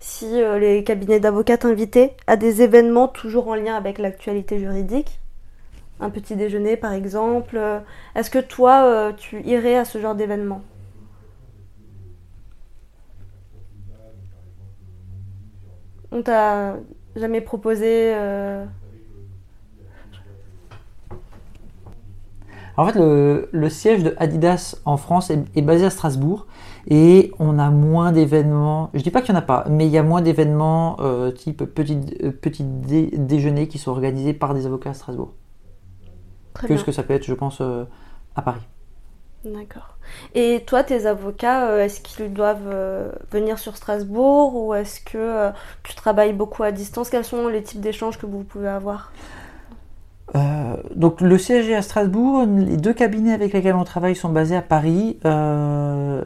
si 0.00 0.42
euh, 0.42 0.58
les 0.58 0.84
cabinets 0.84 1.20
d'avocats 1.20 1.58
t'invitaient 1.58 2.16
à 2.26 2.36
des 2.36 2.62
événements 2.62 3.08
toujours 3.08 3.48
en 3.48 3.54
lien 3.54 3.74
avec 3.74 3.98
l'actualité 3.98 4.58
juridique, 4.58 5.20
un 6.00 6.10
petit 6.10 6.36
déjeuner 6.36 6.76
par 6.76 6.92
exemple, 6.92 7.60
est-ce 8.14 8.30
que 8.30 8.38
toi 8.38 8.84
euh, 8.84 9.12
tu 9.16 9.42
irais 9.42 9.76
à 9.76 9.84
ce 9.84 9.98
genre 9.98 10.14
d'événement? 10.14 10.62
On 16.12 16.22
t'a 16.22 16.76
jamais 17.16 17.40
proposé 17.40 18.14
euh, 18.14 18.64
En 22.76 22.86
fait, 22.86 22.94
le, 22.96 23.68
siège 23.68 24.02
de 24.02 24.14
Adidas 24.18 24.76
en 24.84 24.96
France 24.96 25.30
est 25.30 25.62
basé 25.62 25.86
à 25.86 25.90
Strasbourg 25.90 26.46
et 26.88 27.32
on 27.38 27.58
a 27.58 27.70
moins 27.70 28.12
d'événements. 28.12 28.90
Je 28.94 29.02
dis 29.02 29.10
pas 29.10 29.22
qu'il 29.22 29.32
n'y 29.34 29.38
en 29.38 29.42
a 29.42 29.46
pas, 29.46 29.64
mais 29.68 29.86
il 29.86 29.92
y 29.92 29.98
a 29.98 30.02
moins 30.02 30.22
d'événements 30.22 30.96
euh, 31.00 31.30
type 31.32 31.64
petit, 31.64 31.98
euh, 32.22 32.30
petit 32.32 32.64
dé- 32.64 33.10
déjeuner 33.16 33.68
qui 33.68 33.78
sont 33.78 33.90
organisés 33.90 34.32
par 34.34 34.54
des 34.54 34.66
avocats 34.66 34.90
à 34.90 34.94
Strasbourg 34.94 35.34
Très 36.54 36.68
que 36.68 36.74
bien. 36.74 36.80
ce 36.80 36.84
que 36.84 36.92
ça 36.92 37.02
peut 37.02 37.14
être, 37.14 37.24
je 37.24 37.34
pense, 37.34 37.60
euh, 37.60 37.84
à 38.34 38.42
Paris. 38.42 38.66
D'accord. 39.44 39.96
Et 40.34 40.64
toi, 40.66 40.82
tes 40.82 41.06
avocats, 41.06 41.78
est-ce 41.84 42.00
qu'ils 42.00 42.32
doivent 42.32 43.12
venir 43.30 43.58
sur 43.58 43.76
Strasbourg 43.76 44.56
ou 44.56 44.74
est-ce 44.74 45.00
que 45.00 45.50
tu 45.84 45.94
travailles 45.94 46.32
beaucoup 46.32 46.64
à 46.64 46.72
distance? 46.72 47.10
Quels 47.10 47.24
sont 47.24 47.46
les 47.48 47.62
types 47.62 47.80
d'échanges 47.80 48.18
que 48.18 48.26
vous 48.26 48.42
pouvez 48.42 48.68
avoir? 48.68 49.12
Euh, 50.34 50.76
donc 50.94 51.20
le 51.20 51.38
siège 51.38 51.68
est 51.68 51.74
à 51.74 51.82
Strasbourg, 51.82 52.44
les 52.46 52.76
deux 52.76 52.92
cabinets 52.92 53.32
avec 53.32 53.52
lesquels 53.52 53.76
on 53.76 53.84
travaille 53.84 54.16
sont 54.16 54.28
basés 54.28 54.56
à 54.56 54.62
Paris. 54.62 55.18
euh, 55.24 56.24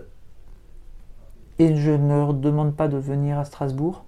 et 1.60 1.76
je 1.76 1.90
ne 1.90 2.08
leur 2.08 2.32
demande 2.32 2.74
pas 2.74 2.88
de 2.88 2.96
venir 2.96 3.38
à 3.38 3.44
Strasbourg. 3.44 4.04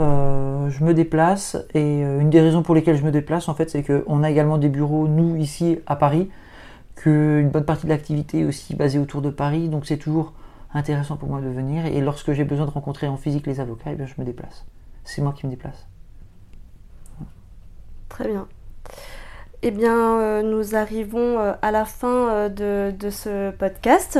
Euh, 0.00 0.68
je 0.68 0.84
me 0.84 0.92
déplace 0.92 1.56
et 1.72 2.04
euh, 2.04 2.20
une 2.20 2.28
des 2.28 2.40
raisons 2.40 2.62
pour 2.62 2.74
lesquelles 2.74 2.96
je 2.96 3.04
me 3.04 3.10
déplace 3.10 3.48
en 3.48 3.54
fait 3.54 3.70
c'est 3.70 3.82
qu'on 3.82 4.22
a 4.22 4.30
également 4.30 4.58
des 4.58 4.68
bureaux 4.68 5.08
nous 5.08 5.34
ici 5.36 5.78
à 5.86 5.96
Paris 5.96 6.28
qu'une 6.94 7.48
bonne 7.48 7.64
partie 7.64 7.86
de 7.86 7.90
l'activité 7.90 8.40
est 8.40 8.44
aussi 8.44 8.74
basée 8.74 8.98
autour 8.98 9.22
de 9.22 9.30
Paris, 9.30 9.68
donc 9.68 9.86
c'est 9.86 9.96
toujours 9.96 10.32
intéressant 10.74 11.16
pour 11.16 11.28
moi 11.28 11.40
de 11.40 11.48
venir. 11.48 11.86
Et 11.86 12.00
lorsque 12.00 12.32
j'ai 12.32 12.42
besoin 12.42 12.66
de 12.66 12.72
rencontrer 12.72 13.06
en 13.06 13.16
physique 13.16 13.46
les 13.46 13.60
avocats, 13.60 13.90
eh 13.92 13.94
bien, 13.94 14.06
je 14.06 14.14
me 14.18 14.24
déplace. 14.24 14.66
C'est 15.04 15.22
moi 15.22 15.32
qui 15.32 15.46
me 15.46 15.52
déplace. 15.52 15.86
Très 18.08 18.26
bien. 18.26 18.48
Eh 19.62 19.70
bien, 19.70 20.18
euh, 20.18 20.42
nous 20.42 20.74
arrivons 20.74 21.38
à 21.38 21.70
la 21.70 21.84
fin 21.84 22.48
de, 22.48 22.92
ce 23.10 23.52
podcast. 23.52 24.18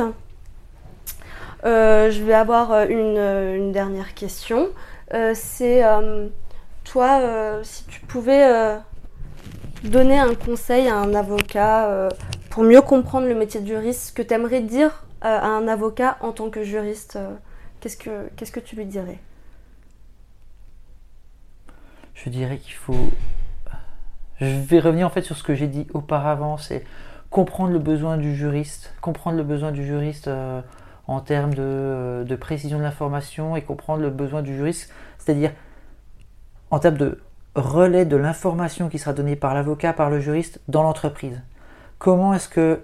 Je 1.63 2.23
vais 2.23 2.33
avoir 2.33 2.83
une, 2.89 3.17
une 3.17 3.71
dernière 3.71 4.13
question. 4.13 4.69
C'est 5.33 5.83
toi, 6.83 7.59
si 7.63 7.85
tu 7.85 8.01
pouvais 8.01 8.77
donner 9.83 10.19
un 10.19 10.35
conseil 10.35 10.87
à 10.87 10.95
un 10.97 11.13
avocat 11.13 12.09
pour 12.49 12.63
mieux 12.63 12.81
comprendre 12.81 13.27
le 13.27 13.35
métier 13.35 13.61
de 13.61 13.67
juriste, 13.67 14.09
ce 14.09 14.13
que 14.13 14.21
tu 14.21 14.33
aimerais 14.33 14.61
dire 14.61 15.05
à 15.21 15.47
un 15.47 15.67
avocat 15.67 16.17
en 16.21 16.31
tant 16.31 16.49
que 16.49 16.63
juriste, 16.63 17.17
qu'est-ce 17.79 17.97
que, 17.97 18.29
qu'est-ce 18.35 18.51
que 18.51 18.59
tu 18.59 18.75
lui 18.75 18.85
dirais? 18.85 19.19
Je 22.13 22.29
dirais 22.29 22.57
qu'il 22.57 22.73
faut 22.73 23.09
je 24.39 24.45
vais 24.45 24.79
revenir 24.79 25.05
en 25.05 25.09
fait 25.09 25.21
sur 25.21 25.35
ce 25.35 25.43
que 25.43 25.53
j'ai 25.53 25.67
dit 25.67 25.87
auparavant, 25.93 26.57
c'est 26.57 26.83
comprendre 27.29 27.73
le 27.73 27.79
besoin 27.79 28.17
du 28.17 28.35
juriste, 28.35 28.93
comprendre 29.01 29.37
le 29.37 29.43
besoin 29.43 29.71
du 29.71 29.85
juriste 29.85 30.27
euh, 30.27 30.61
en 31.09 31.21
termes 31.21 31.53
euh, 31.57 32.23
de, 32.23 32.35
précision 32.35 32.77
de 32.77 32.83
l'information 32.83 33.55
et 33.55 33.63
comprendre 33.63 34.03
le 34.03 34.11
besoin 34.11 34.43
du 34.43 34.55
juriste, 34.55 34.93
c'est-à-dire 35.17 35.51
en 36.69 36.77
termes 36.77 36.97
de 36.97 37.19
relais 37.55 38.05
de 38.05 38.15
l'information 38.15 38.89
qui 38.89 38.99
sera 38.99 39.13
donnée 39.13 39.35
par 39.35 39.55
l'avocat, 39.55 39.91
par 39.91 40.11
le 40.11 40.19
juriste 40.19 40.61
dans 40.67 40.83
l'entreprise. 40.83 41.41
Comment 41.97 42.35
est-ce 42.35 42.47
que 42.47 42.81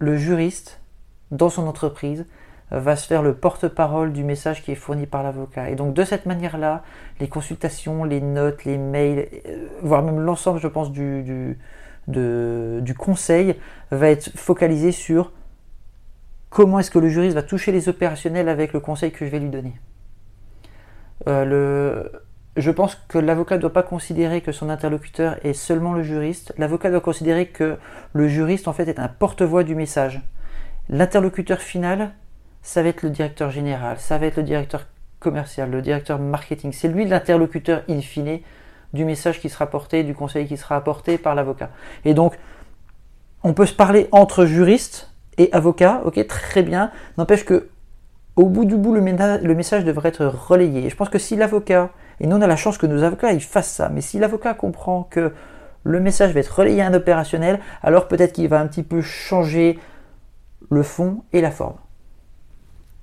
le 0.00 0.18
juriste, 0.18 0.82
dans 1.30 1.48
son 1.48 1.66
entreprise, 1.66 2.26
va 2.70 2.94
se 2.94 3.06
faire 3.06 3.22
le 3.22 3.34
porte-parole 3.34 4.12
du 4.12 4.22
message 4.22 4.62
qui 4.62 4.72
est 4.72 4.76
fourni 4.76 5.06
par 5.06 5.22
l'avocat? 5.22 5.70
Et 5.70 5.74
donc 5.74 5.94
de 5.94 6.04
cette 6.04 6.26
manière-là, 6.26 6.82
les 7.20 7.28
consultations, 7.28 8.04
les 8.04 8.20
notes, 8.20 8.66
les 8.66 8.76
mails, 8.76 9.28
euh, 9.46 9.66
voire 9.82 10.02
même 10.02 10.20
l'ensemble, 10.20 10.60
je 10.60 10.68
pense, 10.68 10.92
du, 10.92 11.56
du, 12.06 12.94
conseil 12.98 13.56
va 13.90 14.10
être 14.10 14.30
focalisé 14.36 14.92
sur 14.92 15.32
comment 16.52 16.78
est-ce 16.78 16.90
que 16.90 16.98
le 16.98 17.08
juriste 17.08 17.34
va 17.34 17.42
toucher 17.42 17.72
les 17.72 17.88
opérationnels 17.88 18.48
avec 18.48 18.72
le 18.72 18.80
conseil 18.80 19.10
que 19.10 19.24
je 19.24 19.30
vais 19.30 19.40
lui 19.40 19.48
donner. 19.48 19.74
Euh, 21.26 22.04
je 22.56 22.70
pense 22.70 22.94
que 23.08 23.18
l'avocat 23.18 23.56
ne 23.56 23.62
doit 23.62 23.72
pas 23.72 23.82
considérer 23.82 24.42
que 24.42 24.52
son 24.52 24.68
interlocuteur 24.68 25.36
est 25.44 25.54
seulement 25.54 25.94
le 25.94 26.02
juriste. 26.02 26.52
L'avocat 26.58 26.90
doit 26.90 27.00
considérer 27.00 27.46
que 27.46 27.78
le 28.12 28.28
juriste 28.28 28.68
en 28.68 28.74
fait 28.74 28.86
est 28.88 28.98
un 28.98 29.08
porte-voix 29.08 29.64
du 29.64 29.74
message. 29.74 30.20
L'interlocuteur 30.90 31.60
final, 31.60 32.12
ça 32.60 32.82
va 32.82 32.90
être 32.90 33.02
le 33.02 33.10
directeur 33.10 33.50
général, 33.50 33.98
ça 33.98 34.18
va 34.18 34.26
être 34.26 34.36
le 34.36 34.42
directeur 34.42 34.86
commercial, 35.20 35.70
le 35.70 35.80
directeur 35.80 36.18
marketing. 36.18 36.72
C'est 36.72 36.88
lui 36.88 37.06
l'interlocuteur 37.06 37.82
in 37.88 38.00
fine 38.02 38.40
du 38.92 39.06
message 39.06 39.40
qui 39.40 39.48
sera 39.48 39.68
porté, 39.68 40.04
du 40.04 40.14
conseil 40.14 40.46
qui 40.46 40.58
sera 40.58 40.76
apporté 40.76 41.16
par 41.16 41.34
l'avocat. 41.34 41.70
Et 42.04 42.12
donc, 42.12 42.38
on 43.42 43.54
peut 43.54 43.64
se 43.64 43.72
parler 43.72 44.08
entre 44.12 44.44
juristes 44.44 45.11
et 45.38 45.48
avocats, 45.52 46.02
ok, 46.04 46.26
très 46.26 46.62
bien. 46.62 46.90
N'empêche 47.18 47.44
que, 47.44 47.68
au 48.36 48.46
bout 48.46 48.64
du 48.64 48.76
bout, 48.76 48.94
le, 48.94 49.00
message 49.00 49.84
devrait 49.84 50.08
être 50.08 50.26
relayé. 50.26 50.86
Et 50.86 50.90
je 50.90 50.96
pense 50.96 51.08
que 51.08 51.18
si 51.18 51.36
l'avocat, 51.36 51.90
et 52.20 52.26
nous 52.26 52.36
on 52.36 52.40
a 52.40 52.46
la 52.46 52.56
chance 52.56 52.78
que 52.78 52.86
nos 52.86 53.02
avocats 53.02 53.32
ils 53.32 53.42
fassent 53.42 53.72
ça, 53.72 53.88
mais 53.88 54.00
si 54.00 54.18
l'avocat 54.18 54.54
comprend 54.54 55.04
que 55.04 55.32
le 55.84 56.00
message 56.00 56.32
va 56.32 56.40
être 56.40 56.58
relayé 56.58 56.82
à 56.82 56.86
un 56.86 56.94
opérationnel, 56.94 57.60
alors 57.82 58.08
peut-être 58.08 58.32
qu'il 58.32 58.48
va 58.48 58.60
un 58.60 58.66
petit 58.66 58.82
peu 58.82 59.00
changer 59.00 59.78
le 60.70 60.82
fond 60.82 61.24
et 61.32 61.40
la 61.40 61.50
forme. 61.50 61.76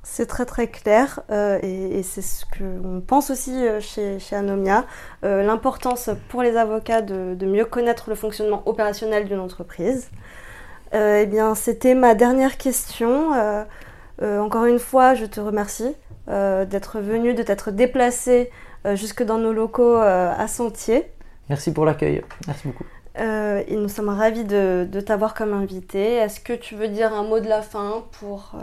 C'est 0.01 0.25
très 0.25 0.45
très 0.45 0.67
clair 0.67 1.19
euh, 1.29 1.59
et, 1.61 2.01
c'est 2.03 2.21
ce 2.21 2.45
qu'on 2.45 3.01
pense 3.05 3.29
aussi 3.29 3.53
euh, 3.67 3.79
chez, 3.79 4.17
Anomia. 4.35 4.85
Euh, 5.23 5.43
l'importance 5.43 6.09
pour 6.29 6.41
les 6.41 6.55
avocats 6.55 7.01
de, 7.01 7.45
mieux 7.45 7.65
connaître 7.65 8.09
le 8.09 8.15
fonctionnement 8.15 8.63
opérationnel 8.65 9.25
d'une 9.27 9.39
entreprise. 9.39 10.09
Eh 10.93 11.25
bien, 11.25 11.55
c'était 11.55 11.95
ma 11.95 12.15
dernière 12.15 12.57
question. 12.57 13.31
encore 14.21 14.65
une 14.65 14.79
fois, 14.79 15.13
je 15.13 15.25
te 15.25 15.39
remercie 15.39 15.95
d'être 16.27 16.99
venu, 16.99 17.33
de 17.33 17.43
t'être 17.43 17.71
déplacé 17.71 18.51
jusque 18.93 19.23
dans 19.23 19.37
nos 19.37 19.53
locaux 19.53 19.95
à 19.95 20.47
Sentier. 20.47 21.11
Merci 21.49 21.73
pour 21.73 21.85
l'accueil. 21.85 22.23
Merci 22.47 22.67
beaucoup. 22.67 22.85
et 23.17 23.75
nous 23.75 23.89
sommes 23.89 24.09
ravis 24.09 24.43
de, 24.43 24.87
de 24.89 25.01
t'avoir 25.01 25.33
comme 25.33 25.53
invité. 25.53 26.15
Est-ce 26.15 26.39
que 26.39 26.53
tu 26.53 26.75
veux 26.75 26.87
dire 26.87 27.13
un 27.13 27.23
mot 27.23 27.39
de 27.39 27.47
la 27.47 27.61
fin 27.61 28.03
pour... 28.19 28.55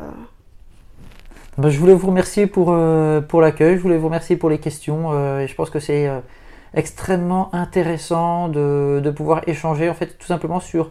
Bah, 1.59 1.70
je 1.70 1.79
voulais 1.79 1.95
vous 1.95 2.09
remercier 2.09 2.47
pour, 2.47 2.70
euh, 2.70 3.22
pour 3.22 3.41
l'accueil, 3.41 3.77
je 3.77 3.81
voulais 3.81 3.97
vous 3.97 4.09
remercier 4.09 4.37
pour 4.37 4.51
les 4.51 4.59
questions. 4.59 5.12
Euh, 5.14 5.41
et 5.41 5.47
je 5.49 5.55
pense 5.55 5.70
que 5.70 5.81
c'est 5.81 6.07
euh, 6.07 6.20
extrêmement 6.74 7.55
intéressant 7.55 8.49
de, 8.49 9.01
de, 9.03 9.11
pouvoir 9.11 9.41
échanger 9.47 9.89
en 9.89 9.95
fait 9.95 10.18
tout 10.18 10.27
simplement 10.27 10.61
sur 10.61 10.91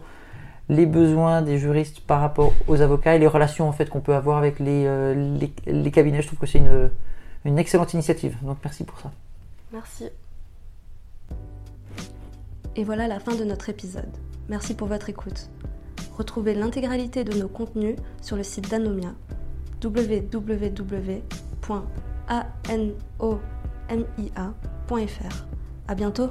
les 0.68 0.86
besoins 0.86 1.42
des 1.42 1.58
juristes 1.58 2.00
par 2.00 2.20
rapport 2.20 2.52
aux 2.66 2.80
avocats 2.80 3.14
et 3.14 3.18
les 3.18 3.26
relations 3.26 3.68
en 3.68 3.72
fait 3.72 3.88
qu'on 3.88 4.00
peut 4.00 4.14
avoir 4.14 4.38
avec 4.38 4.58
les, 4.58 4.84
les, 5.14 5.52
les, 5.66 5.90
cabinets. 5.90 6.22
Je 6.22 6.26
trouve 6.26 6.40
que 6.40 6.46
c'est 6.46 6.58
une, 6.58 6.90
une 7.44 7.58
excellente 7.58 7.94
initiative. 7.94 8.36
Donc 8.42 8.58
merci 8.64 8.84
pour 8.84 8.98
ça. 8.98 9.12
Merci. 9.72 10.08
Et 12.74 12.84
voilà 12.84 13.08
la 13.08 13.20
fin 13.20 13.34
de 13.34 13.44
notre 13.44 13.70
épisode. 13.70 14.10
Merci 14.48 14.74
pour 14.74 14.88
votre 14.88 15.08
écoute. 15.08 15.48
Retrouvez 16.16 16.54
l'intégralité 16.54 17.24
de 17.24 17.38
nos 17.38 17.48
contenus 17.48 17.96
sur 18.20 18.36
le 18.36 18.42
site 18.42 18.70
d'Anomia 18.70 19.14
www.anomia.fr. 19.82 21.06
À 25.88 25.94
bientôt. 25.94 26.30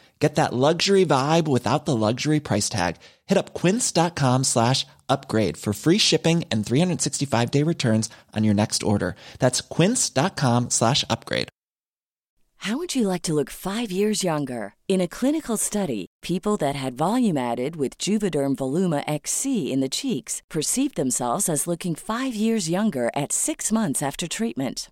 Get 0.21 0.35
that 0.35 0.53
luxury 0.53 1.03
vibe 1.03 1.47
without 1.47 1.85
the 1.85 1.95
luxury 1.95 2.39
price 2.39 2.69
tag. 2.69 2.97
Hit 3.25 3.39
up 3.39 3.55
quince.com 3.55 4.43
slash 4.43 4.85
upgrade 5.09 5.57
for 5.57 5.73
free 5.73 5.97
shipping 5.97 6.45
and 6.51 6.63
365 6.63 7.49
day 7.49 7.63
returns 7.63 8.07
on 8.35 8.43
your 8.43 8.53
next 8.53 8.83
order. 8.83 9.15
That's 9.39 9.61
quince.com 9.61 10.69
slash 10.69 11.03
upgrade. 11.09 11.47
How 12.65 12.77
would 12.77 12.93
you 12.93 13.07
like 13.07 13.23
to 13.23 13.33
look 13.33 13.49
five 13.49 13.91
years 13.91 14.23
younger? 14.23 14.75
In 14.87 15.01
a 15.01 15.07
clinical 15.07 15.57
study, 15.57 16.05
people 16.21 16.57
that 16.57 16.75
had 16.75 16.93
volume 16.93 17.37
added 17.37 17.75
with 17.75 17.97
Juvederm 17.97 18.55
Voluma 18.55 19.03
XC 19.07 19.73
in 19.73 19.79
the 19.79 19.89
cheeks 19.89 20.43
perceived 20.47 20.95
themselves 20.95 21.49
as 21.49 21.65
looking 21.65 21.95
five 21.95 22.35
years 22.35 22.69
younger 22.69 23.09
at 23.15 23.31
six 23.31 23.71
months 23.71 24.03
after 24.03 24.27
treatment. 24.27 24.91